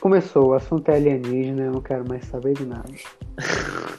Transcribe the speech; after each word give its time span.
Começou, 0.00 0.48
o 0.50 0.54
assunto 0.54 0.88
é 0.90 0.96
alienígena, 0.96 1.62
eu 1.64 1.72
não 1.72 1.80
quero 1.80 2.08
mais 2.08 2.24
saber 2.26 2.54
de 2.54 2.66
nada. 2.66 2.84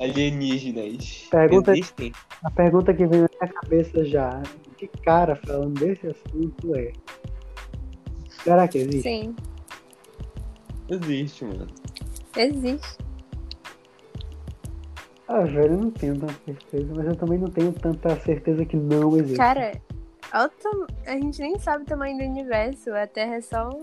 Alienígenas. 0.00 1.26
Pergunta- 1.30 1.72
Existem? 1.72 2.12
A 2.44 2.50
pergunta 2.50 2.94
que 2.94 3.06
vem 3.06 3.22
na 3.22 3.28
minha 3.40 3.52
cabeça 3.52 4.04
já, 4.04 4.40
de 4.78 4.86
cara 5.04 5.34
falando 5.36 5.78
desse 5.80 6.06
assunto 6.06 6.74
é. 6.76 6.92
Será 8.44 8.68
que 8.68 8.78
existe? 8.78 9.02
Sim, 9.02 9.34
Existe, 10.88 11.44
mano. 11.44 11.66
existe. 12.36 12.98
Ah, 15.26 15.40
velho, 15.40 15.74
eu 15.74 15.78
não 15.78 15.90
tenho 15.90 16.16
tanta 16.18 16.34
certeza, 16.46 16.92
mas 16.96 17.06
eu 17.06 17.16
também 17.16 17.38
não 17.38 17.48
tenho 17.48 17.72
tanta 17.72 18.16
certeza 18.20 18.64
que 18.64 18.76
não 18.76 19.14
existe. 19.18 19.36
Cara, 19.36 19.72
a 20.32 21.12
gente 21.12 21.40
nem 21.40 21.58
sabe 21.58 21.84
o 21.84 21.86
tamanho 21.86 22.18
do 22.18 22.24
universo. 22.24 22.92
A 22.94 23.06
Terra 23.06 23.36
é 23.36 23.40
só 23.40 23.70
um 23.70 23.82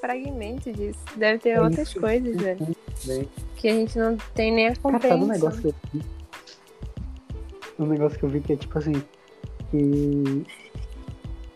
fragmento 0.00 0.72
disso. 0.72 0.98
Deve 1.16 1.38
ter 1.38 1.50
É 1.50 1.60
outras 1.60 1.88
isso. 1.88 2.00
coisas, 2.00 2.36
velho. 2.36 2.76
Bem, 3.04 3.28
Que 3.56 3.68
a 3.68 3.72
gente 3.74 3.98
não 3.98 4.16
tem 4.34 4.52
nem 4.52 4.68
a 4.68 4.76
Cara, 4.76 4.98
sabe 5.00 5.14
um 5.14 5.18
compreensão. 5.20 5.28
negócio 5.28 5.60
que 5.62 5.68
eu 5.68 5.74
vi? 5.92 6.02
Um 7.78 7.86
negócio 7.86 8.18
que 8.18 8.24
eu 8.24 8.28
vi 8.28 8.40
que 8.40 8.52
é 8.54 8.56
tipo 8.56 8.78
assim, 8.78 8.92
que 9.70 10.46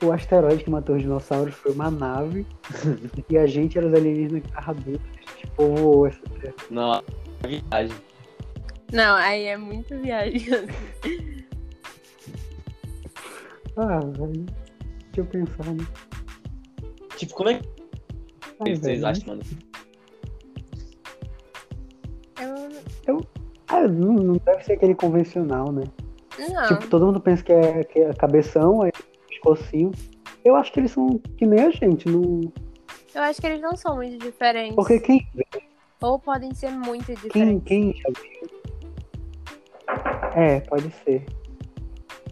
o 0.04 0.12
asteroide 0.12 0.64
que 0.64 0.70
matou 0.70 0.96
os 0.96 1.02
dinossauros 1.02 1.54
foi 1.54 1.72
uma 1.72 1.90
nave 1.90 2.46
e 3.28 3.38
a 3.38 3.46
gente 3.46 3.76
era 3.78 3.86
os 3.86 3.94
alienígenas 3.94 4.42
que 4.42 4.48
estavam 4.48 4.74
dentro. 4.76 5.02
A 5.16 5.32
gente 5.32 5.46
povoou 5.56 6.06
essa 6.06 6.20
terra. 6.40 6.54
Não, 6.70 6.94
é 7.42 7.48
viagem. 7.48 7.96
Não, 8.92 9.16
aí 9.16 9.44
é 9.44 9.56
muito 9.56 9.96
viagem. 9.98 10.46
Ah, 13.80 14.00
velho. 14.00 14.46
Deixa 15.12 15.20
eu 15.20 15.26
pensar, 15.26 15.72
né? 15.72 15.86
Tipo, 17.16 17.34
como 17.34 17.50
é 17.50 17.54
que 17.58 17.68
Ai, 18.60 18.74
vocês 18.74 18.80
velho, 18.80 19.06
acham, 19.06 19.26
mano? 19.28 19.42
Eu... 23.06 23.20
Ah, 23.68 23.86
não, 23.86 24.14
não 24.14 24.32
deve 24.44 24.64
ser 24.64 24.72
aquele 24.74 24.94
convencional, 24.94 25.70
né? 25.72 25.84
Não. 26.38 26.66
Tipo, 26.68 26.86
todo 26.88 27.06
mundo 27.06 27.20
pensa 27.20 27.42
que 27.42 27.52
é, 27.52 27.84
que 27.84 27.98
é 28.00 28.12
cabeção, 28.14 28.82
aí 28.82 28.92
pescocinho. 29.28 29.92
Eu 30.44 30.56
acho 30.56 30.72
que 30.72 30.80
eles 30.80 30.90
são 30.90 31.18
que 31.36 31.46
nem 31.46 31.60
a 31.60 31.70
gente, 31.70 32.08
não... 32.08 32.40
Eu 33.14 33.22
acho 33.22 33.40
que 33.40 33.46
eles 33.46 33.60
não 33.60 33.76
são 33.76 33.96
muito 33.96 34.18
diferentes. 34.18 34.74
porque 34.74 35.00
quem, 35.00 35.26
Ou 36.00 36.18
podem 36.18 36.54
ser 36.54 36.70
muito 36.70 37.06
quem, 37.06 37.14
diferentes. 37.16 37.64
quem 37.66 37.94
já 37.94 38.08
viu? 38.20 38.50
É, 40.36 40.60
pode 40.60 40.90
ser. 41.04 41.26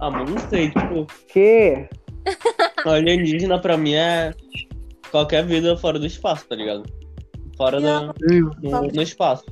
Ah, 0.00 0.10
mano, 0.10 0.30
não 0.30 0.38
sei, 0.48 0.70
tipo, 0.70 1.06
Que 1.28 1.88
alienígena 2.84 3.58
pra 3.58 3.76
mim 3.76 3.94
é 3.94 4.32
qualquer 5.10 5.44
vida 5.44 5.76
fora 5.76 5.98
do 5.98 6.06
espaço, 6.06 6.46
tá 6.46 6.54
ligado? 6.54 6.84
Fora 7.56 7.80
do, 7.80 8.14
no, 8.62 8.82
no 8.82 9.02
espaço. 9.02 9.44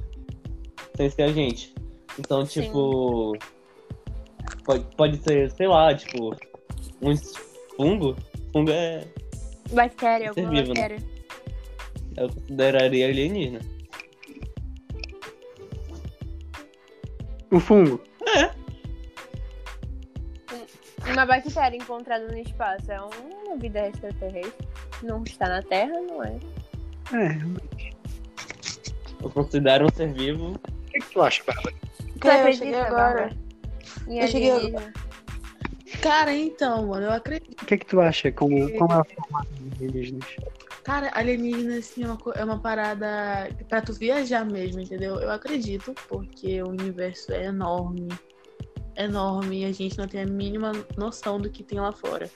Sem 0.97 1.11
ser 1.11 1.23
a 1.23 1.33
gente. 1.33 1.75
Então, 2.19 2.45
Sim. 2.47 2.63
tipo. 2.63 3.37
Pode, 4.65 4.85
pode 4.97 5.17
ser, 5.19 5.51
sei 5.51 5.67
lá, 5.67 5.95
tipo, 5.95 6.37
uns 7.03 7.35
fungo. 7.77 8.17
Fungo 8.53 8.71
é. 8.71 9.05
Bactéria, 9.73 10.33
Ser 10.33 10.41
alguma 10.41 10.63
vivo, 10.63 10.75
né? 10.75 10.81
bactéria. 10.81 11.17
Eu 12.17 12.29
consideraria 12.29 13.09
alienígena. 13.09 13.61
o 17.51 17.61
fungo. 17.61 18.01
Uma 21.17 21.25
bactéria 21.25 21.79
encontrada 21.79 22.29
no 22.29 22.37
espaço 22.37 22.93
é 22.93 23.01
uma 23.01 23.57
vida 23.57 23.89
extraterrestre. 23.89 24.69
Não 25.03 25.23
está 25.23 25.49
na 25.49 25.63
Terra, 25.63 25.99
não 26.03 26.23
é? 26.23 26.37
É. 27.15 27.39
Eu 29.23 29.31
considero 29.31 29.87
um 29.87 29.89
ser 29.89 30.13
vivo. 30.13 30.53
O 30.53 30.59
que, 30.91 30.99
que 30.99 31.13
tu 31.15 31.23
acha, 31.23 31.43
Bárbara? 31.43 31.75
É, 32.23 32.49
eu 32.49 32.53
cheguei 32.53 32.75
agora. 32.75 33.31
Em 34.07 34.19
Eu 34.19 34.29
cheguei 34.29 34.51
alienígena? 34.51 34.93
Cara, 36.03 36.35
então, 36.35 36.87
mano, 36.87 37.07
eu 37.07 37.13
acredito. 37.13 37.63
O 37.63 37.65
que, 37.65 37.79
que 37.79 37.87
tu 37.87 37.99
acha? 37.99 38.31
Como, 38.33 38.71
como 38.77 38.93
é 38.93 38.97
a 38.97 39.05
forma 39.05 39.47
dos 39.59 39.73
alienígenas? 39.81 40.37
Cara, 40.85 41.11
alienígena, 41.15 41.79
assim, 41.79 42.05
é 42.05 42.09
uma, 42.09 42.19
é 42.35 42.45
uma 42.45 42.59
parada 42.59 43.49
pra 43.71 43.81
tu 43.81 43.95
viajar 43.95 44.45
mesmo, 44.45 44.83
entendeu? 44.83 45.19
Eu 45.19 45.31
acredito, 45.31 45.95
porque 46.09 46.63
o 46.63 46.69
universo 46.69 47.33
é 47.33 47.47
enorme. 47.47 48.07
Enorme, 48.97 49.61
e 49.61 49.65
a 49.65 49.73
gente 49.73 49.99
não 49.99 50.07
tem 50.07 50.23
a 50.23 50.27
mínima 50.27 50.73
noção 50.97 51.39
do 51.41 51.51
que 51.51 51.63
tem 51.63 51.79
lá 51.79 51.93
fora. 51.93 52.31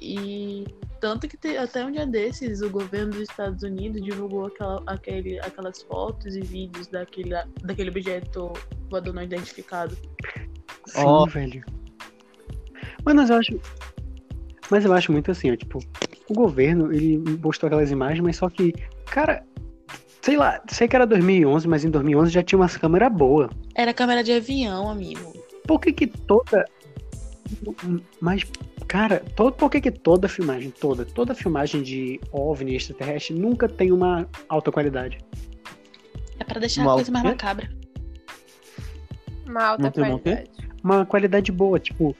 E 0.00 0.64
tanto 1.00 1.28
que 1.28 1.36
te- 1.36 1.56
até 1.56 1.84
um 1.84 1.90
dia 1.92 2.06
desses, 2.06 2.62
o 2.62 2.70
governo 2.70 3.12
dos 3.12 3.22
Estados 3.22 3.62
Unidos 3.62 4.02
divulgou 4.02 4.46
aquela, 4.46 4.82
aquele, 4.86 5.38
aquelas 5.40 5.82
fotos 5.82 6.34
e 6.36 6.40
vídeos 6.40 6.86
daquele, 6.86 7.30
daquele 7.62 7.90
objeto 7.90 8.52
voador 8.90 9.14
não 9.14 9.22
identificado. 9.22 9.96
Sim, 10.86 11.04
Ó. 11.04 11.26
velho. 11.26 11.64
Mas 13.04 13.30
eu 13.30 13.36
acho. 13.36 13.60
Mas 14.70 14.84
eu 14.84 14.92
acho 14.92 15.12
muito 15.12 15.30
assim, 15.30 15.52
ó, 15.52 15.56
tipo, 15.56 15.78
o 16.28 16.34
governo, 16.34 16.92
ele 16.92 17.18
postou 17.38 17.68
aquelas 17.68 17.90
imagens, 17.90 18.20
mas 18.20 18.36
só 18.36 18.50
que, 18.50 18.72
cara, 19.06 19.44
sei 20.20 20.36
lá, 20.36 20.60
sei 20.68 20.88
que 20.88 20.96
era 20.96 21.06
2011, 21.06 21.68
mas 21.68 21.84
em 21.84 21.90
2011 21.90 22.32
já 22.32 22.42
tinha 22.42 22.58
umas 22.58 22.76
câmeras 22.76 23.12
boas. 23.12 23.48
Era 23.76 23.94
câmera 23.94 24.24
de 24.24 24.32
avião, 24.32 24.90
amigo. 24.90 25.32
Por 25.66 25.80
que 25.80 25.92
que 25.92 26.06
toda. 26.06 26.64
Mas, 28.20 28.42
cara, 28.88 29.22
todo, 29.34 29.52
por 29.54 29.70
que 29.70 29.80
que 29.80 29.90
toda 29.90 30.28
filmagem, 30.28 30.70
toda, 30.70 31.04
toda 31.04 31.34
filmagem 31.34 31.82
de 31.82 32.20
OVNI 32.32 32.76
extraterrestre 32.76 33.34
nunca 33.38 33.68
tem 33.68 33.92
uma 33.92 34.28
alta 34.48 34.72
qualidade? 34.72 35.18
É 36.38 36.44
pra 36.44 36.60
deixar 36.60 36.84
Mal 36.84 36.92
a 36.92 36.96
coisa 36.96 37.12
mais 37.12 37.24
quê? 37.24 37.30
macabra. 37.30 37.70
Uma 39.46 39.64
alta 39.64 39.82
Não 39.84 39.92
qualidade. 39.92 40.50
Uma 40.82 41.06
qualidade 41.06 41.52
boa, 41.52 41.78
tipo. 41.78 42.16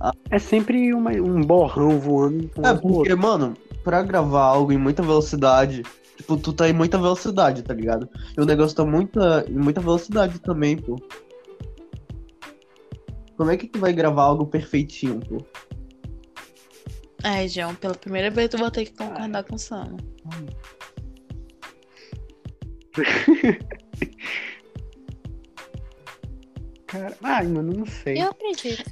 Ah. 0.00 0.12
É 0.30 0.38
sempre 0.38 0.92
uma- 0.94 1.12
um 1.12 1.42
borrão 1.42 1.98
voando 1.98 2.50
É, 2.64 2.72
um 2.72 2.78
pro 2.78 2.88
porque, 2.88 3.14
mano, 3.14 3.54
pra 3.84 4.02
gravar 4.02 4.42
algo 4.44 4.72
em 4.72 4.78
muita 4.78 5.02
velocidade, 5.02 5.82
tipo, 6.16 6.36
tu 6.36 6.52
tá 6.52 6.68
em 6.68 6.72
muita 6.72 6.98
velocidade, 6.98 7.62
tá 7.62 7.74
ligado? 7.74 8.08
E 8.36 8.40
o 8.40 8.44
negócio 8.44 8.76
tá 8.76 8.84
muita, 8.84 9.44
em 9.48 9.58
muita 9.58 9.80
velocidade 9.80 10.38
também, 10.40 10.76
pô. 10.76 10.96
Como 13.40 13.50
é 13.50 13.56
que 13.56 13.66
tu 13.66 13.80
vai 13.80 13.90
gravar 13.90 14.24
algo 14.24 14.44
perfeitinho, 14.44 15.18
pô? 15.18 15.38
É, 17.24 17.48
João, 17.48 17.74
pela 17.74 17.94
primeira 17.94 18.30
vez 18.30 18.52
eu 18.52 18.58
vou 18.58 18.70
ter 18.70 18.84
que 18.84 18.92
concordar 18.92 19.42
com 19.44 19.54
o 19.54 19.58
Sam. 19.58 19.96
Cara, 26.86 27.16
ai, 27.22 27.46
mano, 27.46 27.72
não 27.72 27.86
sei. 27.86 28.22
Eu 28.22 28.28
acredito. 28.28 28.90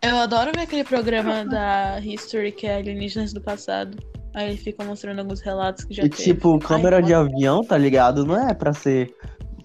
Eu 0.00 0.18
adoro 0.18 0.52
ver 0.54 0.60
aquele 0.60 0.84
programa 0.84 1.44
da 1.50 1.98
History 1.98 2.52
que 2.52 2.68
é 2.68 2.76
Alienígenas 2.76 3.32
do 3.32 3.40
Passado. 3.40 3.98
Aí 4.34 4.50
ele 4.50 4.56
fica 4.56 4.84
mostrando 4.84 5.18
alguns 5.18 5.40
relatos 5.40 5.84
que 5.84 5.94
já 5.94 6.04
E 6.04 6.08
teve. 6.08 6.22
tipo, 6.22 6.60
câmera 6.60 6.98
Ai, 6.98 7.02
de 7.02 7.12
avião, 7.12 7.62
tá 7.62 7.76
ligado? 7.76 8.24
Não 8.24 8.48
é 8.48 8.54
pra 8.54 8.72
ser 8.72 9.12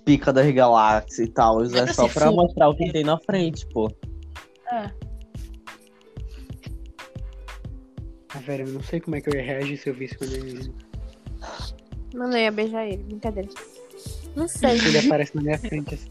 pica 0.07 0.31
das 0.31 0.50
galáxias 0.51 1.28
e 1.28 1.31
tal. 1.31 1.59
Não 1.59 1.79
é 1.79 1.88
só 1.94 2.07
ser 2.07 2.13
pra 2.13 2.31
mostrar 2.31 2.69
o 2.69 2.75
que 2.75 2.91
tem 2.94 3.03
na 3.03 3.19
frente, 3.19 3.66
pô. 3.68 3.91
É. 4.72 4.90
Ah, 8.34 8.40
velho, 8.40 8.68
eu 8.68 8.73
não 8.73 8.84
sei 8.84 9.00
como 9.01 9.16
é 9.18 9.22
que 9.22 9.29
eu 9.29 9.34
ia 9.35 9.44
reagir 9.44 9.78
se 9.78 9.90
eu 9.90 9.94
visse 9.94 10.18
quando 10.18 10.34
ele, 10.34 10.73
Mano, 12.13 12.34
eu 12.34 12.40
ia 12.41 12.51
beijar 12.51 12.85
ele. 12.88 13.03
Brincadeira. 13.03 13.50
Não 14.35 14.47
sei. 14.47 14.78
ele 14.78 15.00
aparece 15.00 15.35
na 15.35 15.41
minha 15.41 15.57
frente 15.59 15.95
assim. 15.95 16.07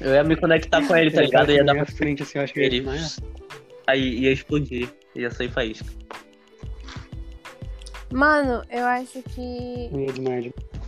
Eu 0.00 0.12
ia 0.14 0.22
me 0.24 0.36
conectar 0.36 0.86
com 0.86 0.94
ele, 0.96 1.10
tá 1.10 1.18
Ele 1.18 1.26
ligado? 1.26 1.42
aparece 1.44 1.58
Ia 1.58 1.62
na 1.62 1.66
dar 1.66 1.72
minha 1.74 1.86
pra... 1.86 1.94
frente 1.94 2.22
assim, 2.22 2.38
eu 2.38 2.44
acho 2.44 2.52
que 2.52 2.58
eu 2.60 2.62
ia 2.62 2.66
Ele- 2.68 2.80
desmaiar. 2.80 3.10
Aí 3.86 4.18
ia 4.20 4.32
explodir. 4.32 4.88
Ia 5.16 5.30
sair 5.30 5.50
faísca. 5.50 5.86
Mano, 8.12 8.62
eu 8.70 8.84
acho 8.84 9.22
que 9.34 9.90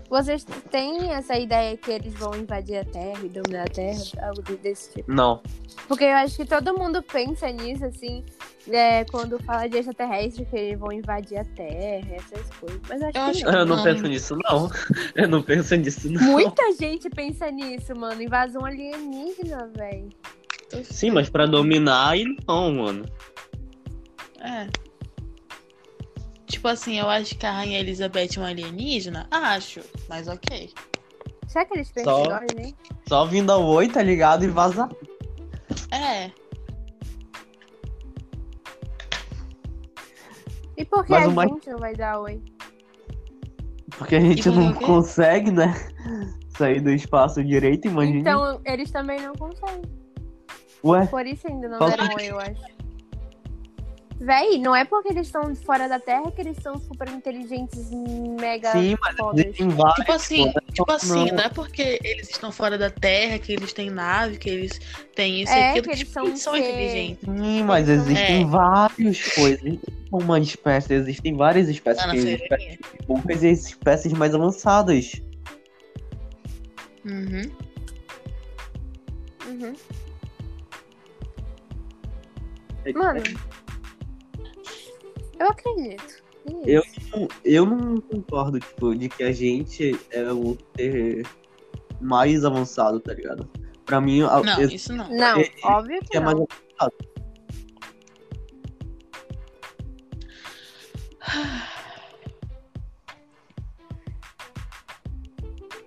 vocês 0.09 0.45
têm 0.71 1.11
essa 1.13 1.39
ideia 1.39 1.77
que 1.77 1.91
eles 1.91 2.15
vão 2.15 2.35
invadir 2.35 2.77
a 2.79 2.85
Terra 2.85 3.19
e 3.25 3.29
dominar 3.29 3.63
a 3.65 3.71
Terra, 3.71 4.01
algo 4.23 4.43
de- 4.43 4.57
desse 4.57 4.93
tipo. 4.93 5.13
Não. 5.13 5.43
Porque 5.89 6.05
eu 6.05 6.15
acho 6.15 6.37
que 6.37 6.45
todo 6.45 6.77
mundo 6.79 7.03
pensa 7.03 7.51
nisso, 7.51 7.85
assim, 7.85 8.25
é, 8.71 9.05
quando 9.05 9.39
fala 9.43 9.69
de 9.69 9.77
extraterrestre, 9.79 10.45
que 10.47 10.57
eles 10.57 10.79
vão 10.79 10.91
invadir 10.93 11.39
a 11.39 11.45
Terra, 11.45 12.15
essas 12.17 12.49
coisas. 12.59 12.81
Mas 12.89 13.01
eu 13.01 13.09
acho 13.09 13.19
Eu 13.19 13.25
que 13.25 13.31
acho 13.31 13.45
não. 13.45 13.53
Eu 13.61 13.67
não 13.67 13.77
Não. 13.77 13.85
penso 13.85 14.03
nisso, 14.07 14.39
não. 14.45 14.71
Eu 15.15 15.29
não 15.29 15.43
penso 15.43 15.75
nisso, 15.77 16.11
não. 16.13 16.23
Muita 16.33 16.73
gente 16.73 17.09
pensa 17.11 17.51
nisso, 17.51 17.95
mano. 17.97 18.21
Invasão 18.23 18.65
alienígena, 18.65 19.71
velho. 19.77 20.09
Sim, 20.83 21.11
mas 21.13 21.29
pra 21.31 21.47
dominar, 21.47 22.11
aí 22.11 22.25
não, 22.47 22.73
mano. 22.73 23.05
É. 24.41 24.67
Tipo 26.47 26.69
assim, 26.69 26.99
eu 26.99 27.09
acho 27.09 27.37
que 27.37 27.45
a 27.45 27.51
Rainha 27.53 27.81
Elizabeth 27.81 28.29
é 28.37 28.39
uma 28.41 28.49
alienígena? 28.49 29.27
Acho, 29.31 29.81
mas 30.09 30.29
ok. 30.29 30.73
Será 31.49 31.65
que 31.65 31.75
eles 31.75 31.91
pensam 31.91 32.25
Só- 32.25 32.41
gente? 32.57 32.77
Só 33.09 33.25
vindo 33.27 33.51
ao 33.51 33.65
oi, 33.65 33.89
tá 33.89 34.03
ligado? 34.03 34.45
E 34.45 34.49
vazar. 34.49 34.89
É. 35.91 36.31
E 40.77 40.85
por 40.85 41.05
que 41.05 41.13
Mas 41.13 41.27
a 41.27 41.31
mais- 41.31 41.51
gente 41.51 41.71
não 41.71 41.79
vai 41.79 41.95
dar 41.95 42.21
oi? 42.21 42.41
Porque 43.97 44.17
a 44.17 44.21
gente 44.21 44.49
não 44.51 44.73
consegue, 44.75 45.51
né? 45.51 45.75
Sair 46.57 46.81
do 46.81 46.91
espaço 46.91 47.43
direito, 47.43 47.87
imagina. 47.89 48.19
Então, 48.19 48.61
eles 48.65 48.91
também 48.91 49.21
não 49.21 49.35
conseguem. 49.35 49.83
Ué, 50.85 51.07
Por 51.07 51.27
isso 51.27 51.47
ainda 51.49 51.69
não 51.69 51.79
Qual 51.79 51.91
deram 51.91 52.15
oi, 52.15 52.27
eu 52.27 52.39
acho. 52.39 52.76
Véi, 54.19 54.57
não 54.59 54.75
é 54.75 54.83
porque 54.85 55.09
eles 55.11 55.27
estão 55.27 55.55
fora 55.55 55.89
da 55.89 56.01
Terra 56.01 56.31
que 56.31 56.41
eles 56.41 56.57
são 56.63 56.79
super 56.79 57.07
inteligentes, 57.09 57.91
mega 58.41 58.73
sim, 58.73 58.97
mas 58.99 59.15
fodas. 59.17 59.45
existem 59.45 59.69
vários. 59.69 59.95
Tipo 59.97 60.13
assim, 60.13 60.53
pô, 60.53 60.61
tipo 60.73 60.93
assim, 60.93 61.27
não. 61.27 61.37
não 61.37 61.45
é 61.45 61.49
porque 61.51 62.01
eles 62.03 62.31
estão 62.31 62.51
fora 62.51 62.79
da 62.79 62.89
Terra, 62.89 63.39
que 63.39 63.53
eles 63.53 63.75
têm 63.75 63.91
nave, 63.91 64.39
que 64.39 64.49
eles 64.49 64.81
têm 65.15 65.43
isso 65.43 65.53
É, 65.53 65.59
e 65.59 65.69
aquilo, 65.71 65.83
que 65.85 65.91
eles 65.91 65.99
tipo, 66.01 66.13
são 66.13 66.25
eles 66.27 66.41
são 66.41 66.55
ser- 66.55 66.61
inteligentes. 66.61 67.25
Sim, 67.25 67.63
mas 67.65 67.89
Eles 67.91 68.03
existem 68.07 68.43
É. 68.43 68.47
várias 68.47 69.23
coisas. 69.35 69.79
Uma 70.11 70.39
espécie, 70.41 70.95
existem 70.95 71.37
várias 71.37 71.69
espécies. 71.69 72.03
Ah, 72.05 72.11
Tem 72.11 72.35
espécies 72.35 72.79
poucas 73.07 73.43
e 73.43 73.51
espécies 73.51 74.13
mais 74.15 74.35
avançadas. 74.35 75.21
Uhum. 77.05 77.51
Uhum. 79.47 79.73
Mano, 82.95 83.21
eu 85.39 85.49
acredito. 85.49 86.23
Eu-. 86.65 86.83
Eu 87.45 87.67
não 87.67 88.01
concordo, 88.01 88.61
tipo, 88.61 88.95
de 88.95 89.09
que 89.09 89.23
a 89.25 89.33
gente 89.33 89.99
é 90.11 90.31
o 90.33 90.57
ser 90.77 91.27
mais 92.01 92.45
avançado, 92.45 93.01
tá 93.01 93.13
ligado? 93.15 93.49
Pra 93.85 94.01
mim, 94.01 94.21
Não, 94.21 94.61
esse 94.61 94.75
isso 94.77 94.93
não. 94.93 95.09
Não, 95.11 95.41
é- 95.41 95.51
óbvio 95.65 96.01
que 96.03 96.17
é 96.17 96.21
mais 96.21 96.37
não. 96.37 96.47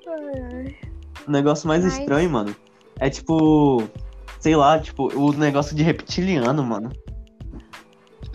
Ai, 0.08 0.42
ai. 0.54 0.76
O 1.28 1.32
negócio 1.32 1.68
mais 1.68 1.84
Mas- 1.84 1.98
estranho, 2.00 2.30
mano, 2.30 2.56
é 3.00 3.10
tipo, 3.10 3.84
sei 4.40 4.56
lá, 4.56 4.80
tipo, 4.80 5.14
o 5.16 5.32
negócio 5.34 5.76
de 5.76 5.84
reptiliano, 5.84 6.64
mano. 6.64 6.92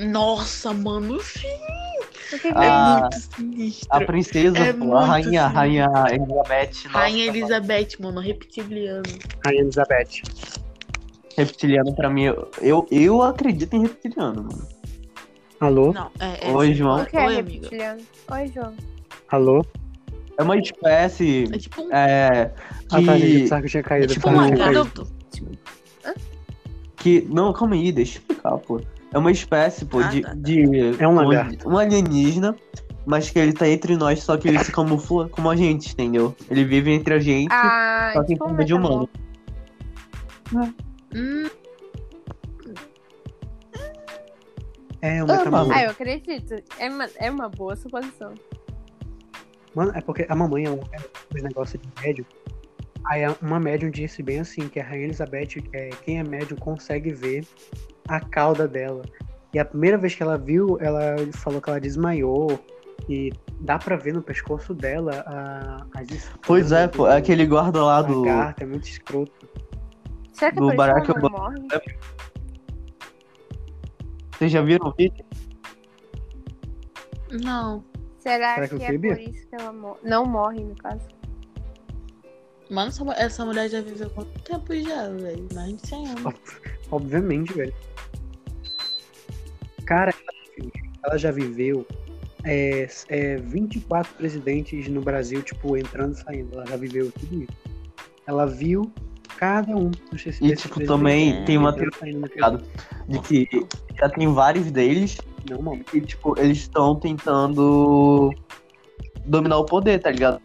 Nossa, 0.05 0.73
mano, 0.73 1.17
O 1.17 1.19
que 1.21 2.39
que 2.39 2.49
é 2.49 2.53
Ah, 2.55 3.09
muito 3.13 3.35
sinistro. 3.37 3.89
A 3.91 4.01
princesa, 4.05 4.59
É 4.59 4.73
pô, 4.73 4.97
a 4.97 5.05
rainha, 5.05 5.47
assim. 5.47 5.55
rainha 5.55 5.89
Elizabeth. 6.11 6.71
nossa, 6.85 6.89
Rainha. 6.89 7.27
Elizabeth, 7.27 7.89
mano, 8.01 8.21
reptiliano. 8.21 9.03
Rainha 9.45 9.61
Elizabeth. 9.63 10.23
Reptiliano, 11.37 11.95
pra 11.95 12.09
mim, 12.11 12.25
eu, 12.25 12.49
eu, 12.61 12.87
acredito 13.23 13.75
em 13.75 13.83
reptiliano, 13.83 14.43
mano. 14.45 14.69
Alô? 15.61 15.93
Não, 15.93 16.11
é. 16.21 16.49
é 16.51 16.53
Oi, 16.53 16.75
João. 16.75 17.03
O 17.03 17.07
que 17.07 17.17
é 17.17 17.27
Oi, 17.27 17.39
amiga. 17.39 17.69
Oi, 18.31 18.53
João. 18.55 18.75
Alô? 19.31 19.65
É 20.37 20.43
uma 20.43 20.57
espécie. 20.59 21.45
É 21.53 21.59
tipo 21.59 21.83
um. 21.83 21.93
É. 21.93 22.53
Ah, 22.91 23.03
tá, 23.03 23.19
gente. 23.19 23.37
Eu 23.37 23.49
Que. 23.49 23.63
que 23.63 23.69
tinha 23.69 23.81
É 23.81 23.83
caído. 23.83 24.13
tipo 24.13 24.29
eu 24.29 24.33
um 24.39 24.51
que 24.51 24.57
lagarto. 24.57 25.09
que 26.97 27.21
não, 27.31 27.53
calma 27.53 27.75
aí, 27.75 27.93
deixa 27.93 28.19
eu 28.19 28.21
explicar, 28.21 28.59
pô. 28.59 28.81
É 29.15 29.19
uma 29.19 29.31
espécie, 29.31 29.85
pô, 29.85 30.01
Ah, 30.01 30.09
de, 30.09 30.21
tá, 30.23 30.29
tá. 30.31 30.35
de. 30.35 31.01
É 31.03 31.07
um 31.07 31.15
lagarto. 31.15 31.69
Um 31.69 31.79
alienígena, 31.79 32.57
mas 33.07 33.31
que 33.31 33.39
ele 33.39 33.53
tá 33.53 33.69
entre 33.69 33.97
nós, 33.97 34.23
só 34.23 34.37
que 34.37 34.49
ele 34.49 34.59
se 34.59 34.73
camufla 34.73 35.29
como 35.29 35.49
a 35.49 35.55
gente, 35.57 35.93
entendeu? 35.93 36.35
Ele 36.51 36.65
vive 36.65 36.91
entre 36.93 37.15
a 37.15 37.19
gente, 37.21 37.53
Ah, 37.53 38.11
só 38.13 38.25
que 38.25 38.33
em 38.33 38.35
um 38.35 38.39
forma 38.39 38.65
de 38.65 38.75
humano. 38.75 39.09
Hum, 41.15 41.49
É 45.01 45.23
um 45.23 45.27
Ah, 45.31 45.37
metamorfo. 45.39 45.73
Ah, 45.73 45.83
eu 45.85 45.91
acredito. 45.91 46.55
É 46.79 46.89
uma, 46.89 47.09
é 47.17 47.31
uma 47.31 47.49
boa 47.49 47.77
suposição. 47.77 48.35
Mano, 49.75 49.93
é 49.95 50.01
porque 50.01 50.27
a 50.29 50.35
mamãe 50.35 50.65
ela 50.65 50.81
é 50.93 50.97
os 51.37 51.43
negócios 51.43 51.81
de 51.81 51.89
médium. 52.03 52.25
Aí 53.07 53.23
a- 53.23 53.37
uma 53.43 53.61
médium 53.61 53.91
disse 53.91 54.23
bem 54.23 54.41
assim, 54.41 54.67
que 54.69 54.81
a 54.81 54.85
Rainha 54.85 55.05
Elizabeth, 55.05 55.63
é, 55.73 55.91
quem 56.05 56.19
é 56.21 56.25
médium 56.25 56.57
consegue 56.57 57.13
ver 57.13 57.45
a 58.09 58.21
cauda 58.21 58.67
dela. 58.69 59.03
E 59.53 59.59
a 59.59 59.65
primeira 59.65 59.97
vez 59.97 60.15
que 60.15 60.23
ela 60.23 60.37
viu, 60.37 60.79
ela 60.81 61.17
falou 61.35 61.61
que 61.61 61.71
ela 61.71 61.81
desmaiou. 61.81 62.59
E 63.09 63.33
dá 63.61 63.79
pra 63.79 63.97
ver 63.97 64.15
no 64.15 64.23
pescoço 64.23 64.73
dela 64.75 65.23
a, 65.27 65.87
as 66.01 66.31
Pois 66.43 66.73
é, 66.73 66.89
pô, 66.89 67.07
é 67.07 67.17
aquele 67.19 67.45
guarda 67.47 67.83
lá 67.85 68.01
do. 68.03 68.21
lagarto, 68.21 68.63
é 68.63 68.67
muito 68.67 68.89
escroto. 68.89 69.49
Será 70.33 70.51
que 70.53 70.59
Do 70.59 70.75
Barack 70.75 71.11
Obama. 71.11 71.29
morre? 71.51 71.69
Vocês 74.33 74.51
já 74.51 74.63
viram 74.63 74.89
o 74.89 74.93
vídeo? 74.93 75.25
não. 77.45 77.85
Será, 78.19 78.55
Será 78.55 78.69
que 78.69 78.77
que, 78.79 78.85
é 78.85 78.87
queria? 78.91 79.17
por 79.17 79.21
isso 79.35 79.47
que 79.49 79.55
ela 79.55 79.73
morre? 79.73 79.99
Não 80.03 80.25
morre, 80.25 80.65
no 80.65 80.75
caso. 80.77 81.07
Mano, 82.71 82.89
essa, 82.89 83.05
essa 83.17 83.45
mulher 83.45 83.69
já 83.69 83.83
viveu 83.83 84.09
quanto 84.11 84.41
tempo 84.43 84.75
já, 84.75 85.11
velho? 85.11 85.47
Mais 85.55 85.77
de 85.77 85.87
100 85.89 86.09
anos. 86.09 86.35
Obviamente, 86.91 87.53
velho. 87.53 87.75
Cara, 89.85 90.15
ela 91.05 91.19
já 91.19 91.31
viveu 91.31 91.87
é, 92.45 92.89
é, 93.09 93.37
24 93.37 94.15
presidentes 94.15 94.89
no 94.89 95.01
Brasil, 95.01 95.43
tipo, 95.43 95.77
entrando 95.77 96.13
e 96.13 96.17
saindo. 96.17 96.55
Ela 96.55 96.67
já 96.67 96.77
viveu 96.77 97.11
tudo 97.13 97.43
isso. 97.43 97.53
Ela 98.27 98.47
viu 98.47 98.93
cada 99.37 99.75
um 99.75 99.91
dos 99.91 100.27
E, 100.41 100.55
tipo, 100.55 100.85
também 100.87 101.45
tem 101.45 101.59
uma 101.59 101.73
ligado? 101.73 102.63
De 103.09 103.19
que 103.21 103.49
já 103.99 104.09
tem 104.09 104.33
vários 104.33 104.71
deles 104.71 105.19
Não, 105.51 105.61
mano. 105.61 105.85
e, 105.93 106.01
tipo, 106.01 106.39
eles 106.39 106.59
estão 106.59 106.95
tentando 106.97 108.33
dominar 109.27 109.59
o 109.59 109.65
poder, 109.65 110.01
tá 110.01 110.11
ligado? 110.11 110.41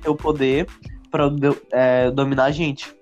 Ter 0.00 0.08
o 0.08 0.16
poder 0.16 0.66
pra 1.10 1.30
é, 1.72 2.10
dominar 2.10 2.44
a 2.44 2.50
gente. 2.50 2.94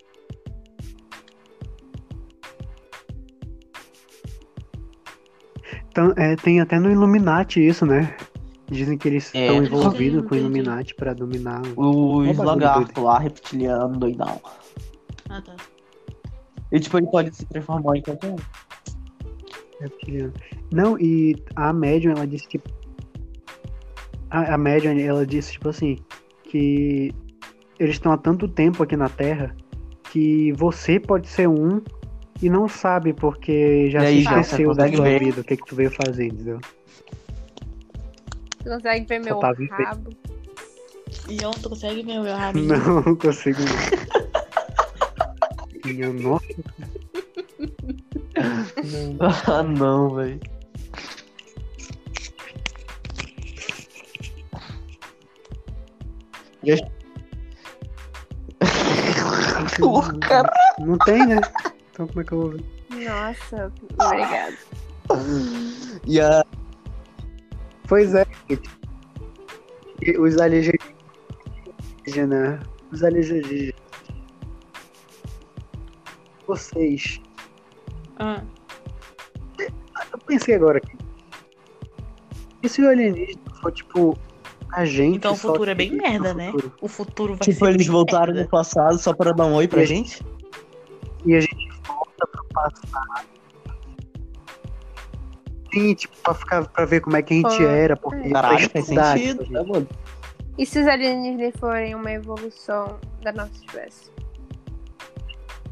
É, 6.17 6.37
tem 6.37 6.61
até 6.61 6.79
no 6.79 6.91
Illuminati 6.91 7.67
isso, 7.67 7.85
né? 7.87 8.15
Dizem 8.71 8.99
que 8.99 9.09
eles 9.09 9.35
É. 9.35 9.47
estão 9.47 9.65
envolvidos 9.65 10.27
com 10.27 10.35
o. 10.35 10.39
Illuminati 10.39 10.95
pra 10.95 11.15
dominar. 11.15 11.63
Os 11.63 12.27
bagulho 12.27 12.43
lagartos 12.43 13.03
lá, 13.03 13.19
reptiliano, 13.19 13.97
doidão. 13.97 14.41
Ah, 15.31 15.41
tá. 15.41 15.57
E, 16.71 16.79
tipo, 16.79 16.99
ele 16.99 17.07
pode 17.07 17.35
se 17.35 17.47
transformar 17.47 17.97
em 17.97 18.03
qualquer 18.03 18.31
um. 18.31 18.37
reptiliano. 19.81 20.33
Não, 20.71 20.99
e 20.99 21.35
a 21.57 21.73
médium, 21.73 22.13
ela 22.13 22.27
disse 22.27 22.47
que. 22.49 22.61
A, 24.31 24.55
a 24.55 24.59
médium, 24.59 24.99
ela 24.99 25.27
disse, 25.27 25.53
tipo 25.53 25.71
assim, 25.71 25.97
que 26.45 27.15
eles 27.79 27.95
estão 27.95 28.13
há 28.13 28.19
tanto 28.19 28.47
tempo 28.49 28.83
aqui 28.83 28.97
na 28.97 29.09
Terra 29.09 29.57
que 30.11 30.53
você 30.53 30.99
pode 31.01 31.29
ser 31.29 31.49
um 31.49 31.81
e 32.41 32.49
não 32.49 32.69
sabe 32.69 33.13
porque 33.13 33.91
já 33.91 34.01
se 34.01 34.07
aí, 34.07 34.23
já, 34.23 34.41
esqueceu 34.41 34.75
da 34.75 34.89
sua 34.91 35.05
ver? 35.05 35.21
vida, 35.21 35.41
o 35.41 35.45
que, 35.45 35.57
que 35.57 35.67
tu 35.67 35.75
veio 35.75 35.91
fazer, 35.91 36.27
entendeu? 36.27 36.61
Tu 38.59 38.65
consegue 38.65 39.07
ver 39.07 39.19
meu 39.21 39.39
tá 39.39 39.53
vivendo. 39.53 39.85
rabo? 39.85 40.11
E 41.29 41.45
ontem 41.45 41.61
tu 41.63 41.69
consegue 41.71 42.03
ver 42.03 42.19
o 42.19 42.23
meu 42.23 42.37
rabinho? 42.37 42.69
Não 43.05 43.17
consigo. 43.17 43.59
Minha 45.85 46.13
nossa. 46.13 46.45
Não. 48.85 49.17
ah, 49.49 49.63
não, 49.63 50.15
velho. 50.15 50.41
cara. 60.29 60.53
Não 60.79 60.99
tem, 60.99 61.27
né? 61.27 61.41
Então 61.99 62.07
como 62.07 62.21
é 62.21 62.25
que 62.25 62.33
eu 62.33 62.41
vou 62.41 62.51
ver? 62.51 62.65
Nossa, 62.91 63.73
obrigada. 64.01 64.57
E 66.07 66.21
a... 66.21 66.45
Pois 67.89 68.15
é, 68.15 68.25
gente. 68.49 68.71
Os 70.21 70.39
alienígenas. 70.39 70.79
Os 72.93 73.03
alienígenas. 73.03 73.73
Vocês. 76.47 77.21
Ah, 78.21 78.45
Eu 80.13 80.19
pensei 80.25 80.55
agora 80.55 80.79
aqui. 80.79 80.97
E 82.63 82.69
se 82.69 82.81
o 82.81 82.89
alienígena 82.89 83.41
for 83.61 83.73
tipo 83.73 84.17
a 84.73 84.85
gente? 84.85 85.17
Então 85.17 85.33
o 85.33 85.37
só 85.37 85.49
futuro 85.49 85.69
é 85.69 85.75
bem 85.75 85.91
merda, 85.91 86.33
né? 86.33 86.53
futuro? 86.53 86.73
o 86.81 86.87
futuro 86.89 87.33
vai 87.35 87.41
Tipo, 87.41 87.59
ser 87.65 87.73
eles 87.75 87.87
bem 87.89 87.93
voltaram 87.93 88.27
merda. 88.33 88.43
no 88.45 88.49
passado 88.49 88.99
só 88.99 89.13
pra 89.13 89.33
dar 89.33 89.47
um 89.47 89.55
oi 89.55 89.67
pra 89.67 89.83
E- 89.83 89.87
gente? 89.87 90.23
Sim, 95.73 95.95
tipo, 95.95 96.17
pra, 96.23 96.35
ficar, 96.35 96.69
pra 96.69 96.85
ver 96.85 97.01
como 97.01 97.17
é 97.17 97.23
que 97.23 97.35
a 97.35 97.37
gente 97.37 97.65
Ah, 97.65 97.71
era, 97.71 97.97
porque 97.97 98.31
Caralho, 98.31 98.71
pra 98.71 98.83
faz 98.83 98.87
sentido, 98.87 99.45
tipo, 99.45 99.53
né, 99.53 99.63
mano? 99.63 99.89
E 100.57 100.67
se 100.67 100.81
os 100.81 100.87
alienígenas 100.87 101.55
forem 101.61 101.95
uma 101.95 102.11
evolução 102.11 102.99
da 103.23 103.33
nossa 103.33 103.53
espécie? 103.55 104.11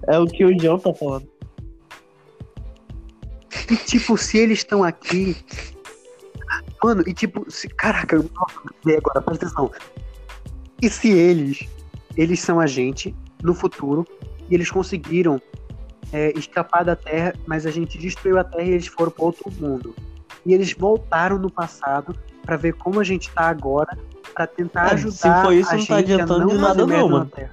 É 0.09 0.19
o 0.19 0.27
que 0.27 0.45
o 0.45 0.57
John 0.57 0.79
tá 0.79 0.95
falando. 0.95 1.29
E, 3.71 3.77
tipo, 3.77 4.17
se 4.17 4.39
eles 4.39 4.59
estão 4.59 4.85
aqui, 4.85 5.37
Mano, 6.83 7.03
e 7.07 7.15
tipo, 7.15 7.51
se, 7.51 7.69
caraca, 7.69 8.17
nossa, 8.17 8.61
agora, 8.97 9.21
presta 9.21 9.47
atenção. 9.47 9.71
E 10.81 10.91
se 10.91 11.11
eles, 11.11 11.67
eles 12.17 12.39
são 12.41 12.61
a 12.61 12.67
gente 12.67 13.15
no 13.43 13.55
futuro 13.55 14.07
e 14.49 14.55
eles 14.55 14.71
conseguiram 14.71 15.41
é, 16.13 16.33
escapar 16.37 16.85
da 16.85 16.97
Terra, 16.97 17.35
mas 17.47 17.67
a 17.67 17.71
gente 17.71 17.99
destruiu 17.99 18.39
a 18.39 18.45
Terra 18.45 18.65
e 18.65 18.71
eles 18.73 18.87
foram 18.87 19.11
para 19.11 19.25
outro 19.25 19.53
mundo. 19.59 19.95
E 20.45 20.55
eles 20.55 20.73
voltaram 20.73 21.39
no 21.39 21.51
passado 21.51 22.17
para 22.43 22.57
ver 22.57 22.75
como 22.75 23.01
a 23.01 23.05
gente 23.05 23.31
tá 23.31 23.49
agora, 23.49 23.97
para 24.33 24.47
tentar 24.47 24.91
É, 24.91 24.95
ajudar 24.95 25.41
se 25.41 25.43
for 25.43 25.53
isso, 25.53 25.69
a 25.71 25.73
não 25.73 25.79
gente 25.81 25.89
tá 25.89 25.97
adiantando 25.97 26.35
a 26.35 26.39
não 26.47 26.49
de 26.49 26.59
nada 26.59 26.87
não, 26.87 27.09
na 27.09 27.09
mano. 27.09 27.31
Terra. 27.35 27.53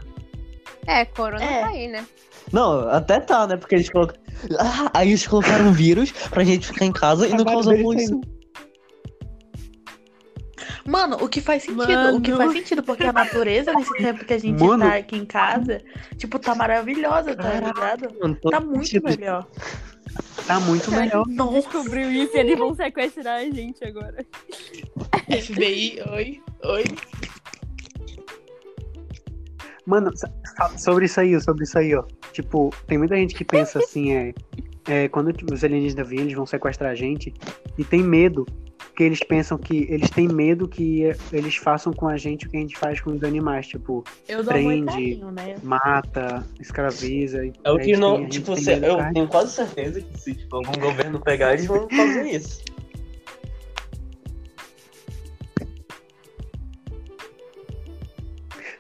É, 0.85 1.05
corona 1.05 1.43
É. 1.43 1.61
tá 1.61 1.67
aí, 1.67 1.87
né? 1.87 2.05
Não, 2.51 2.89
até 2.89 3.19
tá, 3.19 3.47
né? 3.47 3.57
Porque 3.57 3.75
eles 3.75 3.89
colocaram. 3.89 4.21
Ah, 4.59 4.91
aí 4.93 5.09
eles 5.09 5.25
colocaram 5.25 5.67
um 5.67 5.71
vírus 5.71 6.11
pra 6.11 6.43
gente 6.43 6.67
ficar 6.67 6.85
em 6.85 6.91
casa 6.91 7.27
e 7.27 7.31
não 7.31 7.45
deles 7.45 7.81
poluição. 7.81 8.21
Mano, 10.85 11.17
o 11.21 11.29
que 11.29 11.39
faz 11.39 11.63
sentido, 11.63 11.87
Mano. 11.87 12.17
o 12.17 12.21
que 12.21 12.33
faz 12.35 12.51
sentido, 12.51 12.83
porque 12.83 13.05
a 13.05 13.13
natureza 13.13 13.71
nesse 13.73 13.93
tempo 13.95 14.25
que 14.25 14.33
a 14.33 14.37
gente 14.37 14.61
Mano. 14.61 14.83
tá 14.83 14.95
aqui 14.97 15.15
em 15.17 15.25
casa, 15.25 15.81
tipo, 16.17 16.37
tá 16.37 16.53
maravilhosa, 16.53 17.35
tá 17.35 17.53
ligado? 17.59 18.13
Mano, 18.21 18.35
Tá 18.51 18.59
muito 18.59 18.87
sentido. 18.87 19.05
melhor. 19.05 19.47
Tá 20.45 20.59
muito 20.59 20.91
melhor. 20.91 21.25
Nossa, 21.27 21.53
Descobriu 21.53 22.11
isso 22.11 22.35
e 22.35 22.39
eles 22.39 22.59
vão 22.59 22.75
sequestrar 22.75 23.39
a 23.39 23.45
gente 23.45 23.83
agora. 23.85 24.25
FBI, 25.41 26.01
oi, 26.11 26.41
oi. 26.65 26.83
Mano, 29.85 30.11
sobre 30.77 31.05
isso 31.05 31.19
aí, 31.19 31.39
sobre 31.41 31.63
isso 31.63 31.77
aí, 31.77 31.95
ó. 31.95 32.03
Tipo, 32.31 32.69
tem 32.87 32.97
muita 32.97 33.15
gente 33.15 33.35
que 33.35 33.43
pensa 33.43 33.79
assim, 33.79 34.13
é. 34.13 34.33
é 34.87 35.07
quando 35.09 35.31
tipo, 35.33 35.53
os 35.53 35.63
alienígenas 35.63 36.07
vêm, 36.07 36.19
eles 36.21 36.33
vão 36.33 36.45
sequestrar 36.45 36.91
a 36.91 36.95
gente 36.95 37.33
e 37.77 37.83
tem 37.83 38.01
medo. 38.01 38.45
Porque 38.93 39.03
eles 39.05 39.19
pensam 39.23 39.57
que. 39.57 39.87
Eles 39.89 40.07
têm 40.11 40.27
medo 40.27 40.67
que 40.67 41.01
eles 41.31 41.55
façam 41.55 41.91
com 41.91 42.07
a 42.07 42.15
gente 42.15 42.45
o 42.45 42.49
que 42.51 42.57
a 42.57 42.59
gente 42.59 42.77
faz 42.77 43.01
com 43.01 43.09
os 43.11 43.23
animais. 43.23 43.65
Tipo, 43.65 44.03
Prende. 44.45 44.85
carinho, 44.85 45.31
né? 45.31 45.55
mata, 45.63 46.45
escraviza. 46.59 47.43
e 47.43 47.53
É 47.63 47.71
o 47.71 47.79
que 47.79 47.97
não. 47.97 48.17
tem- 48.17 48.27
tipo, 48.29 48.53
tem 48.53 48.63
se- 48.63 48.73
eu 48.85 48.97
tenho 49.11 49.27
quase 49.27 49.51
certeza 49.51 49.99
que 49.99 50.19
se 50.19 50.35
tipo, 50.35 50.55
algum 50.57 50.79
governo 50.79 51.19
pegar, 51.19 51.53
eles 51.53 51.65
vão 51.65 51.89
fazer 51.89 52.23
isso. 52.35 52.61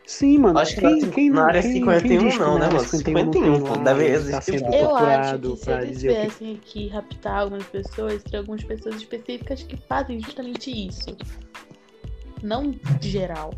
Sim, 0.05 0.37
mano. 0.39 0.59
Acho 0.59 0.75
que 0.75 0.81
quem, 0.81 0.99
na- 1.01 1.11
quem, 1.13 1.29
na 1.29 1.45
área 1.45 1.61
quem, 1.61 1.71
51 1.73 2.01
quem 2.21 2.31
que 2.31 2.39
não, 2.39 2.59
né, 2.59 2.67
mano? 2.67 2.79
51 2.81 3.25
não 3.25 3.33
51, 3.33 3.53
tem 3.53 3.61
pô, 3.61 3.67
lá, 3.75 3.83
deve 3.83 4.03
ele 4.03 4.13
existir 4.15 4.31
Tá 4.33 4.41
sendo. 4.41 4.73
Eu 4.75 4.95
acho 4.95 5.39
que 5.39 5.55
se 5.57 5.71
eles 5.71 6.03
o 6.03 6.07
que 6.37 6.53
aqui 6.55 6.87
raptar 6.89 7.39
algumas 7.39 7.65
pessoas, 7.67 8.23
tem 8.23 8.39
algumas 8.39 8.63
pessoas 8.63 8.95
específicas 8.95 9.63
que 9.63 9.77
fazem 9.77 10.19
justamente 10.19 10.87
isso. 10.87 11.15
Não 12.41 12.75
geral. 13.01 13.53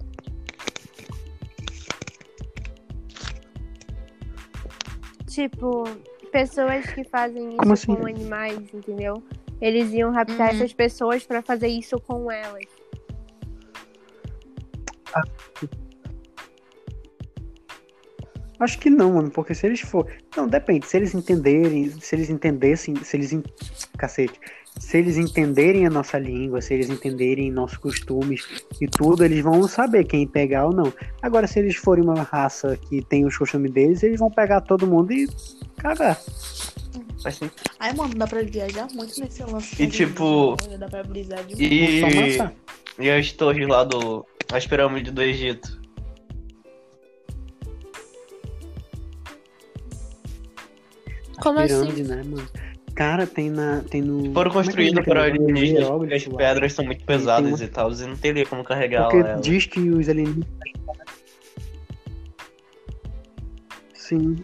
Tipo, 5.28 5.84
pessoas 6.32 6.86
que 6.94 7.04
fazem 7.06 7.50
isso 7.50 7.72
assim? 7.74 7.96
com 7.96 8.06
animais, 8.06 8.60
entendeu? 8.74 9.24
Eles 9.60 9.92
iam 9.94 10.12
raptar 10.12 10.50
Uhum. 10.52 10.56
essas 10.56 10.74
pessoas 10.74 11.25
pra 11.25 11.42
fazer 11.42 11.68
isso 11.68 12.00
com 12.00 12.32
elas. 12.32 12.66
Acho 18.59 18.79
que 18.79 18.89
não, 18.89 19.13
mano, 19.13 19.29
porque 19.29 19.53
se 19.53 19.65
eles 19.65 19.81
for. 19.81 20.07
Não, 20.35 20.47
depende. 20.47 20.85
Se 20.88 20.97
eles 20.97 21.13
entenderem, 21.13 21.89
se 21.89 22.15
eles 22.15 22.29
entendessem, 22.29 22.95
se 22.95 23.17
eles. 23.17 23.38
Cacete. 23.97 24.39
Se 24.79 24.97
eles 24.97 25.17
entenderem 25.17 25.88
a 25.88 25.89
nossa 25.89 26.17
língua, 26.17 26.62
se 26.62 26.74
eles 26.74 26.89
entenderem 26.89 27.50
nossos 27.50 27.77
costumes 27.77 28.45
e 28.81 28.88
tudo, 28.88 29.24
eles 29.24 29.41
vão 29.41 29.65
saber 29.67 30.03
quem 30.03 30.27
pegar 30.27 30.65
ou 30.65 30.74
não. 30.74 30.93
Agora, 31.21 31.47
se 31.47 31.59
eles 31.59 31.77
forem 31.77 32.03
uma 32.03 32.24
raça 32.24 32.77
que 32.77 33.01
tem 33.01 33.25
os 33.25 33.38
costumes 33.38 33.71
deles, 33.71 34.03
eles 34.03 34.19
vão 34.19 34.29
pegar 34.29 34.59
todo 34.62 34.85
mundo 34.85 35.13
e 35.13 35.29
cagar. 35.77 36.19
Ai, 37.79 37.93
mano, 37.93 38.13
dá 38.15 38.27
pra 38.27 38.41
viajar 38.43 38.88
muito 38.93 39.19
nesse 39.19 39.43
lance. 39.43 39.81
E, 39.81 39.88
de 39.88 39.97
tipo, 39.97 40.57
Dá 40.77 40.88
pra 40.88 41.03
brisar 41.03 41.43
de 41.45 41.55
E, 41.63 42.01
e 43.00 43.09
as 43.09 43.31
torres 43.31 43.67
lá 43.67 43.83
do. 43.83 44.25
As 44.51 44.67
pirâmides 44.67 45.12
do 45.12 45.21
Egito. 45.21 45.85
Como 51.42 51.60
Pirâmide, 51.62 52.01
assim? 52.01 52.04
né, 52.04 52.24
mano? 52.24 52.48
Cara, 52.96 53.27
tem 53.27 53.50
na. 53.50 53.82
Tem 53.89 54.01
no. 54.01 54.34
Foram 54.34 54.50
é 54.50 54.54
é 54.54 54.54
construídos 54.54 54.98
aquele 55.00 55.06
por 55.06 55.18
alienígenas 55.18 55.89
porque 55.89 56.13
as 56.13 56.24
pedras 56.27 56.74
são 56.74 56.86
muito 56.86 57.04
pesadas 57.06 57.51
uma- 57.60 57.63
e 57.63 57.68
tal, 57.68 57.92
e 57.92 58.01
não 58.06 58.15
teria 58.15 58.46
como 58.46 58.63
carregar 58.63 59.10
Porque 59.10 59.18
ela. 59.27 59.42
diz 59.42 59.65
que 59.65 59.80
os 59.89 60.08
alienígenas. 60.08 60.48
Sim. 63.94 64.36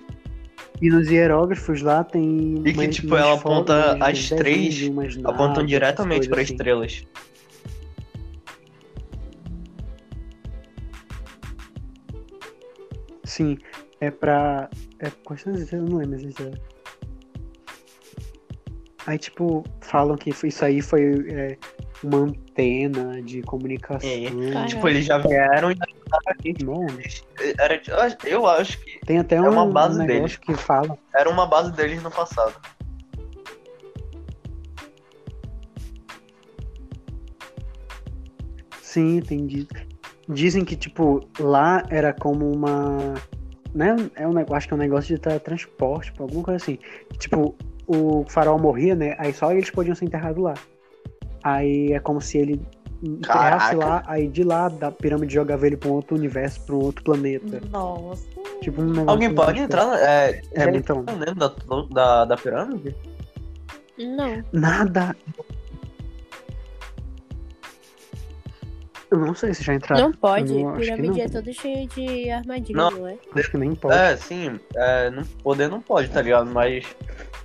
E 0.82 0.90
nos 0.90 1.08
hierógrafos 1.10 1.82
lá 1.82 2.04
tem. 2.04 2.56
E 2.66 2.74
que, 2.74 2.80
umas- 2.80 2.96
tipo, 2.96 3.08
umas 3.10 3.20
ela 3.22 3.34
aponta 3.36 3.96
uns 3.96 4.02
as 4.02 4.30
três, 4.30 4.82
umas 4.88 5.16
Apontam 5.20 5.48
naves, 5.58 5.70
diretamente 5.70 6.28
para 6.28 6.42
assim. 6.42 6.54
estrelas. 6.54 7.06
Sim, 13.24 13.58
é 14.00 14.12
pra. 14.12 14.70
É 15.00 15.10
quais 15.24 15.46
eu 15.46 15.82
não 15.84 15.98
lembro 15.98 16.18
isso 16.20 16.42
é. 16.44 16.52
Aí, 19.08 19.18
tipo, 19.18 19.64
falam 19.82 20.16
que 20.16 20.30
isso 20.30 20.64
aí 20.64 20.82
foi 20.82 21.26
é, 21.32 21.58
uma 22.04 22.20
antena 22.20 23.22
de 23.24 23.42
comunicação. 23.42 24.10
Caraca. 24.54 24.68
Tipo, 24.68 24.88
eles 24.90 25.06
já 25.06 25.18
vieram 25.18 25.72
e 25.72 25.76
já 25.76 25.86
estavam 25.86 26.28
aqui. 26.28 26.54
Bom, 26.64 26.86
Era, 27.58 27.82
eu 28.26 28.46
acho- 28.48 28.78
que 28.80 29.00
tem 29.06 29.18
até 29.18 29.36
É 29.38 29.42
um, 29.42 29.50
uma 29.52 29.66
base 29.66 30.02
um 30.02 30.06
deles. 30.06 30.38
que 30.38 30.54
fala. 30.54 30.98
era 31.16 31.30
uma 31.30 31.48
base 31.48 31.72
deles 31.74 32.02
no 32.04 32.12
passado. 32.12 32.54
Sim, 38.82 39.22
tem 39.22 39.46
di- 39.48 39.68
Dizem 40.28 40.64
que, 40.64 40.76
tipo, 40.76 41.28
lá 41.40 41.84
era 41.90 42.14
como 42.14 42.50
uma. 42.52 43.16
Né? 43.74 43.96
É 44.16 44.28
um 44.28 44.34
negócio, 44.34 44.56
acho 44.56 44.68
que 44.68 44.74
é 44.74 44.76
um 44.76 44.80
negócio 44.80 45.16
de 45.16 45.22
tra- 45.22 45.40
transporte, 45.40 46.12
tipo, 46.12 46.24
alguma 46.24 46.44
coisa 46.44 46.58
assim. 46.64 46.78
Tipo, 47.18 47.56
o 47.96 48.26
farol 48.30 48.60
morria, 48.60 48.96
né? 48.96 49.16
Aí 49.18 49.34
só 49.34 49.52
eles 49.52 49.70
podiam 49.70 49.96
ser 49.96 50.06
enterrados 50.06 50.42
lá. 50.44 50.54
Aí 51.44 51.92
é 51.94 52.00
como 52.00 52.22
se 52.22 52.38
ele 52.38 52.62
enterrasse 53.04 53.76
Caraca. 53.76 53.78
lá, 53.78 54.04
aí 54.06 54.28
de 54.28 54.44
lá 54.44 54.70
da 54.70 54.92
pirâmide 54.92 55.34
jogava 55.34 55.66
ele 55.66 55.76
pra 55.76 55.90
um 55.90 55.94
outro 55.94 56.16
universo, 56.16 56.64
pra 56.66 56.76
um 56.76 56.80
outro 56.80 57.04
planeta. 57.04 57.60
Nossa. 57.72 58.28
Tipo 58.62 58.82
um 58.82 58.86
negócio. 58.86 59.10
Alguém 59.10 59.34
pode 59.34 59.60
entrar? 59.60 60.00
É, 60.00 60.42
É, 60.52 60.64
já 60.66 60.72
então. 60.72 61.04
dentro 61.04 61.36
da, 61.36 61.52
da, 61.92 62.26
da 62.26 62.38
pirâmide? 62.38 62.96
Não. 63.98 64.44
Nada. 64.52 65.16
Eu 69.12 69.20
não 69.20 69.36
sei 69.36 69.54
se 69.54 69.62
já 69.64 69.74
entraram. 69.74 70.04
Não 70.06 70.12
pode. 70.14 70.54
Não- 70.64 70.74
Pirâmide 70.78 71.18
não. 71.18 71.26
é 71.26 71.28
todo 71.28 71.54
cheio 71.54 71.86
de 71.90 72.30
armadilha, 72.32 72.78
Não. 72.78 72.92
não, 72.92 73.08
é? 73.08 73.18
Acho 73.36 73.52
que 73.52 73.58
nem 73.58 73.76
pode. 73.76 73.94
É, 73.98 74.16
sim. 74.16 74.58
É, 74.74 75.10
não, 75.10 75.24
poder 75.44 75.70
não 75.70 75.82
pode, 75.82 76.10
tá 76.10 76.22
ligado? 76.22 76.50
Mas 76.50 76.86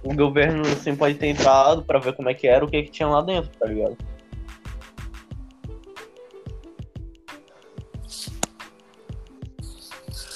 o 0.05 0.15
governo 0.15 0.65
sim 0.65 0.95
pode 0.95 1.17
ter 1.17 1.27
entrado 1.27 1.83
pra 1.83 1.99
ver 1.99 2.13
como 2.15 2.29
é 2.29 2.35
que 2.35 2.47
era, 2.47 2.65
o 2.65 2.69
que, 2.69 2.85
que 2.85 2.91
tinha 2.93 3.09
lá 3.09 3.21
dentro, 3.21 3.51
tá 3.59 3.67
ligado? 3.67 3.97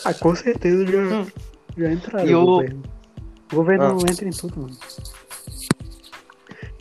Ah, 0.04 0.14
com 0.14 0.34
certeza 0.34 0.86
já, 0.86 0.98
Hum. 0.98 1.26
já 1.76 1.92
entraram 1.92 2.26
E 2.28 2.34
o 2.34 2.44
governo. 2.46 2.82
O 3.52 3.56
governo 3.56 3.84
Ah. 3.84 3.88
não 3.92 3.98
entra 4.00 4.26
em 4.28 4.30
tudo, 4.30 4.60
mano. 4.60 4.76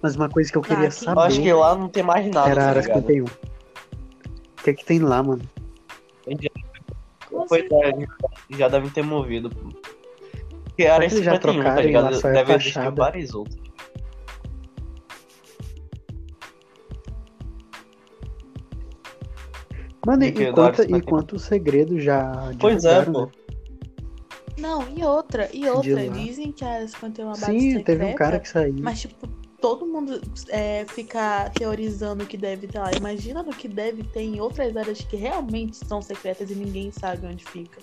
Mas 0.01 0.15
uma 0.15 0.29
coisa 0.29 0.49
que 0.51 0.57
eu 0.57 0.61
queria 0.61 0.87
Ah, 0.87 0.91
que- 0.91 1.05
Eu 1.05 1.19
acho 1.19 1.35
saber 1.35 1.41
que 1.47 1.53
lá 1.53 1.75
não 1.75 1.89
tem 1.89 2.03
mais 2.03 2.25
nada, 2.31 2.49
era 2.49 2.61
a 2.61 2.63
tá 2.63 2.69
área 2.69 2.81
ligado? 2.81 2.95
51. 3.01 3.48
O 4.69 4.73
que 4.75 4.81
é 4.81 4.83
que 4.83 4.85
tem 4.85 4.99
lá, 4.99 5.23
mano? 5.23 5.41
Pois 7.47 7.63
é, 7.63 8.07
já 8.57 8.67
devem 8.67 8.89
ter 8.89 9.01
movido. 9.03 9.49
Porque 9.49 10.85
a 10.85 10.95
área 10.95 11.09
Será 11.09 11.09
que 11.09 11.15
eles 11.15 11.25
já 11.25 11.31
51, 11.33 11.39
tá 11.39 11.39
trocaram 11.39 11.75
lá 11.75 11.81
ligado? 11.81 12.15
só 12.21 12.29
é 12.29 12.33
Deve 12.33 12.53
existir 12.53 12.73
fachada? 12.73 12.95
várias 12.95 13.33
outras. 13.33 13.59
Mano, 20.05 20.23
e 20.23 20.31
Da 20.31 20.41
área 20.41 20.53
quanto, 20.53 20.81
e 20.81 20.85
51? 20.85 21.01
quanto 21.01 21.39
segredo 21.39 21.99
já 21.99 22.51
Pois 22.59 22.85
é, 22.85 23.03
pô. 23.05 23.25
né? 23.25 23.31
Não, 24.57 24.87
e 24.89 25.03
outra, 25.03 25.49
e 25.53 25.67
outra. 25.69 26.05
lá. 26.05 26.13
Dizem 26.13 26.51
que 26.51 26.65
a 26.65 26.69
área 26.69 26.87
51 26.87 27.23
é 27.23 27.25
uma 27.27 27.31
base 27.31 27.45
Sim, 27.45 27.59
secreta. 27.61 27.85
teve 27.85 28.05
um 28.05 28.15
cara 28.15 28.39
que 28.39 28.49
saiu. 28.49 28.75
Mas, 28.81 28.99
tipo, 29.01 29.27
todo 29.61 29.85
mundo 29.85 30.21
é, 30.49 30.85
fica 30.87 31.49
teorizando 31.53 32.23
o 32.23 32.27
que 32.27 32.37
deve 32.37 32.67
ter 32.67 32.79
lá. 32.79 32.91
Imagina 32.93 33.43
no 33.43 33.51
que 33.51 33.67
deve 33.67 34.03
ter 34.03 34.21
em 34.21 34.39
outras 34.39 34.75
áreas 34.75 35.01
que 35.01 35.15
realmente 35.15 35.77
são 35.77 36.01
secretas 36.01 36.49
e 36.49 36.55
ninguém 36.55 36.91
sabe 36.91 37.27
onde 37.27 37.43
fica. 37.45 37.79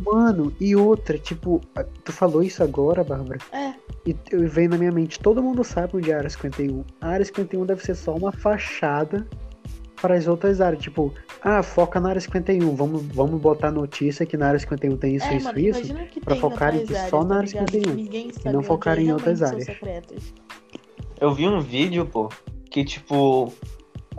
Mano, 0.00 0.54
e 0.60 0.76
outra, 0.76 1.18
tipo, 1.18 1.60
tu 2.04 2.12
falou 2.12 2.42
isso 2.42 2.62
agora, 2.62 3.02
Bárbara? 3.02 3.40
É. 3.52 3.74
E 4.06 4.14
veio 4.46 4.70
na 4.70 4.78
minha 4.78 4.92
mente, 4.92 5.18
todo 5.18 5.42
mundo 5.42 5.64
sabe 5.64 5.96
onde 5.96 6.12
é 6.12 6.14
a 6.14 6.18
área 6.18 6.30
51. 6.30 6.84
A 7.00 7.08
área 7.08 7.24
51 7.24 7.66
deve 7.66 7.82
ser 7.82 7.96
só 7.96 8.14
uma 8.14 8.30
fachada 8.30 9.26
para 10.00 10.14
as 10.14 10.26
outras 10.26 10.60
áreas. 10.60 10.82
Tipo, 10.82 11.12
ah, 11.42 11.62
foca 11.62 12.00
na 12.00 12.10
área 12.10 12.20
51. 12.20 12.74
Vamos, 12.74 13.02
vamos 13.06 13.40
botar 13.40 13.70
notícia 13.70 14.24
que 14.26 14.36
na 14.36 14.48
área 14.48 14.58
51 14.58 14.96
tem 14.96 15.16
isso, 15.16 15.26
é, 15.26 15.36
isso, 15.36 15.46
mano, 15.46 15.58
isso. 15.58 15.94
pra 16.20 16.34
tem 16.34 16.40
focarem 16.40 16.86
que 16.86 16.94
só 16.94 16.98
áreas, 16.98 17.12
na 17.12 17.28
tá 17.28 17.34
área 17.36 17.46
ligado? 17.46 17.70
51, 17.70 17.82
Que 17.82 18.02
ninguém 18.02 18.32
sabe 18.32 18.52
não 18.52 18.62
focarem 18.62 19.06
em 19.06 19.12
outras 19.12 19.42
áreas. 19.42 19.64
secretas. 19.64 20.34
Eu 21.20 21.32
vi 21.32 21.48
um 21.48 21.60
vídeo, 21.60 22.06
pô, 22.06 22.28
que 22.70 22.84
tipo. 22.84 23.52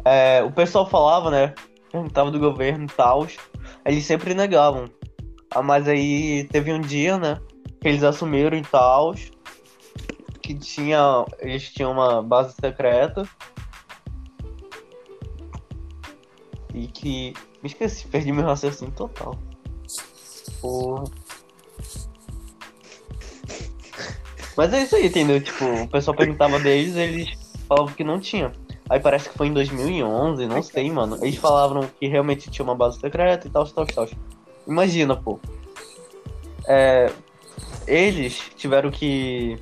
é, 0.04 0.42
o 0.44 0.52
pessoal 0.52 0.90
falava, 0.90 1.30
né? 1.30 1.54
Perguntava 1.92 2.32
do 2.32 2.40
governo 2.40 2.86
e 2.86 2.88
tal. 2.96 3.28
Eles 3.86 4.06
sempre 4.06 4.34
negavam. 4.34 4.86
Ah, 5.52 5.62
mas 5.62 5.88
aí 5.88 6.44
teve 6.52 6.74
um 6.74 6.82
dia, 6.82 7.18
né? 7.18 7.40
Que 7.80 7.88
eles 7.90 8.04
assumiram 8.04 8.58
e 8.58 8.64
tal. 8.64 9.14
Que 10.42 10.54
tinha. 10.54 11.26
Eles 11.40 11.70
tinham 11.72 11.92
uma 11.92 12.22
base 12.22 12.54
secreta. 12.60 13.28
E 16.78 16.88
que. 16.88 17.34
Me 17.62 17.70
esqueci, 17.70 18.08
perdi 18.08 18.32
meu 18.32 18.46
raciocínio 18.46 18.94
total. 18.94 19.38
Porra. 20.62 21.06
Mas 24.56 24.74
é 24.74 24.84
isso 24.84 24.96
aí, 24.96 25.08
entendeu? 25.08 25.42
Tipo, 25.42 25.66
o 25.66 25.88
pessoal 25.88 26.16
perguntava 26.16 26.60
deles, 26.60 26.96
eles 26.96 27.30
falavam 27.68 27.94
que 27.94 28.04
não 28.04 28.20
tinha. 28.20 28.52
Aí 28.90 29.00
parece 29.00 29.30
que 29.30 29.38
foi 29.38 29.48
em 29.48 29.54
2011, 29.54 30.46
não 30.46 30.64
sei, 30.64 30.90
mano. 30.90 31.18
Eles 31.22 31.36
falavam 31.36 31.88
que 32.00 32.08
realmente 32.08 32.50
tinha 32.50 32.64
uma 32.64 32.76
base 32.76 33.00
secreta 33.00 33.48
e 33.48 33.50
tal, 33.50 33.66
tal, 33.66 33.86
tal. 33.86 34.08
Imagina, 34.68 35.16
pô. 35.16 35.40
É, 36.68 37.12
eles 37.86 38.52
tiveram 38.56 38.90
que 38.90 39.60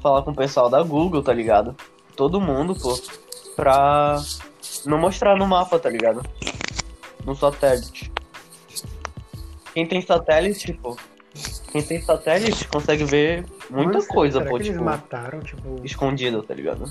falar 0.00 0.22
com 0.22 0.30
o 0.30 0.36
pessoal 0.36 0.68
da 0.68 0.82
Google, 0.82 1.22
tá 1.22 1.32
ligado? 1.32 1.76
Todo 2.16 2.40
mundo, 2.40 2.74
pô, 2.74 2.98
pra 3.54 4.20
não 4.86 4.98
mostrar 4.98 5.36
no 5.36 5.46
mapa, 5.46 5.78
tá 5.78 5.88
ligado? 5.88 6.22
No 7.24 7.34
satélite. 7.34 8.12
Quem 9.74 9.86
tem 9.86 10.02
satélite, 10.02 10.72
pô, 10.74 10.96
quem 11.70 11.82
tem 11.82 12.00
satélite 12.02 12.68
consegue 12.68 13.04
ver 13.04 13.46
muita 13.70 13.94
Nossa, 13.94 14.08
coisa, 14.08 14.38
será 14.38 14.50
pô, 14.50 14.56
que 14.56 14.62
eles 14.62 14.72
tipo, 14.72 14.84
mataram, 14.84 15.40
tipo. 15.40 15.80
escondida, 15.82 16.42
tá 16.42 16.54
ligado? 16.54 16.84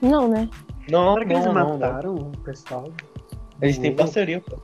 Não, 0.00 0.28
né? 0.28 0.48
Não, 0.88 1.14
Será 1.14 1.26
que 1.26 1.32
eles 1.32 1.44
não, 1.46 1.52
não, 1.52 1.68
não. 1.68 1.78
mataram 1.78 2.14
o 2.14 2.38
pessoal? 2.38 2.92
Eles 3.60 3.78
têm 3.78 3.94
parceria, 3.94 4.40
pô. 4.40 4.58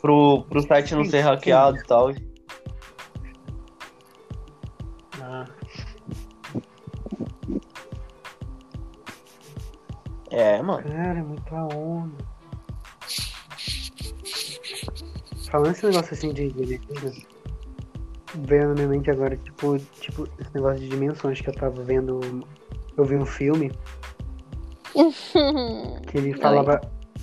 Pro, 0.00 0.44
pro 0.48 0.62
site 0.62 0.94
não 0.94 1.04
ser 1.04 1.20
hackeado 1.20 1.76
e 1.76 1.82
tal. 1.82 2.12
É, 10.30 10.60
mano. 10.62 10.82
cara, 10.82 11.18
é 11.18 11.22
muita 11.22 11.54
onda. 11.74 12.24
Falando 15.50 15.70
esse 15.72 15.86
negócio 15.86 16.12
assim 16.14 16.32
de 16.34 16.42
alienígena, 16.42 17.12
veio 18.34 18.68
na 18.68 18.74
minha 18.74 18.88
mente 18.88 19.10
agora, 19.10 19.36
tipo, 19.36 19.78
tipo, 20.00 20.28
esse 20.38 20.54
negócio 20.54 20.78
de 20.80 20.88
dimensões 20.88 21.40
que 21.40 21.48
eu 21.48 21.54
tava 21.54 21.82
vendo. 21.82 22.20
Eu 22.96 23.04
vi 23.04 23.16
um 23.16 23.24
filme 23.24 23.72
que 26.06 26.18
ele 26.18 26.34
falava. 26.40 26.80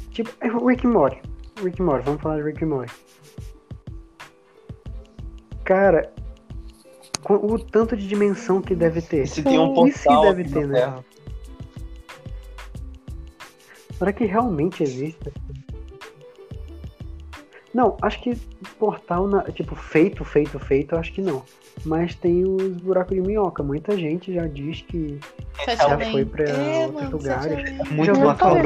Tipo, 0.09 0.31
é 0.41 0.47
o 0.51 0.65
Rick 0.65 0.87
and 0.87 0.91
Morty. 0.91 1.21
Rick 1.61 1.81
and 1.81 1.85
Morty, 1.85 2.05
vamos 2.05 2.21
falar 2.21 2.37
de 2.37 2.43
Rick 2.43 2.63
and 2.63 2.67
Morty. 2.67 2.93
Cara, 5.63 6.13
o 7.29 7.59
tanto 7.59 7.97
de 7.97 8.07
dimensão 8.07 8.61
que 8.61 8.75
deve 8.75 9.01
ter. 9.01 9.23
E 9.23 9.27
se 9.27 9.43
tem 9.43 9.59
um 9.59 9.87
E 9.87 9.91
se 9.91 10.03
portal 10.05 10.23
deve 10.23 10.41
aqui 10.43 10.51
ter, 10.53 10.67
na 10.67 10.67
né? 10.67 10.79
Terra? 10.79 11.05
Será 13.97 14.11
que 14.13 14.25
realmente 14.25 14.83
existe? 14.83 15.31
Não, 17.73 17.97
acho 18.01 18.21
que 18.21 18.35
portal, 18.79 19.27
na- 19.27 19.43
tipo, 19.51 19.75
feito, 19.75 20.23
feito, 20.23 20.57
feito, 20.59 20.95
eu 20.95 20.99
acho 20.99 21.11
que 21.11 21.21
não. 21.21 21.43
Mas 21.83 22.15
tem 22.15 22.45
os 22.45 22.77
buracos 22.77 23.13
de 23.15 23.21
minhoca. 23.21 23.61
Muita 23.61 23.97
gente 23.97 24.33
já 24.33 24.47
diz 24.47 24.81
que 24.81 25.19
Sete 25.65 25.77
já 25.79 25.93
Além. 25.93 26.11
foi 26.11 26.25
pra 26.25 26.43
É, 26.45 26.53
outros 26.87 26.93
mano, 26.93 27.17
lugares. 27.17 27.57
Além. 27.59 27.91
Muito 27.91 28.13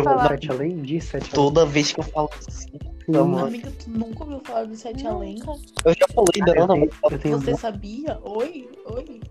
falar. 0.03 0.27
Sete 0.29 0.51
Além? 0.51 0.77
De 0.77 1.01
Sete 1.01 1.23
Além? 1.23 1.31
Toda 1.33 1.65
vez 1.65 1.91
que 1.91 1.99
eu 1.99 2.03
falo 2.03 2.29
assim, 2.47 2.69
Sim, 3.05 3.11
mano. 3.13 3.45
Amiga, 3.47 3.71
tu 3.71 3.89
nunca 3.89 4.23
ouviu 4.23 4.39
falar 4.41 4.65
do 4.65 4.75
Sete 4.75 5.07
Além? 5.07 5.39
eu 5.39 5.93
já 5.97 6.07
falei 6.13 6.31
Cara, 6.39 6.53
da 6.53 6.59
eu 6.59 6.63
Ana, 6.63 6.73
tenho 7.19 7.39
Você 7.39 7.53
um 7.53 7.57
sabia? 7.57 8.19
Oi? 8.23 8.69
Oi? 8.85 9.21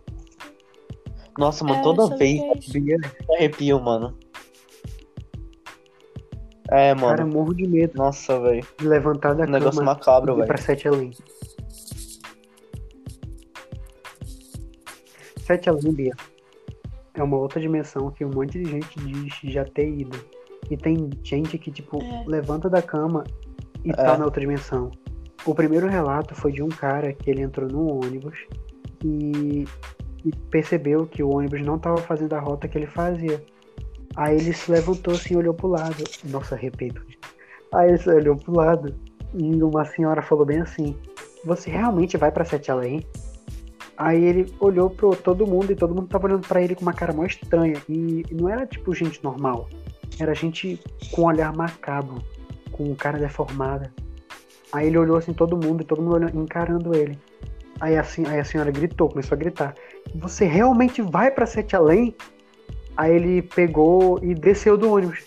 nossa, 1.39 1.63
mano, 1.65 1.79
É, 1.79 1.83
toda 1.83 2.17
vez 2.17 2.43
sabia, 2.65 2.97
eu 3.29 3.35
arrepio, 3.37 3.81
mano. 3.81 4.19
É, 6.71 6.95
cara, 6.95 7.25
mano. 7.25 7.33
morro 7.33 7.55
de 7.55 7.67
medo 7.67 7.95
Nossa, 7.97 8.39
velho. 8.41 8.67
de 8.79 8.87
levantar 8.87 9.35
da 9.35 9.45
Um 9.45 9.49
negócio 9.51 9.79
cama 9.81 9.93
macabro, 9.95 10.33
e 10.33 10.35
ir 10.35 10.37
velho. 10.37 10.47
pra 10.49 10.57
Sete 10.59 10.87
Além. 10.89 11.11
Sete 15.41 15.69
Além, 15.71 15.93
Bia, 15.93 16.15
é 17.15 17.23
uma 17.23 17.37
outra 17.39 17.61
dimensão 17.61 18.11
que 18.11 18.25
um 18.25 18.31
monte 18.31 18.63
de 18.63 18.71
gente 18.71 18.99
diz 19.01 19.35
já 19.51 19.65
ter 19.65 19.89
ido. 19.89 20.19
E 20.71 20.77
tem 20.77 21.09
gente 21.23 21.57
que, 21.57 21.71
tipo, 21.71 22.03
É. 22.03 22.25
levanta 22.27 22.69
da 22.69 22.83
cama 22.83 23.25
e 23.85 23.91
É. 23.91 23.95
tá 23.95 24.19
na 24.19 24.25
outra 24.27 24.41
dimensão. 24.41 24.91
O 25.47 25.55
primeiro 25.55 25.87
relato 25.89 26.35
foi 26.35 26.53
de 26.53 26.63
um 26.63 26.69
cara 26.69 27.13
que 27.15 27.31
ele 27.31 27.41
entrou 27.43 27.67
num 27.71 27.91
ônibus 28.05 28.37
e, 29.03 29.65
e 30.25 30.33
percebeu 30.51 31.07
que 31.07 31.23
o 31.23 31.31
ônibus 31.31 31.63
não 31.63 31.77
estava 31.77 31.97
fazendo 31.99 32.35
a 32.35 32.41
rota 32.41 32.69
que 32.69 32.77
ele 32.77 32.87
fazia. 32.87 33.43
Aí 34.17 34.37
ele 34.37 34.53
se 34.53 34.71
levantou 34.71 35.15
assim, 35.15 35.37
olhou 35.37 35.55
pro 35.55 35.69
lado. 35.69 36.05
Nossa, 36.25 36.57
repito. 36.57 37.03
Aí 37.73 37.91
ele 37.91 38.11
olhou 38.11 38.37
pro 38.37 38.57
lado 38.57 38.95
e 39.35 39.63
uma 39.63 39.85
senhora 39.85 40.23
falou 40.23 40.45
bem 40.45 40.61
assim: 40.61 40.97
Você 41.45 41.71
realmente 41.71 42.17
vai 42.17 42.31
pra 42.31 42.45
Sete 42.45 42.71
Além? 42.71 43.07
Aí 43.97 44.25
ele 44.25 44.55
olhou 44.61 44.89
pro 44.89 45.15
todo 45.17 45.47
mundo 45.47 45.73
e 45.73 45.77
todo 45.77 45.95
mundo 45.95 46.07
tava 46.07 46.27
olhando 46.27 46.47
pra 46.47 46.63
ele 46.63 46.75
com 46.75 46.83
uma 46.83 46.93
cara 46.93 47.13
mó 47.13 47.25
estranha. 47.25 47.83
E, 47.89 48.25
não 48.31 48.49
era 48.49 48.65
tipo 48.65 48.95
gente 48.95 49.23
normal. 49.23 49.69
Era 50.21 50.35
gente 50.35 50.81
com 51.11 51.23
um 51.23 51.27
olhar 51.27 51.55
macabro, 51.55 52.23
com 52.71 52.95
cara 52.95 53.19
deformada. 53.19 53.93
Aí 54.73 54.87
ele 54.87 54.99
olhou 54.99 55.17
assim 55.17 55.33
todo 55.33 55.57
mundo 55.57 55.83
e 55.83 55.85
todo 55.85 56.01
mundo 56.01 56.15
olhando, 56.15 56.41
encarando 56.41 56.95
ele. 56.95 57.19
Aí 57.81 57.97
assim, 57.97 58.27
aí 58.27 58.39
a 58.39 58.45
senhora 58.45 58.71
gritou, 58.71 59.09
começou 59.09 59.35
a 59.35 59.39
gritar: 59.39 59.75
Você 60.15 60.45
realmente 60.45 61.03
vai 61.03 61.31
pra 61.31 61.47
Sete 61.47 61.75
Além? 61.75 62.15
Aí 62.99 63.15
ele 63.15 63.43
pegou 63.43 64.19
e 64.25 64.35
desceu 64.35 64.77
do 64.77 64.93
ônibus. 64.93 65.25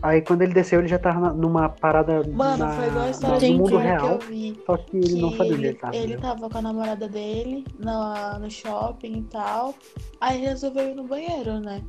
Aí 0.00 0.22
quando 0.22 0.42
ele 0.42 0.54
desceu, 0.54 0.78
ele 0.78 0.86
já 0.86 0.98
tava 0.98 1.32
numa 1.32 1.68
parada 1.68 2.22
Mano, 2.22 2.64
na, 2.64 2.70
foi 2.70 2.86
igual 2.86 3.04
a 3.04 3.10
história 3.10 3.48
no 3.50 3.58
mundo 3.58 3.76
real. 3.76 4.18
que 4.18 4.24
eu 4.24 4.28
vi. 4.28 4.62
Só 4.64 4.76
que 4.76 4.96
ele 4.96 5.20
não 5.20 5.30
sabia 5.32 5.52
onde 5.52 5.66
ele, 5.66 5.74
tava. 5.74 5.96
ele 5.96 6.16
tava 6.16 6.48
com 6.48 6.58
a 6.58 6.62
namorada 6.62 7.08
dele 7.08 7.64
na, 7.80 8.38
no 8.38 8.48
shopping 8.48 9.18
e 9.18 9.22
tal. 9.24 9.74
Aí 10.20 10.38
ele 10.38 10.46
resolveu 10.46 10.88
ir 10.88 10.94
no 10.94 11.02
banheiro, 11.02 11.58
né? 11.58 11.82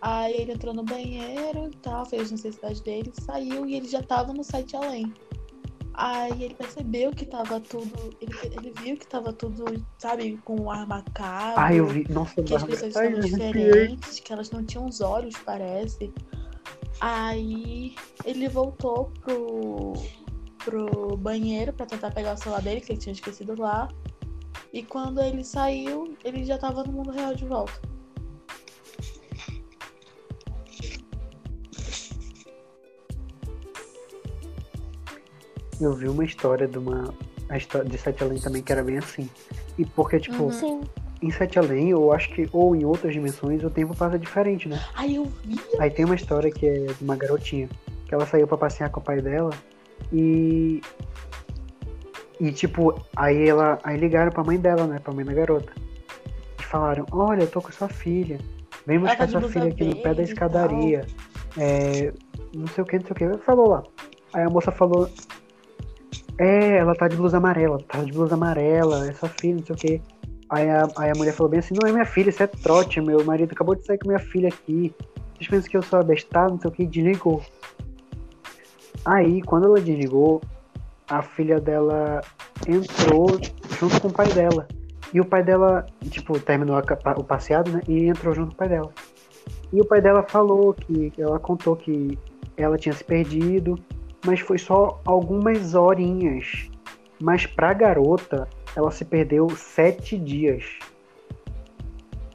Aí 0.00 0.40
ele 0.40 0.52
entrou 0.52 0.72
no 0.72 0.82
banheiro 0.82 1.68
e 1.70 1.76
tal, 1.76 2.06
fez 2.06 2.22
as 2.22 2.30
necessidades 2.30 2.80
dele, 2.80 3.12
saiu 3.12 3.66
e 3.66 3.74
ele 3.74 3.86
já 3.86 4.02
tava 4.02 4.32
no 4.32 4.42
site 4.42 4.74
além. 4.74 5.12
Aí 5.96 6.44
ele 6.44 6.54
percebeu 6.54 7.10
que 7.10 7.24
tava 7.24 7.58
tudo. 7.58 8.14
Ele, 8.20 8.32
ele 8.42 8.72
viu 8.82 8.96
que 8.98 9.06
tava 9.06 9.32
tudo, 9.32 9.64
sabe, 9.96 10.36
com 10.44 10.70
ar 10.70 10.86
macabro. 10.86 11.54
Ah, 11.56 11.74
eu 11.74 11.86
vi. 11.86 12.06
Nossa, 12.10 12.42
que 12.42 12.54
as 12.54 12.64
pessoas 12.64 12.94
Ai, 12.96 13.08
estavam 13.08 13.20
diferentes, 13.20 14.20
que 14.20 14.32
elas 14.32 14.50
não 14.50 14.62
tinham 14.62 14.86
os 14.86 15.00
olhos, 15.00 15.34
parece. 15.38 16.12
Aí 17.00 17.94
ele 18.26 18.46
voltou 18.48 19.10
pro, 19.20 19.94
pro 20.62 21.16
banheiro 21.16 21.72
pra 21.72 21.86
tentar 21.86 22.10
pegar 22.10 22.34
o 22.34 22.36
celular 22.36 22.60
dele, 22.60 22.82
que 22.82 22.92
ele 22.92 23.00
tinha 23.00 23.14
esquecido 23.14 23.58
lá. 23.58 23.88
E 24.72 24.82
quando 24.82 25.22
ele 25.22 25.42
saiu, 25.42 26.14
ele 26.22 26.44
já 26.44 26.58
tava 26.58 26.84
no 26.84 26.92
mundo 26.92 27.10
real 27.10 27.34
de 27.34 27.46
volta. 27.46 27.80
Eu 35.80 35.92
vi 35.94 36.08
uma 36.08 36.24
história 36.24 36.66
de 36.66 36.78
uma. 36.78 37.12
A 37.48 37.56
história 37.56 37.88
de 37.88 37.96
Sete 37.96 38.24
Além 38.24 38.38
também 38.38 38.62
que 38.62 38.72
era 38.72 38.82
bem 38.82 38.98
assim. 38.98 39.28
E 39.78 39.84
porque, 39.84 40.18
tipo, 40.18 40.44
Uhum. 40.44 40.82
Em 41.22 41.30
Sete 41.30 41.58
Além, 41.58 41.90
eu 41.90 42.12
acho 42.12 42.30
que, 42.30 42.48
ou 42.52 42.76
em 42.76 42.84
outras 42.84 43.12
dimensões, 43.12 43.64
o 43.64 43.70
tempo 43.70 43.96
passa 43.96 44.18
diferente, 44.18 44.68
né? 44.68 44.78
Aí 44.94 45.16
eu 45.16 45.24
vi. 45.44 45.58
Aí 45.78 45.90
tem 45.90 46.04
uma 46.04 46.14
história 46.14 46.50
que 46.50 46.66
é 46.66 46.86
de 46.86 47.02
uma 47.02 47.16
garotinha, 47.16 47.68
que 48.06 48.14
ela 48.14 48.26
saiu 48.26 48.46
pra 48.46 48.58
passear 48.58 48.90
com 48.90 49.00
o 49.00 49.02
pai 49.02 49.20
dela 49.22 49.50
e. 50.12 50.82
E 52.38 52.52
tipo, 52.52 53.00
aí 53.16 53.48
ela. 53.48 53.78
Aí 53.82 53.96
ligaram 53.96 54.30
pra 54.30 54.44
mãe 54.44 54.58
dela, 54.58 54.86
né? 54.86 54.98
Pra 54.98 55.12
mãe 55.12 55.24
da 55.24 55.32
garota. 55.32 55.72
E 56.60 56.62
falaram, 56.64 57.06
olha, 57.10 57.42
eu 57.42 57.50
tô 57.50 57.62
com 57.62 57.72
sua 57.72 57.88
filha. 57.88 58.38
Vem 58.86 58.98
buscar 58.98 59.16
tá 59.16 59.24
de 59.24 59.32
sua 59.32 59.48
filha 59.48 59.68
aqui 59.68 59.84
no 59.84 59.96
pé 59.96 60.12
da 60.12 60.22
escadaria. 60.22 61.06
É, 61.56 62.12
não 62.54 62.66
sei 62.66 62.84
o 62.84 62.86
que, 62.86 62.98
não 62.98 63.06
sei 63.06 63.28
o 63.28 63.32
que. 63.32 63.38
Falou 63.42 63.68
lá. 63.70 63.82
Aí 64.34 64.42
a 64.42 64.50
moça 64.50 64.70
falou. 64.70 65.08
É, 66.38 66.76
ela 66.76 66.94
tá 66.94 67.08
de 67.08 67.16
blusa 67.16 67.38
amarela, 67.38 67.78
tá 67.88 68.02
de 68.02 68.12
blusa 68.12 68.34
amarela, 68.34 69.08
é 69.08 69.12
sua 69.14 69.28
filha, 69.28 69.56
não 69.56 69.66
sei 69.66 69.74
o 69.74 69.78
que. 69.78 70.02
Aí 70.48 70.68
a, 70.68 70.88
aí 70.96 71.10
a 71.10 71.14
mulher 71.16 71.32
falou 71.32 71.50
bem 71.50 71.60
assim, 71.60 71.74
não 71.80 71.88
é 71.88 71.92
minha 71.92 72.04
filha, 72.04 72.28
isso 72.28 72.42
é 72.42 72.46
trote, 72.46 73.00
meu 73.00 73.24
marido 73.24 73.52
acabou 73.52 73.74
de 73.74 73.84
sair 73.84 73.98
com 73.98 74.08
minha 74.08 74.20
filha 74.20 74.48
aqui. 74.48 74.94
Vocês 75.34 75.48
pensam 75.48 75.70
que 75.70 75.76
eu 75.76 75.82
sou 75.82 75.98
abestado, 75.98 76.52
não 76.52 76.60
sei 76.60 76.70
o 76.70 76.72
que, 76.72 76.86
desligou. 76.86 77.42
Aí, 79.04 79.42
quando 79.42 79.66
ela 79.66 79.80
desligou, 79.80 80.40
a 81.08 81.22
filha 81.22 81.60
dela 81.60 82.20
entrou 82.66 83.26
junto 83.78 84.00
com 84.00 84.08
o 84.08 84.12
pai 84.12 84.28
dela. 84.32 84.66
E 85.12 85.20
o 85.20 85.24
pai 85.24 85.42
dela, 85.42 85.86
tipo, 86.10 86.38
terminou 86.40 86.76
a 86.76 86.82
o 87.16 87.24
passeado, 87.24 87.70
né? 87.70 87.80
E 87.86 88.06
entrou 88.06 88.34
junto 88.34 88.48
com 88.48 88.54
o 88.54 88.56
pai 88.56 88.68
dela. 88.68 88.92
E 89.72 89.80
o 89.80 89.84
pai 89.84 90.00
dela 90.00 90.22
falou 90.22 90.74
que, 90.74 91.12
ela 91.18 91.38
contou 91.38 91.76
que 91.76 92.18
ela 92.56 92.76
tinha 92.76 92.94
se 92.94 93.04
perdido, 93.04 93.78
mas 94.26 94.40
foi 94.40 94.58
só 94.58 95.00
algumas 95.04 95.74
horinhas. 95.74 96.68
Mas 97.20 97.46
pra 97.46 97.72
garota, 97.72 98.48
ela 98.74 98.90
se 98.90 99.04
perdeu 99.04 99.48
sete 99.50 100.18
dias. 100.18 100.64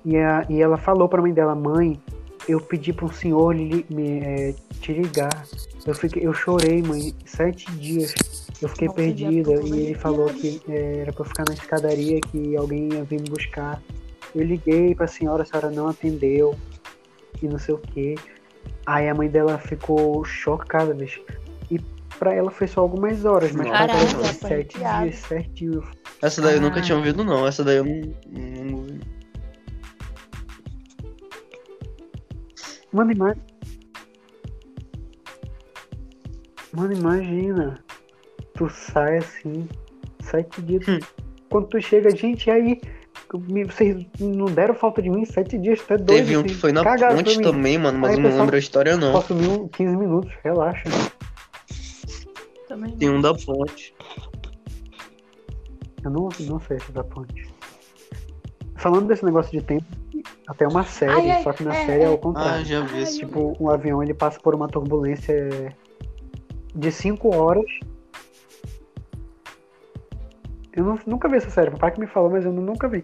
E, 0.03 0.17
a, 0.17 0.45
e 0.49 0.61
ela 0.61 0.77
falou 0.77 1.07
pra 1.07 1.21
mãe 1.21 1.31
dela, 1.31 1.53
mãe, 1.53 2.01
eu 2.47 2.59
pedi 2.59 2.91
para 2.91 3.05
um 3.05 3.11
senhor 3.11 3.55
lhe- 3.55 3.85
me, 3.89 4.19
é, 4.19 4.55
te 4.79 4.93
ligar. 4.93 5.45
Eu, 5.85 5.93
fiquei, 5.93 6.25
eu 6.25 6.33
chorei, 6.33 6.81
mãe, 6.81 7.13
sete 7.25 7.71
dias. 7.73 8.13
Eu 8.61 8.69
fiquei 8.69 8.87
Nossa, 8.87 8.99
perdida. 8.99 9.53
E 9.63 9.79
ele 9.79 9.95
falou 9.95 10.27
que 10.27 10.61
é, 10.67 10.99
era 11.01 11.13
pra 11.13 11.21
eu 11.21 11.27
ficar 11.27 11.43
na 11.47 11.53
escadaria, 11.53 12.19
que 12.19 12.55
alguém 12.55 12.89
ia 12.93 13.03
vir 13.03 13.21
me 13.21 13.29
buscar. 13.29 13.81
Eu 14.33 14.43
liguei 14.43 14.95
pra 14.95 15.07
senhora, 15.07 15.43
a 15.43 15.45
senhora 15.45 15.69
não 15.69 15.87
atendeu. 15.87 16.55
E 17.41 17.47
não 17.47 17.59
sei 17.59 17.75
o 17.75 17.77
que. 17.77 18.15
Aí 18.85 19.07
a 19.07 19.13
mãe 19.13 19.29
dela 19.29 19.57
ficou 19.57 20.23
chocada, 20.23 20.93
bicho. 20.93 21.21
Pra 22.21 22.35
ela 22.35 22.51
foi 22.51 22.67
só 22.67 22.81
algumas 22.81 23.25
horas, 23.25 23.51
mas 23.51 23.67
pra 23.67 23.79
Caralho, 23.79 23.99
ela 23.99 24.07
foi 24.09 24.25
sete 24.25 24.53
arrepiada. 24.77 25.05
dias 25.07 25.15
certinho. 25.21 25.83
Essa 26.21 26.39
daí 26.39 26.53
eu 26.57 26.61
nunca 26.61 26.77
Ah. 26.79 26.83
tinha 26.83 26.95
ouvido, 26.95 27.23
não. 27.23 27.47
Essa 27.47 27.63
daí 27.63 27.77
eu 27.77 27.83
não. 27.83 28.13
não- 28.29 28.99
Mano, 32.93 33.11
ima... 33.11 33.35
Mano, 36.73 36.93
imagina. 36.93 37.83
Tu 38.53 38.69
sai 38.69 39.17
assim, 39.17 39.67
sete 40.21 40.61
dias. 40.61 40.87
Hum. 40.87 40.99
Quando 41.49 41.69
tu 41.69 41.81
chega, 41.81 42.15
gente, 42.15 42.45
e 42.45 42.51
aí? 42.51 42.81
Vocês 43.65 44.05
não 44.19 44.45
deram 44.45 44.75
falta 44.75 45.01
de 45.01 45.09
mim 45.09 45.25
sete 45.25 45.57
dias, 45.57 45.81
tu 45.81 45.93
é 45.93 45.97
doido. 45.97 46.17
Teve 46.19 46.37
um 46.37 46.43
que 46.43 46.49
vocês 46.49 46.61
foi 46.61 46.71
na 46.71 46.83
pra 46.83 47.15
ponte 47.15 47.41
também, 47.41 47.79
mano, 47.79 47.97
mas 47.97 48.11
Aí, 48.11 48.17
eu 48.17 48.21
não 48.21 48.29
pessoal, 48.29 48.41
lembro 48.43 48.55
a 48.57 48.59
história, 48.59 48.95
não. 48.97 49.11
Posso 49.11 49.29
sumir 49.29 49.49
um 49.49 49.67
15 49.69 49.97
minutos, 49.97 50.31
relaxa. 50.43 50.83
Também 52.71 52.91
Tem 52.95 53.09
um 53.09 53.19
da 53.19 53.33
ponte. 53.33 53.93
Eu 56.03 56.09
não, 56.09 56.29
não 56.39 56.59
sei 56.61 56.79
se 56.79 56.89
da 56.93 57.03
ponte. 57.03 57.53
Falando 58.77 59.07
desse 59.07 59.25
negócio 59.25 59.51
de 59.51 59.61
tempo, 59.61 59.83
até 60.47 60.65
uma 60.65 60.83
série, 60.85 61.11
Ai, 61.11 61.31
ai, 61.31 61.43
só 61.43 61.51
que 61.51 61.63
na 61.63 61.75
é, 61.75 61.85
série 61.85 62.03
é 62.03 62.05
é. 62.05 62.09
o 62.09 62.13
Ah, 62.13 62.17
contrário. 62.17 62.63
já 62.65 62.79
vi. 62.79 63.05
Tipo, 63.17 63.57
um 63.59 63.69
avião 63.69 64.01
ele 64.01 64.13
passa 64.13 64.39
por 64.39 64.55
uma 64.55 64.69
turbulência 64.69 65.75
de 66.73 66.91
5 66.93 67.35
horas. 67.35 67.65
Eu 70.73 70.85
não- 70.85 70.99
nunca 71.05 71.27
vi 71.27 71.35
essa 71.35 71.49
série, 71.49 71.71
papai 71.71 71.91
que 71.91 71.99
me 71.99 72.07
falou, 72.07 72.29
mas 72.31 72.45
eu 72.45 72.53
nunca 72.53 72.87
vi. 72.87 73.03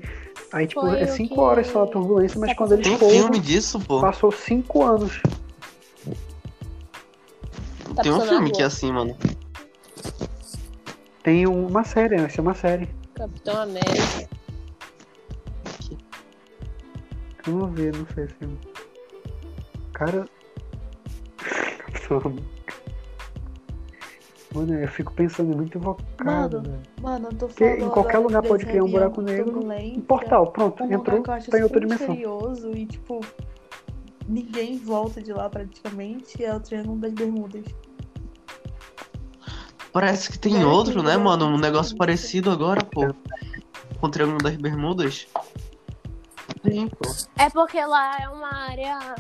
Aí, 0.54 0.66
tipo, 0.66 0.80
Foi 0.80 1.02
é 1.02 1.04
o 1.04 1.08
5 1.10 1.36
que- 1.36 1.42
horas 1.42 1.68
só 1.68 1.84
a 1.84 1.88
turbulência, 1.88 2.40
mas 2.40 2.54
quando 2.56 2.72
eles 2.72 2.86
Tem 2.88 2.96
um 2.96 3.00
pousam, 3.00 3.20
filme 3.20 3.40
disso, 3.40 3.80
pô. 3.82 4.00
passou 4.00 4.32
5 4.32 4.82
anos. 4.86 5.22
Tá 7.96 8.04
Tem 8.04 8.12
um 8.14 8.22
filme 8.22 8.52
que 8.52 8.62
é 8.62 8.66
assim, 8.66 8.92
mano. 8.92 9.18
Tem 11.24 11.46
uma 11.48 11.84
série, 11.84 12.18
vai 12.18 12.30
ser 12.30 12.42
uma 12.42 12.54
série. 12.54 12.88
Capitão 13.16 13.62
América. 13.62 14.30
Eu 17.46 17.54
não 17.54 17.68
vi, 17.72 17.92
não 17.92 18.06
sei 18.14 18.28
se. 18.28 18.36
Cara. 19.94 20.26
Mano, 24.54 24.74
eu 24.74 24.88
fico 24.88 25.12
pensando 25.14 25.56
muito 25.56 25.78
invocado. 25.78 26.58
Mano. 26.62 26.82
Mano, 27.02 27.28
eu 27.28 27.38
tô 27.38 27.48
Porque 27.48 27.66
falando. 27.66 27.86
em 27.86 27.90
qualquer 27.90 28.18
lugar 28.20 28.42
pode 28.44 28.66
criar 28.66 28.84
um 28.84 28.90
buraco 28.92 29.22
negro. 29.22 29.60
Um 29.70 30.02
portal, 30.02 30.52
pronto, 30.52 30.84
Um 30.84 30.92
entrou, 30.92 31.22
tá 31.22 31.40
em 31.60 31.64
outra 31.64 31.80
dimensão. 31.82 32.08
misterioso 32.08 32.72
e, 32.72 32.86
tipo, 32.86 33.20
ninguém 34.28 34.78
volta 34.78 35.22
de 35.22 35.34
lá 35.34 35.50
praticamente. 35.50 36.44
É 36.44 36.56
o 36.56 36.60
Triângulo 36.60 36.98
das 37.00 37.14
Bermudas. 37.14 37.66
Parece 39.98 40.32
que 40.32 40.38
tem 40.38 40.54
Cara, 40.54 40.68
outro, 40.68 41.02
né, 41.02 41.18
mano? 41.18 41.48
Um 41.48 41.58
negócio 41.58 41.98
parecido 41.98 42.52
agora, 42.52 42.86
pô. 42.86 43.08
Com 44.00 44.06
o 44.06 44.12
Triângulo 44.12 44.38
das 44.38 44.56
Bermudas. 44.56 45.28
Tem, 46.62 46.88
pô. 46.88 47.10
É 47.36 47.50
porque 47.50 47.84
lá 47.84 48.16
é 48.22 48.30
uma 48.30 48.54
área. 48.54 49.16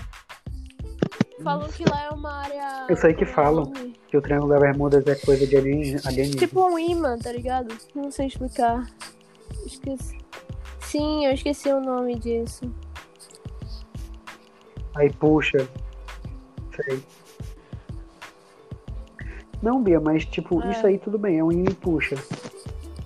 Falam 1.43 1.67
que 1.69 1.83
lá 1.89 2.03
é 2.03 2.09
uma 2.11 2.31
área. 2.31 2.85
Eu 2.87 2.95
sei 2.95 3.15
que 3.15 3.23
é 3.23 3.25
falam. 3.27 3.73
Que 4.07 4.17
o 4.17 4.21
Triângulo 4.21 4.51
das 4.51 4.61
Bermudas 4.61 5.07
é 5.07 5.15
coisa 5.15 5.47
de 5.47 5.57
alienígena. 5.57 6.01
alienígena. 6.05 6.39
Tipo 6.41 6.67
um 6.67 6.77
imã, 6.77 7.17
tá 7.17 7.31
ligado? 7.31 7.75
Não 7.95 8.11
sei 8.11 8.27
explicar. 8.27 8.85
Esqueci. 9.65 10.15
Sim, 10.81 11.25
eu 11.25 11.33
esqueci 11.33 11.69
o 11.69 11.81
nome 11.81 12.19
disso. 12.19 12.71
Aí 14.95 15.11
puxa. 15.13 15.67
Sei. 16.75 17.03
Não, 19.61 19.81
Bia, 19.81 19.99
mas 19.99 20.25
tipo, 20.25 20.61
É. 20.63 20.71
isso 20.71 20.85
aí 20.85 20.97
tudo 20.97 21.17
bem, 21.17 21.39
é 21.39 21.43
um 21.43 21.51
imã 21.51 21.69
e 21.69 21.73
puxa. 21.73 22.15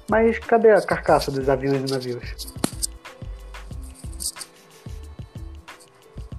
Mas 0.09 0.37
cadê 0.39 0.71
a 0.71 0.81
carcaça 0.81 1.31
dos 1.31 1.47
aviões 1.47 1.89
e 1.89 1.93
navios? 1.93 2.51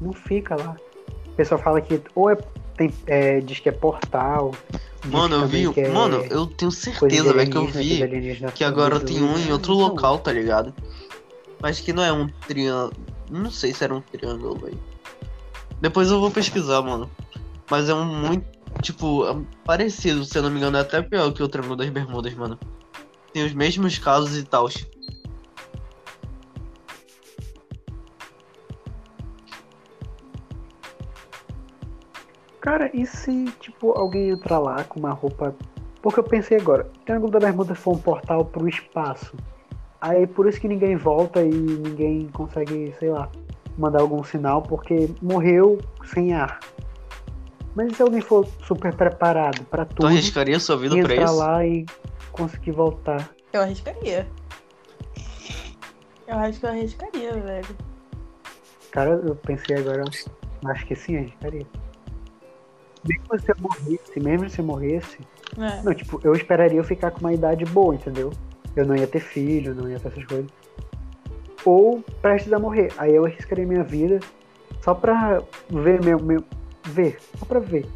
Não 0.01 0.12
fica 0.12 0.57
lá. 0.57 0.77
O 1.27 1.31
pessoal 1.31 1.61
fala 1.61 1.81
que 1.81 2.03
ou 2.14 2.29
é, 2.29 2.37
tem, 2.77 2.92
é, 3.07 3.40
diz 3.40 3.61
que 3.61 3.68
é 3.68 3.72
portal. 3.72 4.53
Mano, 5.07 5.37
eu 5.37 5.46
vi. 5.46 5.81
é 5.81 5.88
Mano, 5.88 6.25
eu 6.31 6.46
tenho 6.46 6.70
certeza, 6.70 7.33
velho, 7.33 7.51
que 7.51 7.57
eu 7.57 7.66
vi 7.66 8.01
que 8.55 8.62
agora 8.62 9.01
tem 9.01 9.22
um 9.22 9.38
em 9.38 9.51
outro 9.51 9.72
então, 9.72 9.87
local, 9.87 10.18
tá 10.18 10.33
ligado? 10.33 10.75
Mas 11.61 11.81
que 11.81 11.92
não 11.92 12.03
é 12.03 12.12
um 12.12 12.29
triângulo. 12.46 12.92
Não 13.31 13.51
sei 13.51 13.72
se 13.72 13.83
era 13.83 13.94
um 13.94 14.01
triângulo, 14.01 14.59
velho. 14.59 14.79
Depois 15.81 16.11
eu 16.11 16.20
vou 16.20 16.31
pesquisar, 16.31 16.83
mano. 16.83 17.11
Mas 17.70 17.88
é 17.88 17.94
um 17.94 18.05
muito. 18.05 18.62
Tipo, 18.81 19.27
é 19.29 19.37
parecido, 19.65 20.25
se 20.25 20.39
eu 20.39 20.43
não 20.43 20.51
me 20.51 20.59
engano, 20.59 20.77
é 20.77 20.81
até 20.81 21.03
pior 21.03 21.33
que 21.33 21.43
o 21.43 21.49
Triângulo 21.49 21.77
das 21.77 21.91
Bermudas, 21.91 22.35
mano. 22.35 22.59
Tem 23.33 23.45
os 23.45 23.53
mesmos 23.53 23.99
casos 23.99 24.37
e 24.37 24.45
tal. 24.45 24.69
Cara, 32.61 32.91
e 32.95 33.05
se, 33.05 33.47
tipo, 33.61 33.93
alguém 33.99 34.31
entrar 34.31 34.59
lá 34.59 34.85
com 34.85 35.01
uma 35.01 35.11
roupa. 35.11 35.55
Porque 36.01 36.21
eu 36.21 36.25
pensei 36.25 36.59
agora, 36.59 36.89
o 36.97 37.05
Triângulo 37.05 37.33
da 37.33 37.41
Bermuda 37.41 37.75
foi 37.75 37.95
um 37.95 37.99
portal 37.99 38.45
pro 38.45 38.69
espaço. 38.69 39.37
Aí 40.01 40.27
por 40.27 40.49
isso 40.49 40.61
que 40.61 40.67
ninguém 40.67 40.97
volta 40.97 41.43
e 41.43 41.49
ninguém 41.49 42.29
consegue, 42.29 42.93
sei 42.99 43.11
lá, 43.11 43.31
mandar 43.79 44.01
algum 44.01 44.23
sinal, 44.23 44.63
porque 44.63 45.09
morreu 45.21 45.79
sem 46.05 46.35
ar. 46.35 46.59
Mas 47.75 47.93
e 47.93 47.95
se 47.97 48.03
alguém 48.03 48.21
for 48.21 48.47
super 48.67 48.95
preparado 48.95 49.65
pra 49.65 49.85
Tu 49.85 49.95
tudo, 49.97 50.07
arriscaria 50.09 50.61
sua 50.61 50.77
vida 50.77 50.95
pra 50.95 51.15
entrar 51.15 51.25
isso? 51.25 51.37
lá 51.37 51.67
e 51.67 51.87
conseguir 52.31 52.73
voltar? 52.73 53.31
Eu 53.53 53.63
arriscaria. 53.63 54.29
Eu 56.27 56.37
acho 56.39 56.61
que 56.61 56.67
eu 56.67 56.71
arriscaria, 56.71 57.33
velho. 57.33 57.77
Cara, 58.91 59.11
eu 59.27 59.35
pensei 59.37 59.77
agora, 59.77 60.05
acho 60.67 60.87
que 60.87 60.95
sim, 60.95 61.17
arriscaria. 61.17 61.67
Mesmo 63.05 63.41
se 63.41 63.51
eu 63.51 63.57
morresse, 63.59 64.21
mesmo 64.21 64.51
se 64.51 64.59
eu 64.59 64.65
morresse, 64.65 65.19
É. 65.59 65.83
Não, 65.83 65.93
tipo, 65.93 66.19
eu 66.25 66.33
esperaria 66.35 66.79
eu 66.79 66.85
ficar 66.85 67.11
com 67.11 67.21
uma 67.21 67.33
idade 67.33 67.65
boa, 67.67 67.95
entendeu? 67.95 68.31
Eu 68.75 68.87
não 68.87 68.97
ia 68.97 69.07
ter 69.07 69.21
filho, 69.21 69.75
não 69.75 69.89
ia 69.89 69.99
ter 69.99 70.09
essas 70.09 70.25
coisas. 70.25 70.51
Ou 71.65 72.03
prestes 72.23 72.53
a 72.53 72.59
morrer. 72.59 72.91
Aí 72.97 73.15
eu 73.15 73.27
arriscaria 73.27 73.67
minha 73.67 73.85
vida 73.85 74.19
só 74.81 74.95
pra 74.95 75.43
ver 75.69 76.03
meu. 76.03 76.19
meu 76.21 76.43
ver, 76.85 77.18
só 77.38 77.45
pra 77.45 77.59
ver. 77.61 77.87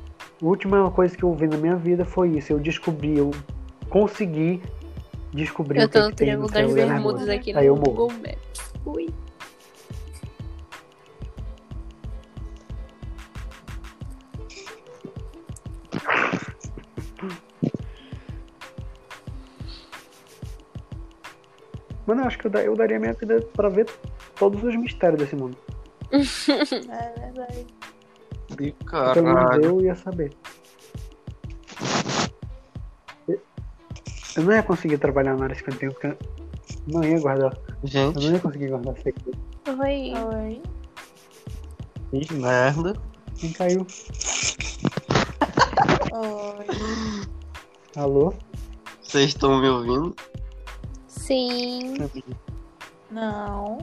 A 0.43 0.45
última 0.45 0.91
coisa 0.91 1.17
que 1.17 1.23
eu 1.23 1.33
vi 1.35 1.47
na 1.47 1.57
minha 1.57 1.77
vida 1.77 2.05
foi 2.05 2.31
isso. 2.31 2.53
Eu 2.53 2.59
descobri, 2.59 3.17
eu 3.19 3.31
consegui 3.89 4.63
descobrir 5.33 5.81
Eu 5.81 5.87
o 5.87 5.89
que, 5.89 5.99
tô 5.99 6.05
no 6.05 6.11
que 6.11 6.17
tem 6.17 6.37
no 6.37 6.47
Triângulo 6.47 6.77
das 6.77 6.89
Bermudas 6.89 7.29
aqui 7.29 7.57
Aí 7.57 7.67
eu 7.67 7.75
no 7.77 7.81
morro. 7.83 7.93
Google 8.09 8.13
Maps. 8.19 8.73
Ui. 8.85 9.07
Mano, 22.07 22.23
eu 22.23 22.27
acho 22.27 22.39
que 22.39 22.47
eu, 22.47 22.51
da- 22.51 22.63
eu 22.63 22.77
daria 22.77 22.99
minha 22.99 23.13
vida 23.13 23.41
pra 23.53 23.69
ver 23.69 23.87
todos 24.37 24.63
os 24.63 24.77
mistérios 24.77 25.21
desse 25.21 25.35
mundo. 25.37 25.57
É 26.13 27.21
verdade. 27.21 27.67
De 28.57 28.73
Pelo 28.73 29.27
menos 29.27 29.41
caralho. 29.41 29.65
eu 29.65 29.81
ia 29.83 29.95
saber. 29.95 30.33
Eu 33.29 34.43
não 34.45 34.53
ia 34.53 34.63
conseguir 34.63 34.99
trabalhar 34.99 35.35
na 35.37 35.45
área 35.45 35.57
51 35.57 35.91
porque 35.93 36.07
eu 36.09 36.17
não 36.89 37.03
ia 37.05 37.19
guardar. 37.21 37.57
Eu 37.83 37.89
Gente, 37.89 38.25
não 38.25 38.33
ia 38.35 38.39
conseguir 38.41 38.69
guardar 38.69 38.95
segredo. 38.99 39.39
Oi. 39.69 40.13
Oi. 42.13 42.21
que 42.23 42.35
merda. 42.35 42.95
Quem 43.37 43.53
caiu? 43.53 43.87
Oi. 46.13 47.27
Alô? 47.97 48.35
Vocês 49.03 49.29
estão 49.29 49.61
me 49.61 49.69
ouvindo? 49.69 50.15
Sim. 51.09 51.95
Não. 53.11 53.79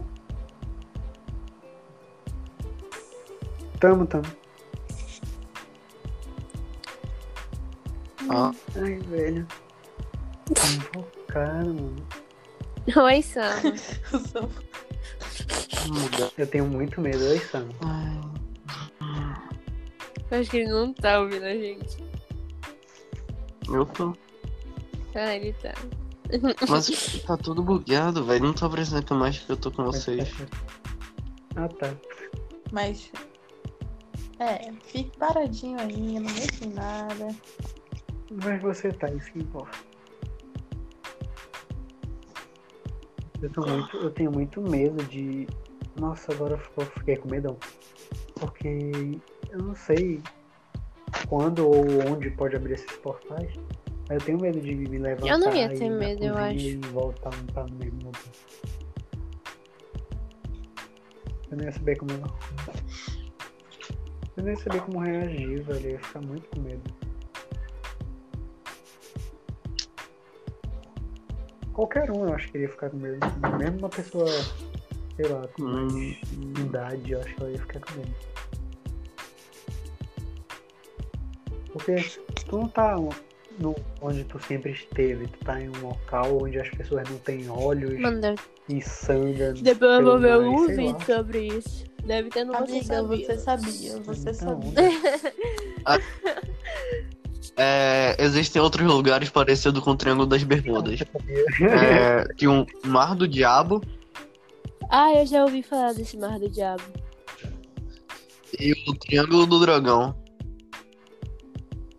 Tamo, 3.79 4.05
tamo. 4.05 4.42
Ah, 8.29 8.51
Ai, 8.75 8.99
velho. 8.99 9.47
Invocado, 10.49 11.73
mano. 11.73 12.07
Oi, 12.95 13.21
Sam. 13.21 13.53
Eu 16.37 16.47
tenho 16.47 16.65
muito 16.65 17.01
medo, 17.01 17.23
oi, 17.25 17.39
Sam. 17.39 17.67
Eu 20.31 20.39
acho 20.39 20.49
que 20.49 20.57
ele 20.57 20.69
não 20.69 20.93
tá 20.93 21.19
ouvindo 21.19 21.45
a 21.45 21.53
gente. 21.53 21.97
Eu 23.67 23.85
tô. 23.85 24.15
Ah, 25.15 25.35
ele 25.35 25.53
tá. 25.53 25.73
Mas 26.67 27.21
tá 27.25 27.37
tudo 27.37 27.61
bugueado, 27.61 28.25
velho. 28.25 28.45
Não 28.45 28.53
tô 28.53 28.65
apresentando 28.65 29.19
mais 29.19 29.39
que 29.39 29.51
eu 29.51 29.57
tô 29.57 29.71
com 29.71 29.85
vocês. 29.85 30.29
Ah, 31.55 31.67
tá. 31.67 31.93
Mas. 32.71 33.11
É, 34.39 34.71
fique 34.87 35.15
paradinho 35.17 35.79
aí, 35.79 36.19
não 36.19 36.31
mexe 36.31 36.65
em 36.65 36.73
nada. 36.73 37.27
Mas 38.41 38.61
você 38.61 38.91
tá, 38.91 39.09
isso 39.11 39.31
que 39.31 39.39
importa. 39.39 39.77
Eu, 43.41 43.49
tô 43.51 43.61
muito, 43.61 43.97
eu 43.97 44.09
tenho 44.09 44.31
muito 44.31 44.61
medo 44.61 45.03
de. 45.03 45.47
Nossa, 45.99 46.31
agora 46.31 46.59
eu 46.77 46.85
fiquei 46.85 47.17
com 47.17 47.29
medão. 47.29 47.57
Porque 48.35 48.91
eu 49.49 49.59
não 49.59 49.75
sei 49.75 50.21
quando 51.27 51.67
ou 51.67 51.85
onde 52.09 52.31
pode 52.31 52.55
abrir 52.55 52.73
esses 52.73 52.97
portais. 52.97 53.53
Mas 54.09 54.19
eu 54.19 54.21
tenho 54.21 54.39
medo 54.39 54.59
de 54.59 54.73
me 54.75 54.97
levantar. 54.97 55.27
Eu 55.27 55.39
não 55.39 55.53
ia 55.55 55.69
ter 55.69 55.89
medo, 55.89 56.23
eu 56.23 56.37
acho. 56.37 56.57
E 56.57 56.77
voltar 56.77 57.31
tá 57.53 57.65
no 57.65 57.75
mesmo 57.75 57.99
lugar. 57.99 58.21
Eu 61.51 61.57
não 61.57 61.65
ia 61.65 61.71
saber 61.71 61.97
como. 61.97 62.11
Eu 64.35 64.43
não 64.43 64.49
ia 64.49 64.57
saber 64.57 64.81
como 64.81 64.99
reagir, 64.99 65.61
velho. 65.61 65.85
Eu 65.85 65.91
ia 65.91 65.99
ficar 65.99 66.21
muito 66.21 66.49
com 66.49 66.61
medo. 66.61 67.02
Qualquer 71.73 72.11
um 72.11 72.27
eu 72.27 72.33
acho 72.35 72.49
que 72.51 72.57
iria 72.57 72.69
ficar 72.69 72.89
com 72.89 72.97
medo. 72.97 73.17
Mesmo 73.57 73.79
uma 73.79 73.89
pessoa, 73.89 74.27
sei 75.15 75.27
lá, 75.27 75.47
com 75.49 75.63
mais 75.63 75.93
Hum. 75.93 76.53
idade, 76.59 77.11
eu 77.11 77.19
acho 77.19 77.35
que 77.35 77.41
ela 77.41 77.51
ia 77.51 77.57
ficar 77.59 77.79
com 77.79 77.93
medo. 77.99 78.13
Porque 81.71 81.95
tu 82.47 82.57
não 82.59 82.67
tá 82.69 82.95
no, 83.59 83.75
onde 84.01 84.23
tu 84.25 84.39
sempre 84.39 84.71
esteve, 84.71 85.27
tu 85.27 85.39
tá 85.45 85.59
em 85.59 85.69
um 85.69 85.81
local 85.87 86.43
onde 86.43 86.59
as 86.59 86.69
pessoas 86.69 87.09
não 87.09 87.17
têm 87.19 87.49
olhos 87.49 87.99
Mano, 87.99 88.35
e 88.69 88.79
sangue. 88.81 89.61
depois 89.61 89.91
eu 89.91 90.03
vou 90.05 90.19
ver 90.19 90.37
um 90.37 90.51
mais, 90.53 90.65
sei 90.67 90.75
vídeo 90.93 91.05
sobre 91.05 91.47
isso. 91.47 91.83
Deve 92.05 92.29
ter 92.29 92.43
no 92.43 92.53
Você 92.53 92.63
Amiga, 92.63 92.85
Sabia. 92.95 93.25
você 93.25 93.37
sabia, 93.37 93.97
você 94.03 94.29
Então, 94.29 94.61
sabia. 94.61 94.89
É, 97.55 98.15
existem 98.19 98.59
outros 98.61 98.85
lugares 98.87 99.29
parecidos 99.29 99.83
com 99.83 99.91
o 99.91 99.95
Triângulo 99.95 100.25
das 100.27 100.41
Bermudas. 100.43 100.99
É, 101.61 102.23
tem 102.35 102.47
um 102.47 102.65
Mar 102.85 103.15
do 103.15 103.27
Diabo 103.27 103.79
Ah, 104.89 105.13
eu 105.13 105.25
já 105.25 105.43
ouvi 105.43 105.61
falar 105.61 105.93
desse 105.93 106.17
Mar 106.17 106.39
do 106.39 106.49
Diabo. 106.49 106.81
e 108.59 108.71
o 108.89 108.95
Triângulo 108.95 109.45
do 109.45 109.59
Dragão. 109.59 110.15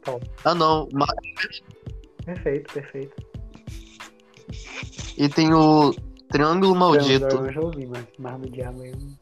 Top. 0.03 0.29
Ah 0.45 0.55
não, 0.55 0.89
Mar- 0.93 1.09
Perfeito, 2.25 2.73
perfeito. 2.75 3.15
e 5.17 5.29
tem 5.29 5.53
o 5.55 5.95
Triângulo 6.31 6.75
Maldito. 6.75 7.27
Eu 7.27 7.53
já 7.53 7.61
ouvi, 7.61 7.87
mas 7.87 8.05
Mar 8.19 8.39
do 8.39 8.51
Diabo 8.51 8.83
aí. 8.83 8.91
eu 8.91 8.99
não- 8.99 9.19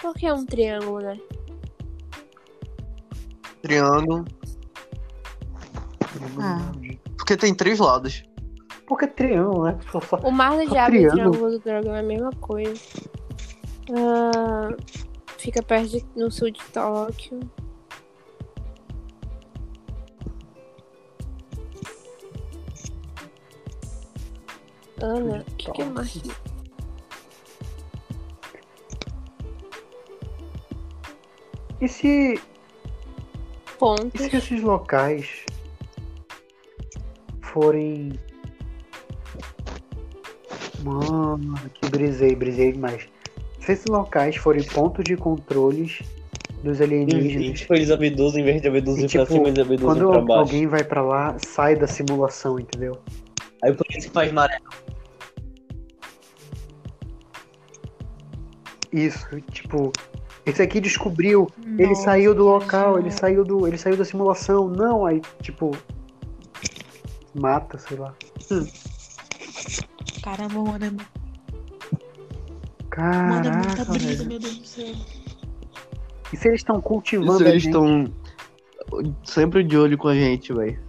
Por 0.00 0.14
que 0.14 0.26
é 0.26 0.32
um 0.32 0.46
triângulo, 0.46 1.00
né? 1.00 1.18
Triângulo. 3.62 4.24
Ah. 6.40 6.72
Porque 7.16 7.36
tem 7.36 7.54
três 7.54 7.78
lados. 7.78 8.22
Porque 8.86 9.06
triângulo, 9.06 9.64
né? 9.64 9.78
Só, 9.90 10.00
só... 10.00 10.16
O 10.18 10.30
Mar 10.30 10.56
do 10.56 10.64
Só 10.64 10.70
Diabo 10.70 10.94
e 10.94 11.06
o 11.06 11.10
triângulo. 11.10 11.50
Do 11.50 11.58
Dragão 11.58 11.94
é 11.94 12.00
a 12.00 12.02
mesma 12.02 12.30
coisa. 12.40 12.80
Ah, 13.90 14.76
fica 15.38 15.62
perto 15.62 15.88
de, 15.88 16.06
no 16.14 16.30
sul 16.30 16.50
de 16.50 16.62
Tóquio. 16.72 17.40
Ana, 25.00 25.44
o 25.46 25.54
que, 25.56 25.70
que 25.72 25.82
é 25.82 25.84
mais? 25.84 26.22
E 31.80 31.88
se, 31.88 32.34
e 32.34 32.40
Pontos. 33.78 34.22
se 34.22 34.34
esses 34.34 34.62
locais 34.62 35.44
forem. 37.56 38.12
Mano, 40.84 41.58
que 41.72 41.88
brisei, 41.88 42.36
brisei 42.36 42.72
demais. 42.72 43.08
Se 43.60 43.72
esses 43.72 43.86
locais 43.86 44.36
forem 44.36 44.62
pontos 44.62 45.02
de 45.04 45.16
controles 45.16 46.02
dos 46.62 46.82
alienígenas. 46.82 47.60
Tipo, 47.60 47.74
eles 47.74 47.90
abduzem, 47.90 48.42
em 48.42 48.44
vez 48.44 48.60
de 48.60 48.68
abduzir 48.68 49.06
E, 49.06 49.08
pra 49.08 49.22
tipo, 49.22 49.32
cima, 49.32 49.48
eles 49.48 49.58
abduzem 49.58 49.86
Quando 49.86 50.10
pra 50.10 50.20
baixo. 50.20 50.40
alguém 50.40 50.66
vai 50.66 50.84
pra 50.84 51.00
lá, 51.00 51.34
sai 51.38 51.74
da 51.76 51.86
simulação, 51.86 52.60
entendeu? 52.60 52.98
Aí 53.64 53.72
por 53.72 53.86
isso 53.88 54.08
que 54.08 54.12
faz 54.12 54.30
maré. 54.30 54.58
Isso, 58.92 59.40
tipo, 59.50 59.92
esse 60.44 60.62
aqui 60.62 60.78
descobriu, 60.80 61.48
ele 61.78 61.88
Nossa, 61.88 62.02
saiu 62.02 62.34
do 62.34 62.44
local, 62.44 62.98
ele 62.98 63.10
saiu 63.10 63.44
do, 63.44 63.66
ele 63.66 63.78
saiu 63.78 63.96
da 63.96 64.04
simulação. 64.04 64.68
Não, 64.68 65.04
aí 65.06 65.20
tipo 65.42 65.72
mata, 67.40 67.78
sei 67.78 67.96
lá. 67.96 68.14
Caramba, 70.22 70.54
mano, 70.54 70.72
mano, 70.72 71.00
é 71.00 71.26
Caraca, 72.90 73.58
muita 73.58 73.84
brisa, 73.84 74.24
meu 74.24 74.38
Deus 74.38 74.58
do 74.58 74.66
céu. 74.66 74.94
E 76.32 76.36
se 76.36 76.48
eles 76.48 76.60
estão 76.60 76.80
cultivando 76.80 77.44
a 77.44 77.48
eles 77.48 77.64
estão 77.64 78.10
sempre 79.24 79.62
de 79.62 79.76
olho 79.76 79.96
com 79.96 80.08
a 80.08 80.14
gente, 80.14 80.52
velho. 80.52 80.80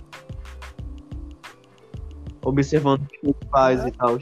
Observando 2.44 3.02
o 3.02 3.06
que 3.08 3.20
a 3.24 3.28
gente 3.28 3.50
faz 3.52 3.86
e 3.86 3.92
tal. 3.92 4.20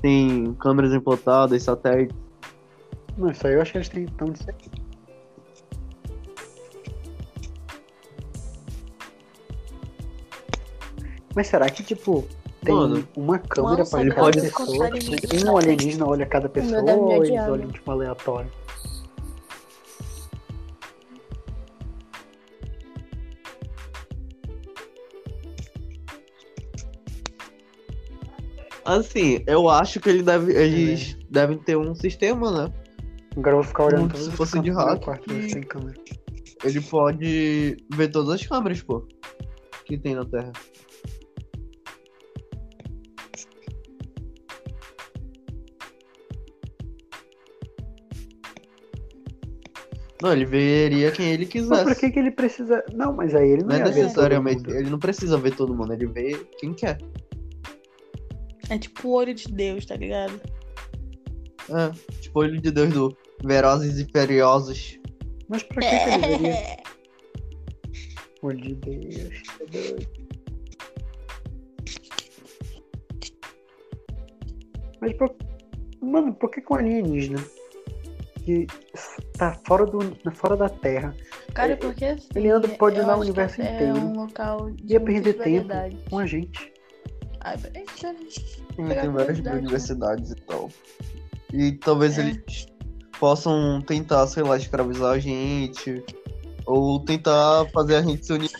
Tem 0.00 0.54
câmeras 0.54 0.92
implantadas, 0.92 1.62
satélites. 1.62 2.16
Não, 3.16 3.30
isso 3.30 3.46
aí 3.46 3.54
eu 3.54 3.62
acho 3.62 3.72
que 3.72 3.78
eles 3.78 3.88
têm 3.88 4.06
tão 4.06 4.28
de 4.28 4.38
Mas 11.38 11.46
será 11.46 11.70
que, 11.70 11.84
tipo, 11.84 12.26
tem 12.64 12.74
Mano, 12.74 13.08
uma 13.16 13.38
câmera 13.38 13.82
ele 13.82 14.10
cada 14.10 14.20
pode- 14.24 14.40
pessoa? 14.40 14.90
Tipo, 14.90 15.46
um 15.48 15.56
alienígena 15.56 16.04
olha 16.04 16.26
cada 16.26 16.48
pessoa 16.48 16.82
ou 16.82 17.12
eles 17.12 17.28
odiar, 17.28 17.48
olham, 17.52 17.68
tipo, 17.68 17.88
aleatório? 17.92 18.50
Assim, 28.84 29.42
eu 29.46 29.68
acho 29.68 30.00
que 30.00 30.08
ele 30.08 30.22
deve, 30.22 30.52
eles 30.54 31.16
devem 31.30 31.58
ter 31.58 31.76
um 31.76 31.94
sistema, 31.94 32.50
né? 32.50 32.72
Agora 33.36 33.50
eu 33.56 33.56
vou 33.56 33.64
ficar 33.64 33.84
olhando 33.84 34.10
Como 34.10 34.16
se 34.22 34.28
os 34.30 34.34
fosse 34.34 34.58
de 34.60 34.70
hack. 34.70 35.04
câmera. 35.68 35.94
Ele 36.64 36.80
pode 36.80 37.76
ver 37.94 38.08
todas 38.08 38.30
as 38.30 38.46
câmeras, 38.46 38.82
pô. 38.82 39.06
Que 39.84 39.98
tem 39.98 40.14
na 40.14 40.24
Terra. 40.24 40.52
Não, 50.22 50.32
ele 50.32 50.44
veria 50.44 51.12
quem 51.12 51.26
ele 51.32 51.44
Mas 51.44 51.52
quisesse. 51.52 51.84
pra 51.84 51.94
que, 51.94 52.10
que 52.10 52.18
ele 52.18 52.30
precisa. 52.32 52.84
Não, 52.92 53.12
mas 53.12 53.34
aí 53.34 53.50
ele 53.50 53.62
não, 53.62 53.68
Não 53.68 53.76
é 53.76 53.78
ia 53.78 53.84
ver 53.84 53.90
todo 53.94 54.02
necessariamente. 54.02 54.56
mundo. 54.66 54.74
Ele 54.74 54.90
não 54.90 54.98
precisa 54.98 55.38
ver 55.38 55.54
todo 55.54 55.74
mundo, 55.74 55.92
ele 55.92 56.06
vê 56.06 56.44
quem 56.58 56.74
quer. 56.74 56.98
É 58.68 58.78
tipo 58.78 59.08
o 59.08 59.12
olho 59.12 59.32
de 59.34 59.46
Deus, 59.48 59.86
tá 59.86 59.96
ligado? 59.96 60.40
É, 61.70 61.90
tipo 62.20 62.40
olho 62.40 62.60
de 62.60 62.70
Deus 62.70 62.92
do 62.92 63.16
Velozes 63.44 63.98
e 63.98 64.06
Furiosos. 64.10 64.98
Mas 65.48 65.62
pra 65.62 65.80
que, 65.80 65.88
que 65.98 66.10
ele 66.10 66.26
veria? 66.38 66.76
Olho 68.42 68.60
de 68.60 68.74
Deus. 68.74 69.42
tá 69.58 69.64
doido. 69.70 70.06
Mas 75.00 75.12
por... 75.16 75.34
Mano, 76.00 76.34
por 76.34 76.50
que 76.50 76.60
com 76.60 76.74
alienígena? 76.76 77.38
Que 78.44 78.66
tá 79.38 79.56
fora, 79.66 79.86
do, 79.86 80.00
fora 80.34 80.56
da 80.56 80.68
Terra. 80.68 81.14
Cara, 81.54 81.76
porque 81.76 82.04
assim, 82.04 82.28
Ele 82.34 82.50
anda- 82.50 82.68
pode 82.68 82.98
andar 82.98 83.16
o 83.16 83.20
universo 83.20 83.62
é 83.62 83.74
inteiro. 83.74 83.94
um 83.98 84.12
local 84.16 84.70
de 84.72 84.92
Ia 84.92 85.00
perder 85.00 85.34
tempo 85.34 85.68
com 86.10 86.18
a 86.18 86.26
gente. 86.26 86.72
Eita. 87.74 88.14
Tem 88.76 89.10
várias 89.10 89.40
né? 89.40 89.52
universidades 89.54 90.32
e 90.32 90.34
tal. 90.34 90.68
E 91.52 91.72
talvez 91.72 92.18
É. 92.18 92.22
eles 92.22 92.66
possam 93.18 93.80
tentar, 93.80 94.26
sei 94.26 94.42
lá, 94.42 94.56
escravizar 94.56 95.12
a 95.12 95.18
gente. 95.18 96.04
Ou 96.66 97.00
tentar 97.00 97.66
fazer 97.72 97.96
a 97.96 98.02
gente 98.02 98.26
se 98.26 98.32
unir 98.32 98.50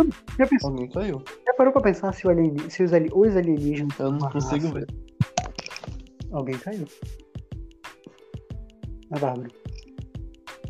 eles. 0.00 0.14
Já, 0.38 0.46
pensou, 0.46 0.70
Alguém 0.70 0.88
caiu. 0.90 1.22
já 1.46 1.54
parou 1.54 1.72
pra 1.72 1.82
pensar 1.82 2.12
se, 2.12 2.26
o 2.26 2.30
alien, 2.30 2.56
se 2.70 2.82
os, 2.82 2.92
ali- 2.92 3.10
os 3.14 3.36
alienígenas. 3.36 3.98
Eu 3.98 4.12
não 4.12 4.18
consigo 4.30 4.66
raça- 4.68 4.78
ver. 4.80 4.86
Alguém 6.32 6.58
caiu. 6.58 6.84
A 9.12 9.18
Bárbara. 9.18 9.48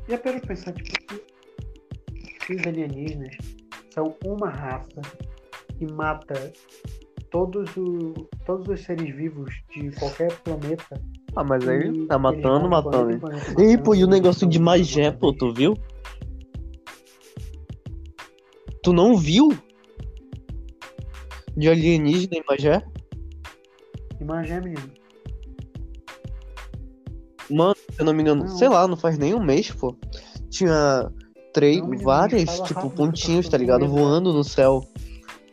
Já 0.09 0.19
parou 0.19 0.39
pra 0.41 0.49
pensar, 0.49 0.73
tipo, 0.73 0.91
que, 1.07 2.47
que 2.47 2.55
os 2.55 2.67
alienígenas 2.67 3.37
são 3.93 4.15
uma 4.25 4.49
raça 4.51 5.01
que 5.79 5.91
mata 5.93 6.53
todos, 7.31 7.75
o, 7.77 8.13
todos 8.45 8.69
os 8.69 8.85
seres 8.85 9.15
vivos 9.17 9.53
de 9.75 9.91
qualquer 9.93 10.33
planeta. 10.43 11.01
Ah, 11.35 11.45
mas 11.45 11.67
aí 11.69 12.07
tá 12.07 12.19
matando, 12.19 12.69
matando. 12.69 13.19
planeta 13.19 13.47
Ei, 13.61 13.67
matando, 13.73 13.83
pô, 13.83 13.95
e 13.95 14.05
o 14.05 14.07
negócio 14.07 14.47
de 14.47 14.59
matando, 14.59 14.81
Magé, 14.85 15.05
matando. 15.11 15.19
pô, 15.21 15.33
tu 15.33 15.53
viu? 15.53 15.75
Tu 18.87 18.93
não 18.93 19.17
viu? 19.17 19.49
De 21.57 21.69
alienígena 21.69 22.37
em 22.37 22.45
Magé? 22.49 22.81
E 24.21 24.25
Magé, 24.25 24.61
menino. 24.61 24.93
Mano, 27.51 27.75
se 27.75 28.01
eu 28.01 28.05
não 28.05 28.15
me 28.15 28.23
engano, 28.23 28.45
Não. 28.45 28.57
sei 28.57 28.69
lá, 28.69 28.87
não 28.87 28.97
faz 28.97 29.19
nem 29.19 29.35
um 29.35 29.43
mês, 29.43 29.73
pô. 29.73 29.97
Tinha 30.51 31.11
três, 31.53 31.81
Não, 31.81 31.99
várias, 31.99 32.61
tipo, 32.61 32.75
rápido, 32.75 32.95
pontinhos, 32.95 33.49
tá 33.49 33.59
ligado? 33.59 33.81
medo. 33.81 33.93
Voando 33.93 34.33
no 34.33 34.45
céu. 34.45 34.87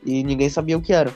E 0.06 0.24
ninguém 0.24 0.48
sabia 0.48 0.78
o 0.78 0.82
que 0.84 0.93
era. 0.93 1.12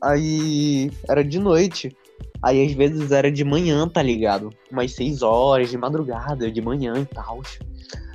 Aí 0.00 0.88
era 1.08 1.24
de 1.24 1.40
noite. 1.40 1.96
Aí 2.44 2.64
às 2.64 2.72
vezes 2.74 3.10
era 3.10 3.28
de 3.32 3.42
manhã, 3.42 3.88
tá 3.88 4.00
ligado? 4.00 4.50
Umas 4.70 4.92
seis 4.92 5.20
horas, 5.20 5.68
de 5.68 5.76
madrugada, 5.76 6.48
de 6.48 6.62
manhã 6.62 6.94
e 6.96 7.06
tal. 7.06 7.42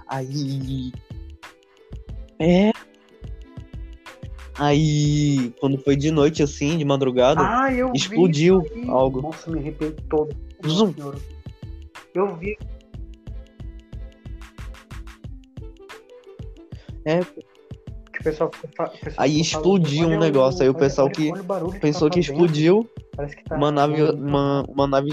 Aí. 0.08 0.94
É. 2.40 2.72
Aí, 4.60 5.54
quando 5.62 5.78
foi 5.78 5.96
de 5.96 6.12
noite 6.12 6.44
assim, 6.44 6.78
de 6.78 6.84
madrugada, 6.84 7.42
Ah, 7.42 7.70
explodiu 7.94 8.62
algo. 8.90 9.22
Nossa, 9.22 9.50
me 9.50 9.60
arrepiei 9.60 9.92
todo. 10.10 10.36
Senhora. 10.64 11.18
Eu 12.14 12.36
vi. 12.36 12.58
É. 17.06 17.22
Que 17.24 18.20
o 18.20 18.24
pessoal, 18.24 18.50
o 18.50 18.68
pessoal 18.68 18.92
Aí 19.18 19.40
explodiu 19.40 20.00
falando, 20.00 20.12
um 20.12 20.18
"Olha 20.18 20.26
negócio, 20.26 20.62
aí 20.64 20.70
o 20.70 20.74
pessoal 20.74 21.08
olha- 21.08 21.16
que 21.16 21.32
olha 21.32 21.42
o 21.42 21.46
barulho 21.46 21.72
que 21.74 21.80
pensou 21.80 22.10
tá 22.10 22.14
que 22.16 22.22
fazendo. 22.22 22.34
explodiu 22.44 22.90
Parece 23.16 23.36
que 23.38 23.44
tá 23.46 23.56
uma 23.56 23.72
nave, 23.72 24.02
uma, 24.04 24.64
uma 24.68 24.88
nave, 24.88 25.12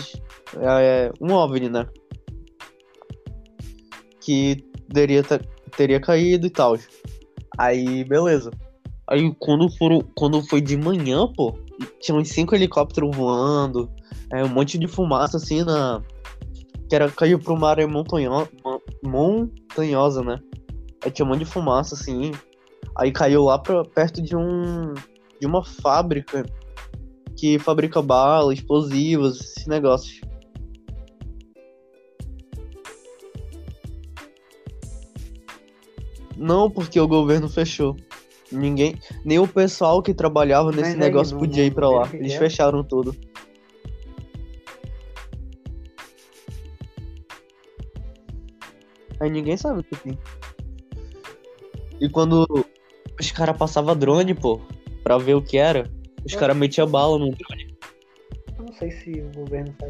é, 0.60 1.12
um 1.20 1.32
OVNI, 1.32 1.68
né? 1.68 1.86
Que 4.20 4.56
teria, 4.92 5.22
teria 5.76 6.00
caído 6.00 6.46
e 6.46 6.50
tal. 6.50 6.76
Aí, 7.56 8.02
beleza. 8.04 8.50
Aí, 9.08 9.32
quando, 9.38 9.70
foram, 9.76 10.00
quando 10.14 10.42
foi 10.42 10.60
de 10.60 10.76
manhã, 10.76 11.26
pô, 11.32 11.56
tinha 12.00 12.16
uns 12.16 12.28
cinco 12.28 12.54
helicópteros 12.54 13.16
voando, 13.16 13.88
é, 14.32 14.44
um 14.44 14.48
monte 14.48 14.78
de 14.78 14.88
fumaça, 14.88 15.36
assim, 15.36 15.62
na... 15.62 16.02
Que 16.88 16.94
era, 16.96 17.10
caiu 17.10 17.38
pra 17.38 17.52
uma 17.52 17.68
área 17.68 17.86
montanho, 17.86 18.30
mon- 18.64 18.80
montanhosa, 19.04 20.22
né? 20.22 20.38
Aí 21.04 21.10
tinha 21.10 21.24
um 21.24 21.28
monte 21.28 21.40
de 21.40 21.44
fumaça, 21.44 21.94
assim. 21.94 22.32
Aí 22.96 23.12
caiu 23.12 23.44
lá 23.44 23.58
pra, 23.58 23.84
perto 23.84 24.20
de 24.20 24.36
um... 24.36 24.94
De 25.40 25.46
uma 25.46 25.64
fábrica 25.64 26.44
que 27.36 27.58
fabrica 27.58 28.00
bala, 28.00 28.54
explosivos, 28.54 29.40
esses 29.40 29.66
negócios. 29.66 30.20
Não, 36.36 36.70
porque 36.70 36.98
o 36.98 37.06
governo 37.06 37.48
fechou. 37.48 37.96
Ninguém, 38.50 38.96
nem 39.24 39.38
o 39.38 39.48
pessoal 39.48 40.02
que 40.02 40.14
trabalhava 40.14 40.70
nesse 40.70 40.96
negócio 40.96 41.36
podia 41.38 41.64
ir 41.64 41.74
pra 41.74 41.88
lá. 41.88 42.08
Eles 42.12 42.32
é? 42.32 42.38
fecharam 42.38 42.84
tudo. 42.84 43.14
Aí 49.18 49.30
ninguém 49.30 49.56
sabe 49.56 49.80
o 49.80 49.84
que 49.84 49.96
tem. 49.96 50.18
E 52.00 52.08
quando 52.08 52.46
os 53.18 53.30
caras 53.32 53.56
passavam 53.56 53.96
drone, 53.96 54.34
pô, 54.34 54.60
pra 55.02 55.18
ver 55.18 55.34
o 55.34 55.42
que 55.42 55.56
era, 55.56 55.90
os 56.24 56.34
caras 56.34 56.56
metiam 56.56 56.86
bala 56.88 57.18
no 57.18 57.30
drone. 57.30 57.76
Eu 58.58 58.64
não 58.64 58.72
sei 58.74 58.90
se 58.90 59.10
o 59.12 59.30
governo 59.34 59.74
tá 59.78 59.86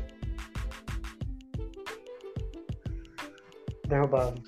derrubado. 3.89 4.43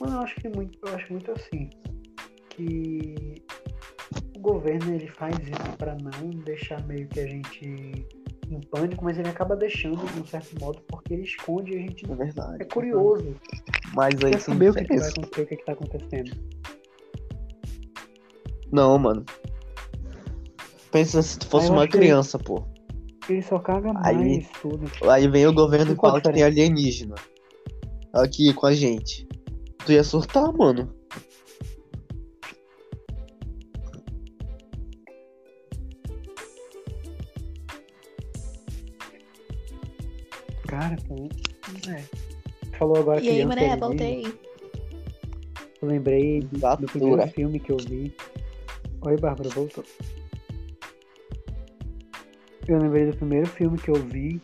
Mano, 0.00 0.16
eu 0.16 0.20
acho 0.20 0.34
que 0.36 0.48
muito, 0.48 0.78
eu 0.86 0.94
acho 0.94 1.12
muito 1.12 1.30
assim 1.32 1.70
que 2.50 3.42
o 4.36 4.40
governo 4.40 4.94
ele 4.94 5.08
faz 5.08 5.36
isso 5.38 5.76
pra 5.76 5.96
não 5.96 6.30
deixar 6.44 6.84
meio 6.86 7.08
que 7.08 7.20
a 7.20 7.26
gente 7.26 8.06
em 8.50 8.60
pânico, 8.70 9.04
mas 9.04 9.18
ele 9.18 9.28
acaba 9.28 9.54
deixando 9.54 10.06
de 10.10 10.20
um 10.20 10.24
certo 10.26 10.58
modo 10.60 10.80
porque 10.88 11.12
ele 11.12 11.22
esconde 11.24 11.72
e 11.72 11.76
a 11.76 11.80
gente 11.80 12.10
É 12.10 12.14
verdade. 12.14 12.62
é 12.62 12.64
curioso, 12.64 13.36
Mas 13.94 14.14
aí 14.24 14.30
quer 14.32 14.40
saber 14.40 14.70
o 14.70 14.74
que, 14.74 14.84
que 14.84 14.96
vai 14.96 15.08
acontecer, 15.08 15.42
o 15.42 15.46
que, 15.46 15.56
que 15.56 15.64
tá 15.64 15.72
acontecendo. 15.72 16.30
Não, 18.72 18.98
mano. 18.98 19.24
Pensa 20.90 21.20
se 21.22 21.38
tu 21.38 21.46
fosse 21.48 21.70
uma 21.70 21.86
criança, 21.86 22.38
pô. 22.38 22.64
Ele 23.28 23.42
só 23.42 23.58
caga 23.58 23.92
Aí- 24.02 24.16
mais 24.16 24.48
tudo. 24.62 24.90
Aí 25.10 25.28
vem 25.28 25.46
o 25.46 25.52
governo 25.52 25.92
e 25.92 25.96
fala 25.96 26.18
que 26.20 26.32
tem 26.32 26.42
alienígena. 26.42 27.14
Aqui 28.14 28.54
com 28.54 28.64
a 28.66 28.72
gente. 28.72 29.27
Tu 29.88 29.92
ia 29.94 30.04
surtar, 30.04 30.52
mano. 30.52 30.94
Cara, 40.66 40.96
pô, 41.06 41.28
é. 41.90 42.04
Falou 42.76 42.98
agora 42.98 43.20
E 43.22 43.28
aí, 43.28 43.44
mané, 43.46 43.76
voltei. 43.76 44.26
Eu 45.80 45.88
lembrei 45.88 46.40
do, 46.40 46.58
do 46.76 46.86
primeiro 46.86 47.26
filme 47.28 47.58
que 47.58 47.72
eu 47.72 47.76
vi. 47.78 48.14
Oi, 49.06 49.16
Bárbara, 49.16 49.48
voltou. 49.50 49.84
Eu 52.66 52.78
lembrei 52.78 53.06
do 53.06 53.16
primeiro 53.16 53.46
filme 53.46 53.78
que 53.78 53.90
eu 53.90 53.94
vi 53.94 54.40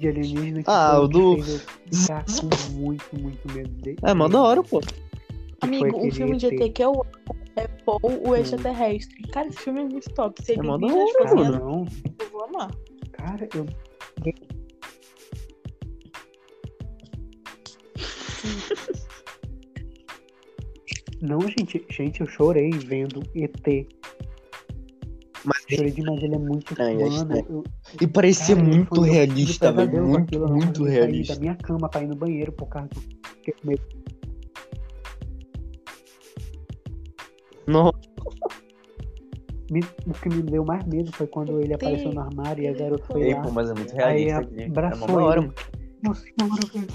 de 0.00 0.08
alienígena 0.08 0.62
que 0.62 0.70
Ah, 0.70 1.00
o 1.00 1.08
que 1.08 1.12
do- 1.18 1.34
fez 1.42 1.66
com 2.40 2.72
muito, 2.72 3.20
muito 3.20 3.52
medo 3.52 3.70
dele. 3.82 3.98
É, 4.02 4.14
mó 4.14 4.28
da 4.28 4.42
hora, 4.42 4.62
pô. 4.62 4.80
Amigo, 5.60 5.98
um 6.06 6.10
filme 6.10 6.36
de 6.36 6.46
ET. 6.46 6.72
Que 6.72 6.84
eu 6.84 6.90
amo 6.90 7.36
é 7.56 7.66
Paul, 7.84 8.00
o 8.26 8.34
extraterrestre. 8.34 9.22
Cara, 9.32 9.48
esse 9.48 9.58
filme 9.58 9.80
é 9.80 9.84
muito 9.84 10.10
top. 10.14 10.44
Se 10.44 10.52
É 10.52 10.54
ele 10.56 10.62
mó 10.62 10.76
da 10.76 10.86
vir 10.86 10.94
nas 10.94 11.14
hora, 11.16 11.34
mano. 11.34 11.58
não. 11.58 11.86
eu 12.20 12.30
vou 12.30 12.44
amar. 12.44 12.70
Cara, 13.12 13.48
eu. 13.54 13.66
Não, 21.22 21.40
gente, 21.40 21.84
gente, 21.90 22.20
eu 22.20 22.26
chorei 22.28 22.70
vendo 22.70 23.22
ET. 23.34 23.95
Demais, 25.68 26.22
ele 26.22 26.34
é 26.34 26.38
muito 26.38 26.70
Estranho, 26.72 27.00
é 27.00 27.04
mano. 27.04 27.16
estranho. 27.16 27.46
Eu, 27.50 27.64
E 28.00 28.06
parecia 28.06 28.54
cara, 28.56 28.68
muito 28.68 28.94
eu 28.96 29.00
realista, 29.02 29.72
velho. 29.72 29.90
com 29.90 30.00
Muito, 30.02 30.18
aquilo, 30.22 30.44
eu 30.44 30.48
muito 30.54 30.82
sair 30.84 30.90
realista. 30.92 31.34
Da 31.34 31.40
minha 31.40 31.54
cama 31.56 31.88
pra 31.88 32.02
ir 32.02 32.06
no 32.06 32.14
banheiro 32.16 32.52
por 32.52 32.66
causa 32.68 32.88
do. 32.88 33.00
Com 33.00 33.68
medo. 33.68 33.82
Não, 37.66 37.92
Me- 39.68 39.80
o 40.06 40.12
que 40.12 40.28
me 40.28 40.42
deu 40.42 40.64
mais 40.64 40.84
medo 40.86 41.10
foi 41.12 41.26
quando 41.26 41.60
ele 41.60 41.74
apareceu 41.74 42.12
no 42.12 42.20
armário 42.20 42.62
e 42.62 42.68
a 42.68 42.72
garota 42.72 43.04
foi 43.06 43.22
Ei, 43.22 43.34
lá. 43.34 43.42
pô, 43.42 43.50
mas 43.50 43.68
é 43.68 43.74
muito 43.74 43.92
Aí 44.00 44.24
realista 44.26 44.38
aqui. 44.38 44.60
É 44.62 44.66
abraçou 44.66 45.06
da 45.08 45.14
hora, 45.14 45.40
ele. 45.40 45.46
mano. 45.48 45.54
Nossa 46.04 46.22
senhora, 46.22 46.62
velho. 46.72 46.88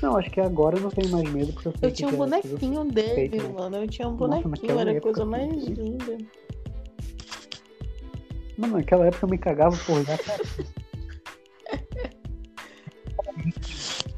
Não, 0.02 0.16
acho 0.16 0.30
que 0.30 0.40
agora 0.40 0.76
eu 0.76 0.82
não 0.82 0.90
tenho 0.90 1.08
mais 1.10 1.30
medo 1.30 1.52
porque 1.52 1.68
eu 1.68 1.72
sei 1.78 1.88
Eu 1.88 1.92
que 1.92 1.96
tinha 1.98 2.08
um 2.08 2.12
é 2.12 2.16
bonequinho 2.16 2.84
dele, 2.86 3.14
feito, 3.14 3.36
né? 3.36 3.48
mano. 3.52 3.76
Eu 3.76 3.88
tinha 3.88 4.08
um 4.08 4.10
Nossa, 4.12 4.26
bonequinho, 4.26 4.50
naquela 4.50 4.80
era 4.80 4.98
a 4.98 5.00
coisa 5.00 5.24
mais 5.24 5.62
sim. 5.62 5.74
linda. 5.74 6.18
Mano, 8.58 8.76
naquela 8.78 9.06
época 9.06 9.24
eu 9.26 9.30
me 9.30 9.38
cagava 9.38 9.76
por 9.86 10.04
já. 10.04 10.18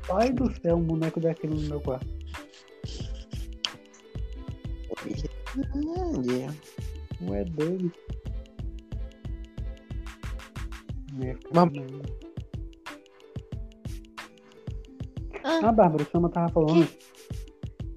Pai 0.09 0.33
do 0.33 0.51
céu, 0.61 0.77
um 0.77 0.83
boneco 0.83 1.21
daquele 1.21 1.55
no 1.55 1.61
meu 1.69 1.81
quarto. 1.83 2.07
Não 7.21 7.35
é 7.35 7.45
doido. 7.45 7.93
Ia 11.21 11.35
ficar 11.37 11.67
Mas- 11.67 11.73
Ah, 15.45 15.61
Ah, 15.63 15.73
Bárbara, 15.73 16.03
o 16.03 16.07
Sama 16.11 16.29
tava 16.31 16.49
falando. 16.53 16.89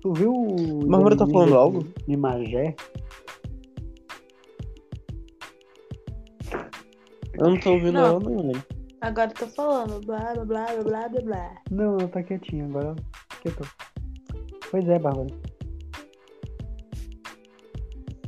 Tu 0.01 0.13
viu 0.13 0.31
o. 0.33 0.85
Bárbara 0.87 1.15
tá 1.17 1.25
falando 1.25 1.55
algo? 1.55 1.83
De 2.07 2.15
Magé? 2.17 2.75
Eu 7.39 7.49
não 7.51 7.59
tô 7.59 7.71
ouvindo 7.73 7.93
Não. 7.93 8.05
ela, 8.05 8.19
não, 8.19 8.37
velho. 8.47 8.63
agora 9.01 9.29
eu 9.31 9.35
tô 9.35 9.47
falando. 9.47 10.05
Blá, 10.05 10.33
blá, 10.33 10.45
blá, 10.45 10.65
blá, 10.65 10.83
blá, 10.83 11.09
blá, 11.09 11.21
blá. 11.21 11.55
Não, 11.71 11.97
ela 11.97 12.07
tá 12.07 12.23
quietinha, 12.23 12.65
agora 12.65 12.87
ela 12.87 12.95
quietou. 13.41 13.67
Pois 14.71 14.87
é, 14.89 14.99
Bárbara. 14.99 15.27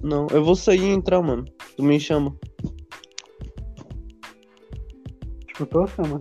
Não, 0.01 0.27
eu 0.31 0.43
vou 0.43 0.55
sair 0.55 0.79
e 0.81 0.93
entrar, 0.93 1.21
mano. 1.21 1.43
Tu 1.75 1.83
me 1.83 1.99
chama. 1.99 2.33
Escutou, 5.47 5.85
Sama? 5.87 6.19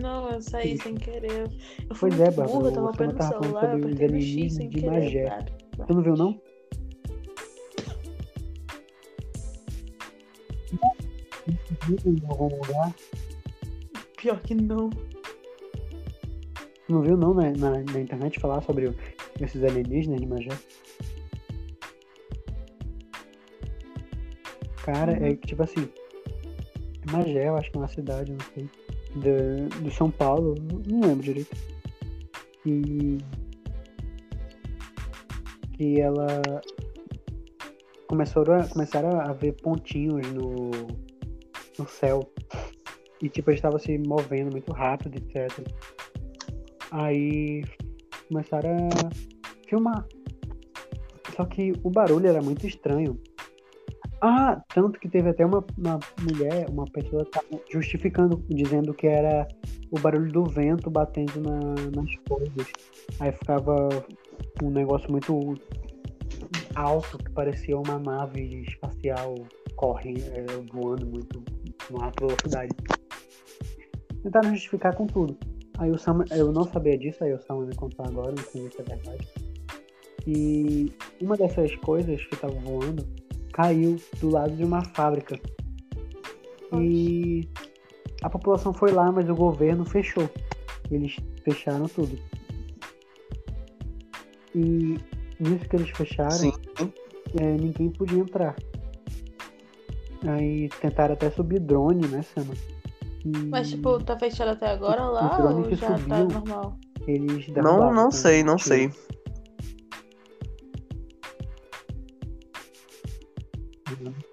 Não, 0.00 0.30
eu 0.30 0.40
saí 0.40 0.78
sem 0.78 0.94
querer. 0.94 1.50
Eu 1.88 1.94
fui 1.94 2.10
Pois 2.10 2.20
é, 2.20 2.30
Bárbara, 2.30 2.68
eu 2.68 2.72
tava 2.72 2.90
o 2.90 2.94
Sam 2.94 3.00
apertando 3.04 3.20
o 3.20 3.42
celular, 3.42 3.64
eu 3.64 3.70
sobre 3.70 3.86
os 3.86 3.92
apertei 3.92 4.08
no 4.08 4.20
X 4.20 4.54
sem 4.54 4.68
de 4.68 4.80
querer. 4.80 4.90
Magé. 4.90 5.46
Tu 5.86 5.94
não 5.94 6.02
viu, 6.02 6.16
não? 6.16 6.40
Em 12.04 12.18
algum 12.28 12.48
lugar? 12.48 12.94
Pior 14.16 14.40
que 14.40 14.54
não. 14.54 14.90
Tu 14.90 16.92
não 16.92 17.02
viu, 17.02 17.16
não, 17.16 17.34
né, 17.34 17.52
na, 17.56 17.70
na 17.70 18.00
internet 18.00 18.38
falar 18.40 18.60
sobre 18.62 18.92
esses 19.40 19.62
alienígenas 19.62 20.20
de 20.20 20.26
Magé? 20.26 20.50
Cara, 24.84 25.12
é 25.12 25.34
que, 25.34 25.48
tipo 25.48 25.62
assim, 25.62 25.88
Magé, 27.12 27.48
eu 27.48 27.56
acho 27.56 27.70
que 27.70 27.76
é 27.76 27.80
uma 27.80 27.88
cidade, 27.88 28.32
não 28.32 28.38
sei, 28.54 28.68
do, 29.14 29.82
do 29.82 29.90
São 29.90 30.10
Paulo, 30.10 30.54
não- 30.86 31.00
lembro 31.00 31.22
direito. 31.22 31.56
E 32.66 33.18
que 35.74 36.00
ela 36.00 36.26
começou 38.08 38.42
a, 38.52 38.66
começaram 38.66 39.20
a 39.20 39.32
ver 39.32 39.52
pontinhos 39.52 40.26
no, 40.32 40.70
no 41.78 41.88
céu. 41.88 42.28
E 43.22 43.28
tipo, 43.28 43.50
eles 43.50 43.58
estavam 43.58 43.78
se 43.78 43.96
movendo 43.98 44.50
muito 44.50 44.72
rápido, 44.72 45.16
etc. 45.16 45.66
Aí 46.90 47.64
começaram 48.28 48.88
a 48.88 49.66
filmar. 49.68 50.06
Só 51.36 51.44
que 51.44 51.72
o 51.82 51.90
barulho 51.90 52.26
era 52.26 52.42
muito 52.42 52.66
estranho. 52.66 53.18
Ah, 54.20 54.60
tanto 54.74 54.98
que 54.98 55.08
teve 55.08 55.28
até 55.28 55.46
uma, 55.46 55.64
uma 55.76 56.00
mulher, 56.20 56.66
uma 56.68 56.84
pessoa 56.86 57.24
justificando, 57.70 58.44
dizendo 58.48 58.92
que 58.92 59.06
era 59.06 59.46
o 59.92 59.98
barulho 60.00 60.32
do 60.32 60.44
vento 60.44 60.90
batendo 60.90 61.40
na, 61.40 61.60
nas 61.94 62.10
coisas. 62.28 62.72
Aí 63.20 63.30
ficava 63.30 63.88
um 64.62 64.70
negócio 64.70 65.10
muito 65.10 65.54
alto 66.74 67.18
que 67.18 67.30
parecia 67.30 67.78
uma 67.78 67.98
nave 67.98 68.62
espacial 68.62 69.34
correndo, 69.76 70.20
eh, 70.34 70.46
voando 70.72 71.06
muito 71.06 71.42
em 71.90 72.02
alta 72.02 72.26
velocidade. 72.26 72.74
Tentaram 74.22 74.50
justificar 74.50 74.96
com 74.96 75.06
tudo. 75.06 75.36
Aí 75.78 75.92
o 75.92 75.98
Sam, 75.98 76.24
eu 76.32 76.50
não 76.50 76.64
sabia 76.64 76.98
disso, 76.98 77.22
aí 77.22 77.32
o 77.32 77.40
Sam 77.40 77.66
me 77.66 77.74
contou 77.76 78.04
agora, 78.04 78.32
não 78.32 78.42
sei 78.42 78.68
se 78.68 78.80
é 78.80 78.84
verdade. 78.84 79.28
E 80.26 80.92
uma 81.22 81.36
dessas 81.36 81.74
coisas 81.76 82.20
que 82.24 82.34
estavam 82.34 82.58
voando 82.60 83.06
caiu 83.58 83.96
do 84.20 84.30
lado 84.30 84.54
de 84.54 84.62
uma 84.62 84.84
fábrica. 84.94 85.36
E 86.80 87.48
a 88.22 88.30
população 88.30 88.72
foi 88.72 88.92
lá, 88.92 89.10
mas 89.10 89.28
o 89.28 89.34
governo 89.34 89.84
fechou. 89.84 90.30
Eles 90.88 91.16
fecharam 91.42 91.86
tudo. 91.88 92.16
E 94.54 94.96
nisso 95.40 95.68
que 95.68 95.76
eles 95.76 95.90
fecharam, 95.90 96.52
é, 97.40 97.44
ninguém 97.56 97.90
podia 97.90 98.20
entrar. 98.20 98.54
Aí 100.26 100.68
tentaram 100.80 101.14
até 101.14 101.28
subir 101.30 101.58
drone, 101.58 102.06
né, 102.06 102.22
Sama? 102.22 102.54
E 103.24 103.38
Mas, 103.48 103.70
tipo, 103.70 104.02
tá 104.04 104.16
fechado 104.16 104.50
até 104.50 104.68
agora 104.68 105.02
lá 105.02 105.36
drone 105.36 105.62
ou 105.62 105.68
que 105.68 105.74
já 105.74 105.88
tá 105.88 105.98
subiu. 105.98 106.28
normal? 106.28 106.78
eles 107.08 107.48
Não, 107.48 107.92
não 107.92 108.10
sei, 108.10 108.44
não 108.44 108.58
sei. 108.58 108.92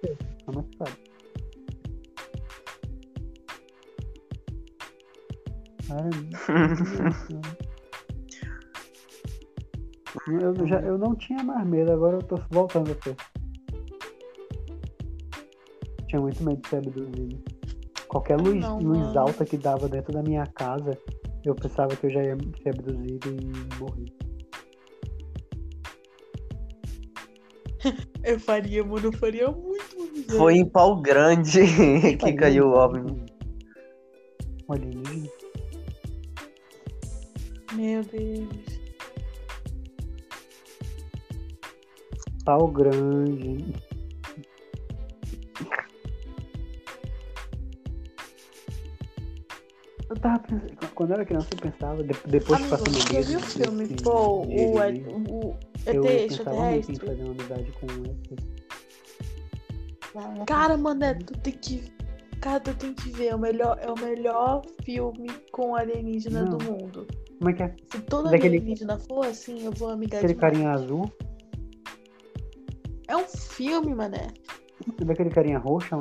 Que 0.06 0.76
sabe. 0.78 1.06
Cara, 5.86 6.10
eu, 10.42 10.66
já, 10.66 10.80
eu 10.80 10.98
não 10.98 11.14
tinha 11.14 11.42
mais 11.42 11.66
medo, 11.66 11.92
agora 11.92 12.16
eu 12.16 12.22
tô 12.22 12.36
voltando 12.50 12.92
a 12.92 12.94
ter. 12.96 13.16
Tinha 16.08 16.20
muito 16.20 16.42
medo 16.42 16.60
de 16.60 16.68
ser 16.68 16.76
abduzido. 16.76 17.42
Qualquer 18.08 18.40
luz, 18.40 18.60
não, 18.60 18.78
luz 18.78 19.16
alta 19.16 19.44
que 19.44 19.56
dava 19.56 19.88
dentro 19.88 20.12
da 20.12 20.22
minha 20.22 20.46
casa, 20.46 20.98
eu 21.44 21.54
pensava 21.54 21.94
que 21.94 22.06
eu 22.06 22.10
já 22.10 22.22
ia 22.22 22.36
ser 22.62 22.70
abduzido 22.70 23.28
e 23.28 23.78
morrer. 23.78 24.12
Eu 28.24 28.40
faria, 28.40 28.82
mano, 28.82 29.06
eu 29.06 29.12
faria 29.12 29.48
muito. 29.48 29.75
Foi 30.36 30.54
em 30.56 30.64
pau 30.68 31.00
grande 31.00 31.60
que 32.18 32.32
caiu 32.34 32.68
o 32.68 32.72
OVNI. 32.76 33.26
Um 34.68 34.72
alienígena? 34.72 35.30
Meu 37.74 38.02
Deus. 38.04 38.76
Pau 42.44 42.68
grande. 42.68 43.64
Eu 50.08 50.16
tava 50.16 50.38
pensando, 50.38 50.76
quando 50.94 51.10
eu 51.10 51.14
era 51.14 51.24
criança 51.24 51.48
eu 51.52 51.58
pensava, 51.58 52.02
de- 52.04 52.14
depois 52.28 52.60
que 52.60 52.66
Amigo, 52.66 52.70
passou 52.70 52.92
meu 52.92 53.02
você 53.02 53.22
viu 53.22 53.38
o 53.38 53.42
desse- 53.42 53.62
filme, 53.64 53.86
desse 53.88 54.04
pô, 54.04 54.10
o, 54.12 54.44
o, 54.46 55.50
o 55.50 55.56
eu 55.86 56.04
ET 56.06 56.28
pensava 56.28 56.56
muito 56.56 56.90
em 56.90 56.92
extraterrestre? 56.94 57.06
fazer 57.06 57.22
uma 57.22 57.30
amizade 57.32 57.72
com 57.72 57.86
esse. 57.86 58.65
Cara, 60.46 60.76
mané, 60.76 61.14
tu 61.14 61.32
tem 61.38 61.52
que. 61.52 61.82
Cara, 62.40 62.60
tu 62.60 62.74
tem 62.74 62.94
que 62.94 63.10
ver. 63.10 63.28
É 63.28 63.34
o 63.34 63.38
melhor, 63.38 63.78
é 63.80 63.90
o 63.90 63.98
melhor 63.98 64.62
filme 64.84 65.28
com 65.52 65.74
alienígena 65.74 66.42
Não. 66.42 66.56
do 66.58 66.64
mundo. 66.64 67.06
Como 67.38 67.50
é 67.50 67.52
que 67.52 67.62
é? 67.62 67.74
Se 67.90 68.00
todo 68.02 68.30
Daquele- 68.30 68.56
alienígena 68.58 68.98
for 68.98 69.26
assim, 69.26 69.64
eu 69.64 69.72
vou 69.72 69.90
amigar 69.90 70.18
Aquele 70.18 70.34
demais. 70.34 70.52
carinha 70.52 70.70
azul? 70.72 71.10
É 73.08 73.16
um 73.16 73.26
filme, 73.26 73.94
mané. 73.94 74.28
Daquele 75.04 75.30
carinha 75.30 75.58
roxa? 75.58 75.96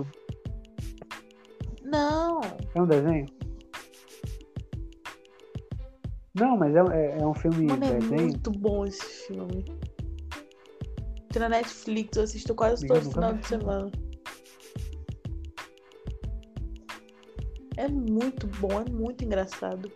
Não. 1.83 2.41
É 2.73 2.81
um 2.81 2.87
desenho? 2.87 3.25
Não, 6.33 6.57
mas 6.57 6.75
é, 6.75 6.79
é, 6.79 7.17
é 7.21 7.25
um 7.27 7.33
filme 7.33 7.65
Mano, 7.67 7.85
é 7.85 7.93
desenho. 7.99 8.21
muito 8.23 8.51
bom 8.51 8.85
esse 8.85 9.27
filme. 9.27 9.63
Tem 11.31 11.39
na 11.41 11.49
Netflix, 11.49 12.17
eu 12.17 12.23
assisto 12.23 12.53
quase 12.55 12.85
Amiga, 12.85 13.01
todo 13.01 13.13
final 13.13 13.33
de 13.33 13.47
semana. 13.47 13.91
É 17.77 17.87
muito 17.87 18.47
bom, 18.47 18.81
é 18.81 18.89
muito 18.89 19.23
engraçado. 19.23 19.91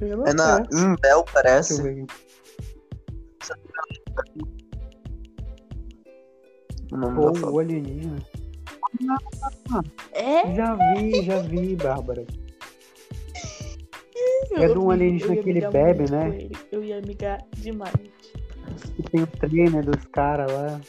É 0.00 0.34
na 0.34 0.62
Imbel, 0.72 1.24
parece. 1.32 1.80
O 6.92 6.96
nome 6.96 7.14
da 7.14 7.48
Ou 7.48 7.54
o 7.54 7.58
alienígena. 7.58 8.18
É? 10.12 10.54
Já 10.54 10.74
vi, 10.74 11.22
já 11.22 11.40
vi, 11.40 11.76
Bárbara. 11.76 12.26
Eu 14.50 14.62
É 14.62 14.68
de 14.68 14.78
um 14.78 14.90
alienígena 14.90 15.36
que 15.36 15.50
ele 15.50 15.68
bebe, 15.68 16.10
né? 16.10 16.28
ele. 16.28 16.56
Eu 16.70 16.84
ia 16.84 16.98
amigar 16.98 17.44
demais. 17.56 17.94
E 18.98 19.02
tem 19.02 19.22
o 19.22 19.26
trainer 19.26 19.84
dos 19.84 20.04
caras 20.06 20.50
lá. 20.52 20.80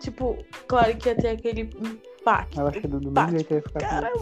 Tipo, 0.00 0.38
claro 0.66 0.96
que 0.96 1.08
ia 1.08 1.14
ter 1.16 1.28
aquele 1.28 1.62
impacto. 1.62 2.60
Eu 2.60 2.66
acho 2.66 2.80
que 2.80 2.88
do, 2.88 3.00
do 3.00 3.10
Impacto. 3.10 3.32
mesmo 3.32 3.38
jeito 3.38 3.52
eu 3.52 3.56
ia 3.56 3.62
ficar 3.62 3.80
Caramba, 3.80 4.18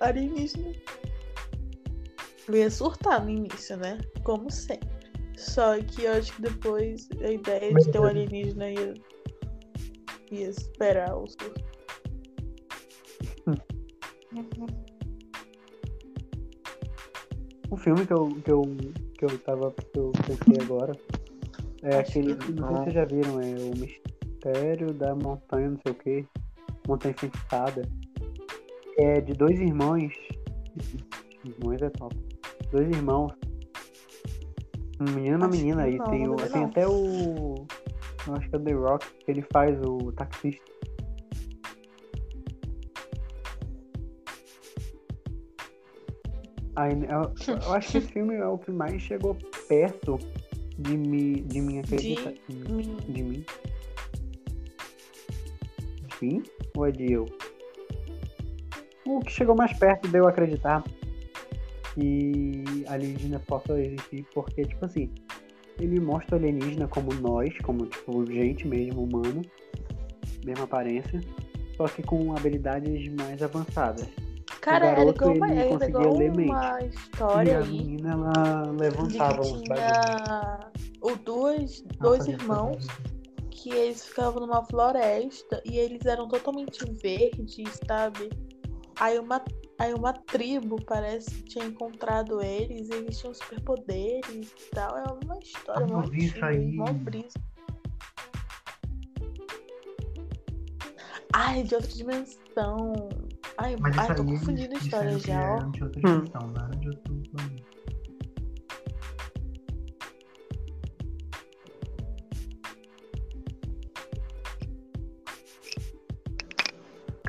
alienígena. 0.00 0.72
Eu 2.48 2.54
ia 2.56 2.70
surtar 2.70 3.24
no 3.24 3.30
início, 3.30 3.76
né? 3.76 3.98
Como 4.22 4.50
sempre. 4.50 4.88
Só 5.36 5.80
que 5.82 6.04
eu 6.04 6.12
acho 6.12 6.32
que 6.34 6.42
depois 6.42 7.08
a 7.22 7.30
ideia 7.30 7.74
de 7.74 7.90
ter 7.90 7.98
um 7.98 8.04
alienígena 8.04 8.70
ia, 8.70 8.94
ia 10.30 10.48
esperar 10.48 11.16
o 11.16 11.26
surto. 11.26 11.64
Um 17.70 17.76
filme 17.76 18.06
que 18.06 18.12
eu, 18.12 18.28
que 18.28 18.52
eu, 18.52 18.62
que 19.18 19.24
eu 19.24 19.38
tava. 19.40 19.72
que 19.72 19.98
eu 19.98 20.12
pensei 20.12 20.62
agora. 20.64 20.92
É 21.82 21.96
Acho 21.98 22.10
aquele. 22.10 22.36
que 22.36 22.52
Não 22.52 22.68
sei 22.68 22.76
se 22.76 22.82
vocês 22.82 22.94
já 22.94 23.04
viram, 23.04 23.40
é 23.40 23.54
o 23.54 23.70
Mistério 23.78 24.13
da 24.94 25.14
Montanha, 25.14 25.70
não 25.70 25.78
sei 25.78 25.92
o 25.92 25.94
que. 25.94 26.26
Montanha 26.86 27.12
Infestada. 27.12 27.82
É 28.98 29.20
de 29.20 29.32
dois 29.32 29.58
irmãos. 29.58 30.12
Irmãos 31.44 31.82
é 31.82 31.90
top. 31.90 32.16
Dois 32.70 32.88
irmãos. 32.88 33.32
Um 35.00 35.10
menino 35.12 35.34
e 35.34 35.36
uma 35.36 35.48
menina 35.48 35.86
não, 35.86 36.04
Tem, 36.04 36.28
o, 36.28 36.36
tem 36.36 36.64
até 36.64 36.86
o. 36.86 37.66
Eu 38.26 38.34
acho 38.34 38.48
que 38.48 38.54
é 38.54 38.58
o 38.58 38.62
The 38.62 38.72
Rock, 38.72 39.06
que 39.24 39.30
ele 39.30 39.44
faz 39.52 39.78
o 39.82 40.12
taxista. 40.12 40.62
Aí, 46.76 46.92
eu, 46.92 47.56
eu 47.62 47.72
acho 47.72 47.92
que 47.92 47.98
esse 47.98 48.08
filme 48.12 48.34
é 48.34 48.46
o 48.46 48.58
que 48.58 48.70
mais 48.70 49.00
chegou 49.02 49.36
perto 49.68 50.18
de, 50.78 50.96
me, 50.96 51.40
de 51.42 51.60
mim 51.60 51.78
acreditar. 51.78 52.32
De, 52.48 52.56
de 52.56 52.72
mim. 52.72 52.96
De 53.08 53.22
mim? 53.22 53.44
Ou 56.76 56.86
é 56.86 56.90
de 56.90 57.12
eu? 57.12 57.26
O 59.06 59.20
que 59.20 59.32
chegou 59.32 59.54
mais 59.54 59.76
perto 59.78 60.08
de 60.08 60.18
eu 60.18 60.26
acreditar 60.26 60.82
que 61.94 62.64
alienígena 62.88 63.38
possa 63.40 63.78
existir, 63.80 64.26
porque, 64.34 64.62
tipo 64.62 64.84
assim, 64.84 65.10
ele 65.78 66.00
mostra 66.00 66.36
o 66.36 66.38
alienígena 66.38 66.88
como 66.88 67.12
nós, 67.14 67.56
como, 67.58 67.86
tipo, 67.86 68.26
gente 68.26 68.66
mesmo, 68.66 69.04
humano, 69.04 69.42
mesma 70.44 70.64
aparência, 70.64 71.20
só 71.76 71.86
que 71.86 72.02
com 72.02 72.32
habilidades 72.32 73.12
mais 73.14 73.42
avançadas. 73.42 74.08
Cara, 74.60 74.86
era 74.86 74.96
garoto, 74.96 75.30
ele 75.30 75.52
era 75.52 75.68
conseguia 75.68 76.00
igual 76.00 76.18
ler 76.18 76.34
mente. 76.34 76.50
uma 76.50 76.80
E 76.80 76.86
história 76.88 77.58
a 77.58 77.60
aí 77.60 77.68
menina, 77.70 78.12
ela 78.12 78.70
levantava 78.72 79.40
uns 79.42 79.62
bagulhos. 79.68 79.68
tinha 79.68 80.70
o 81.02 81.16
dois, 81.16 81.84
fazia 82.00 82.34
irmãos 82.34 82.86
coisas. 82.86 83.14
Que 83.54 83.70
eles 83.70 84.04
ficavam 84.04 84.40
numa 84.40 84.64
floresta 84.64 85.62
e 85.64 85.78
eles 85.78 86.04
eram 86.04 86.26
totalmente 86.28 86.84
verdes, 87.00 87.78
sabe? 87.86 88.28
Aí 88.96 89.18
uma, 89.18 89.42
aí 89.78 89.94
uma 89.94 90.12
tribo 90.12 90.76
parece 90.84 91.30
que 91.30 91.42
tinha 91.44 91.64
encontrado 91.64 92.42
eles 92.42 92.90
e 92.90 92.94
eles 92.94 93.18
tinham 93.18 93.32
superpoderes 93.32 94.48
e 94.50 94.70
tal. 94.72 94.96
É 94.98 95.04
uma 95.24 95.38
história 95.38 95.86
isso 96.12 96.44
antiga, 96.44 96.46
aí. 96.46 96.76
brisa. 97.04 97.38
Ai, 101.32 101.62
de 101.62 101.74
outra 101.74 101.90
dimensão. 101.90 103.08
Ai, 103.56 103.76
Mas 103.80 103.96
ai 103.98 104.06
tô 104.16 104.22
aí, 104.22 104.28
confundindo 104.28 104.74
a 104.74 104.78
história 104.78 105.16
disseram 105.16 105.20
já, 105.20 105.52
ó. 105.52 105.56
era 105.56 105.70
de 105.70 105.84
outra 105.84 106.00
Hum. 106.00 106.18
dimensão, 106.20 106.46
não 106.48 106.64
era 106.64 106.76
de 106.76 106.88
outro 106.88 107.22
planeta. 107.30 107.63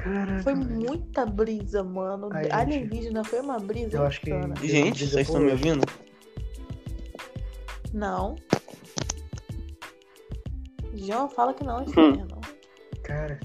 Caraca, 0.05 0.43
Foi 0.43 0.53
muita 0.53 1.25
brisa, 1.25 1.83
mano. 1.83 2.29
Gente. 2.31 2.51
Alienígena 2.51 3.23
foi 3.23 3.39
uma 3.39 3.57
brisa. 3.59 3.97
Eu 3.97 4.03
acho 4.03 4.21
que. 4.21 4.29
Gente, 4.67 5.07
vocês 5.07 5.27
estão 5.27 5.41
me 5.41 5.49
ouvindo? 5.51 5.83
Não. 7.91 8.35
João 10.93 11.27
fala 11.27 11.55
que 11.55 11.63
Hum. 11.63 11.67
não. 11.67 12.41
Cara. 13.01 13.39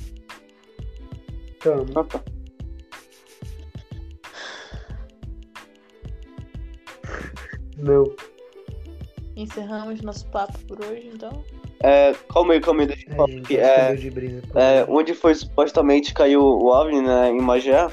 Tamo. 1.60 1.86
Não. 7.78 8.04
Encerramos 9.34 10.02
nosso 10.02 10.26
papo 10.26 10.58
por 10.66 10.84
hoje, 10.84 11.10
então. 11.14 11.42
É, 11.82 12.12
calma 12.32 12.52
aí, 12.52 12.60
calma 12.60 12.82
aí, 12.82 12.86
deixa 12.86 13.08
eu 13.08 13.12
É, 13.12 13.16
falar 13.16 13.28
gente, 13.30 13.56
É, 13.56 14.78
é, 14.78 14.86
onde 14.88 15.14
foi 15.14 15.34
supostamente 15.34 16.12
caiu 16.12 16.42
o 16.42 16.66
OVNI, 16.66 17.00
né, 17.00 17.30
em 17.30 17.40
Magé, 17.40 17.86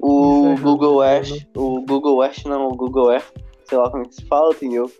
o 0.00 0.52
Isso 0.54 0.62
Google 0.62 1.04
Earth, 1.04 1.46
o 1.56 1.80
Google 1.82 2.24
Earth 2.24 2.44
não, 2.44 2.68
o 2.68 2.76
Google 2.76 3.12
Earth, 3.12 3.32
sei 3.64 3.78
lá 3.78 3.88
como 3.90 4.02
é 4.02 4.08
que 4.08 4.16
se 4.16 4.24
fala, 4.26 4.52
entendeu? 4.52 4.90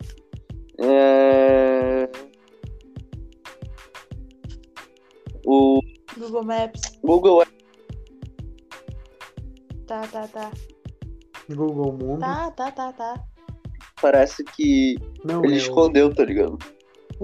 É... 0.78 2.08
O 5.44 5.80
Google 6.16 6.44
Maps. 6.44 6.80
Google 7.02 7.40
Earth, 7.40 7.54
Tá, 9.86 10.06
tá, 10.06 10.26
tá. 10.28 10.50
Google 11.50 11.92
Mundo. 11.92 12.20
Tá, 12.20 12.50
tá, 12.52 12.70
tá, 12.70 12.92
tá. 12.92 13.22
parece 14.00 14.42
que 14.44 14.96
Não, 15.24 15.44
ele 15.44 15.54
é 15.54 15.58
escondeu, 15.58 16.14
tá 16.14 16.24
ligado? 16.24 16.58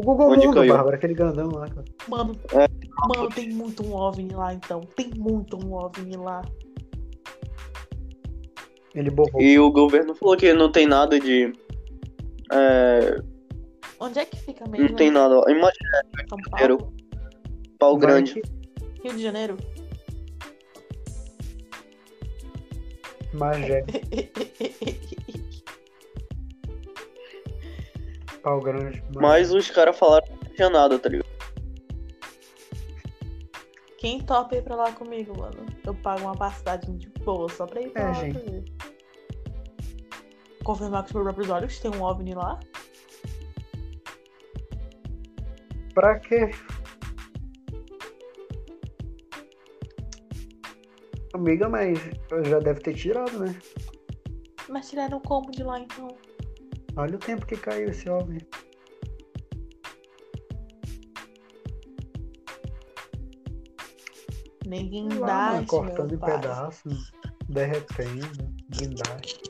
O, 0.00 0.02
Google 0.02 0.30
Onde 0.30 0.46
Mundo, 0.46 0.56
caiu? 0.56 0.74
Bárbara, 0.74 0.96
aquele 0.96 1.14
grandão 1.14 1.48
lá, 1.50 1.68
cara. 1.68 1.84
Mano, 2.08 2.36
mano, 3.08 3.28
tem 3.28 3.50
muito 3.50 3.84
um 3.84 3.94
OVNI 3.94 4.34
lá, 4.34 4.54
então. 4.54 4.80
Tem 4.96 5.10
muito 5.16 5.56
um 5.56 5.74
OVNI 5.74 6.16
lá. 6.16 6.42
Ele 8.94 9.10
borrou. 9.10 9.40
E 9.40 9.58
o 9.58 9.70
governo 9.70 10.14
falou 10.14 10.36
que 10.36 10.52
não 10.52 10.72
tem 10.72 10.86
nada 10.86 11.18
de... 11.20 11.52
é, 12.52 13.20
Onde 14.00 14.18
é 14.18 14.24
que 14.24 14.36
fica 14.36 14.66
mesmo? 14.68 14.88
não 14.88 14.96
tem 14.96 15.10
nada, 15.10 15.36
Magé, 15.36 15.72
São 16.28 16.38
Janeiro. 16.50 16.78
Paulo? 16.78 16.94
pau 17.78 17.98
Vai 17.98 18.00
grande. 18.00 18.42
Rio 19.02 19.14
de 19.14 19.22
Janeiro? 19.22 19.56
Magé, 23.32 23.84
pau 28.42 28.60
grande. 28.60 29.02
Mas 29.14 29.52
os 29.52 29.70
caras 29.70 29.98
falaram 29.98 30.26
que 30.26 30.32
não 30.48 30.54
tinha 30.54 30.70
nada, 30.70 30.98
tá 30.98 31.08
ligado? 31.08 31.28
Quem 33.98 34.20
topa 34.22 34.56
ir 34.56 34.62
pra 34.62 34.76
lá 34.76 34.92
comigo, 34.92 35.36
mano? 35.38 35.66
Eu 35.84 35.94
pago 35.94 36.22
uma 36.22 36.34
passagem 36.34 36.96
de 36.96 37.08
boa 37.22 37.48
só 37.50 37.66
pra 37.66 37.82
ir 37.82 37.90
pra 37.90 38.02
É, 38.02 38.06
lá. 38.06 38.12
gente. 38.14 38.64
Confirmar 40.64 41.02
com 41.02 41.08
os 41.08 41.12
meus 41.14 41.24
próprios 41.24 41.50
olhos 41.50 41.74
que 41.76 41.82
tem 41.82 42.00
um 42.00 42.02
OVNI 42.02 42.34
lá. 42.34 42.58
Pra 45.94 46.18
quê? 46.20 46.50
Amiga, 51.34 51.68
mas 51.68 51.98
já 52.48 52.58
deve 52.58 52.80
ter 52.80 52.94
tirado, 52.94 53.38
né? 53.38 53.54
Mas 54.68 54.88
tiraram 54.88 55.20
como 55.20 55.50
de 55.50 55.62
lá, 55.62 55.78
então? 55.78 56.08
Olha 56.96 57.16
o 57.16 57.18
tempo 57.18 57.46
que 57.46 57.56
caiu 57.56 57.88
esse 57.88 58.08
OVNI. 58.08 58.46
Ninguém 64.66 65.10
Sei 65.10 65.18
lá, 65.18 65.26
dá, 65.26 65.52
mano, 65.54 65.66
cortando 65.66 66.14
em 66.14 66.18
pedaços, 66.18 67.12
derretendo, 67.48 68.54
guindaste. 68.70 69.40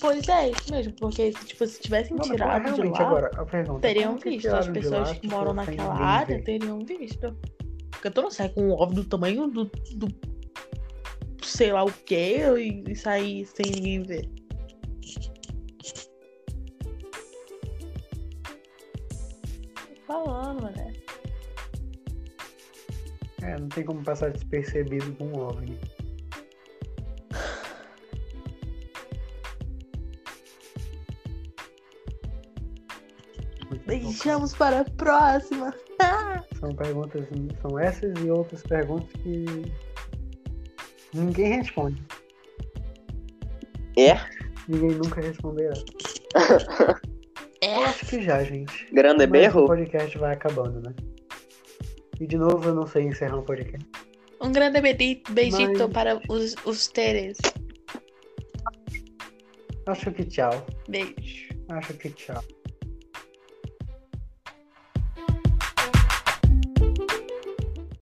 Pois 0.00 0.28
é, 0.28 0.50
isso 0.50 0.70
mesmo. 0.70 0.92
Porque, 1.00 1.32
tipo, 1.32 1.66
se 1.66 1.80
tivessem 1.80 2.16
tirado 2.18 2.74
de 2.74 2.82
lá, 2.82 3.00
agora, 3.00 3.46
pergunta, 3.46 3.80
teriam 3.80 4.10
como 4.10 4.20
que 4.22 4.30
visto. 4.30 4.54
As 4.54 4.68
pessoas 4.68 5.08
lá, 5.08 5.14
que 5.14 5.20
tipo, 5.22 5.34
moram 5.34 5.54
naquela 5.54 5.94
área 5.94 6.36
ver? 6.36 6.44
teriam 6.44 6.84
visto. 6.84 7.36
Porque 7.90 8.10
tu 8.10 8.22
não 8.22 8.30
sai 8.30 8.50
com 8.50 8.68
um 8.68 8.72
OVNI 8.72 8.94
do 8.96 9.04
tamanho 9.04 9.48
do, 9.48 9.64
do 9.64 10.33
sei 11.54 11.72
lá 11.72 11.84
o 11.84 11.92
que 11.92 12.38
e, 12.58 12.84
e 12.88 12.96
sair 12.96 13.46
sem 13.46 13.70
ninguém 13.70 14.02
ver. 14.02 14.28
Tô 19.74 20.02
falando, 20.06 20.62
mané. 20.62 20.92
É, 23.42 23.58
não 23.58 23.68
tem 23.68 23.84
como 23.84 24.02
passar 24.02 24.32
despercebido 24.32 25.12
com 25.14 25.26
um 25.26 25.38
OVNI. 25.38 25.78
Bom. 33.70 33.78
Deixamos 33.86 34.54
para 34.54 34.80
a 34.80 34.84
próxima. 34.84 35.72
São 36.58 36.74
perguntas, 36.74 37.28
são 37.60 37.78
essas 37.78 38.12
e 38.24 38.30
outras 38.30 38.62
perguntas 38.62 39.12
que 39.22 39.44
ninguém 41.14 41.56
responde. 41.60 42.02
É? 43.96 44.14
Ninguém 44.68 44.90
nunca 44.98 45.20
responderá. 45.20 45.74
É 47.60 47.78
Eu 47.78 47.84
acho 47.84 48.06
que 48.06 48.20
já, 48.22 48.42
gente. 48.42 48.86
Grande 48.92 49.18
Mas 49.18 49.28
o 49.28 49.32
berro? 49.32 49.66
podcast 49.66 50.18
vai 50.18 50.34
acabando, 50.34 50.80
né? 50.82 50.94
E 52.20 52.26
de 52.26 52.36
novo 52.36 52.68
eu 52.68 52.74
não 52.74 52.86
sei 52.86 53.04
encerrar 53.04 53.38
um 53.38 53.42
podcast. 53.42 53.86
Um 54.40 54.52
grande 54.52 54.80
beijito 55.30 55.78
Mas- 55.84 55.92
para 55.92 56.20
os, 56.28 56.54
os 56.64 56.88
teres. 56.88 57.38
Acho 59.86 60.12
que 60.12 60.24
tchau. 60.24 60.66
Beijo. 60.88 61.48
Acho 61.70 61.94
que 61.94 62.10
tchau. 62.10 62.42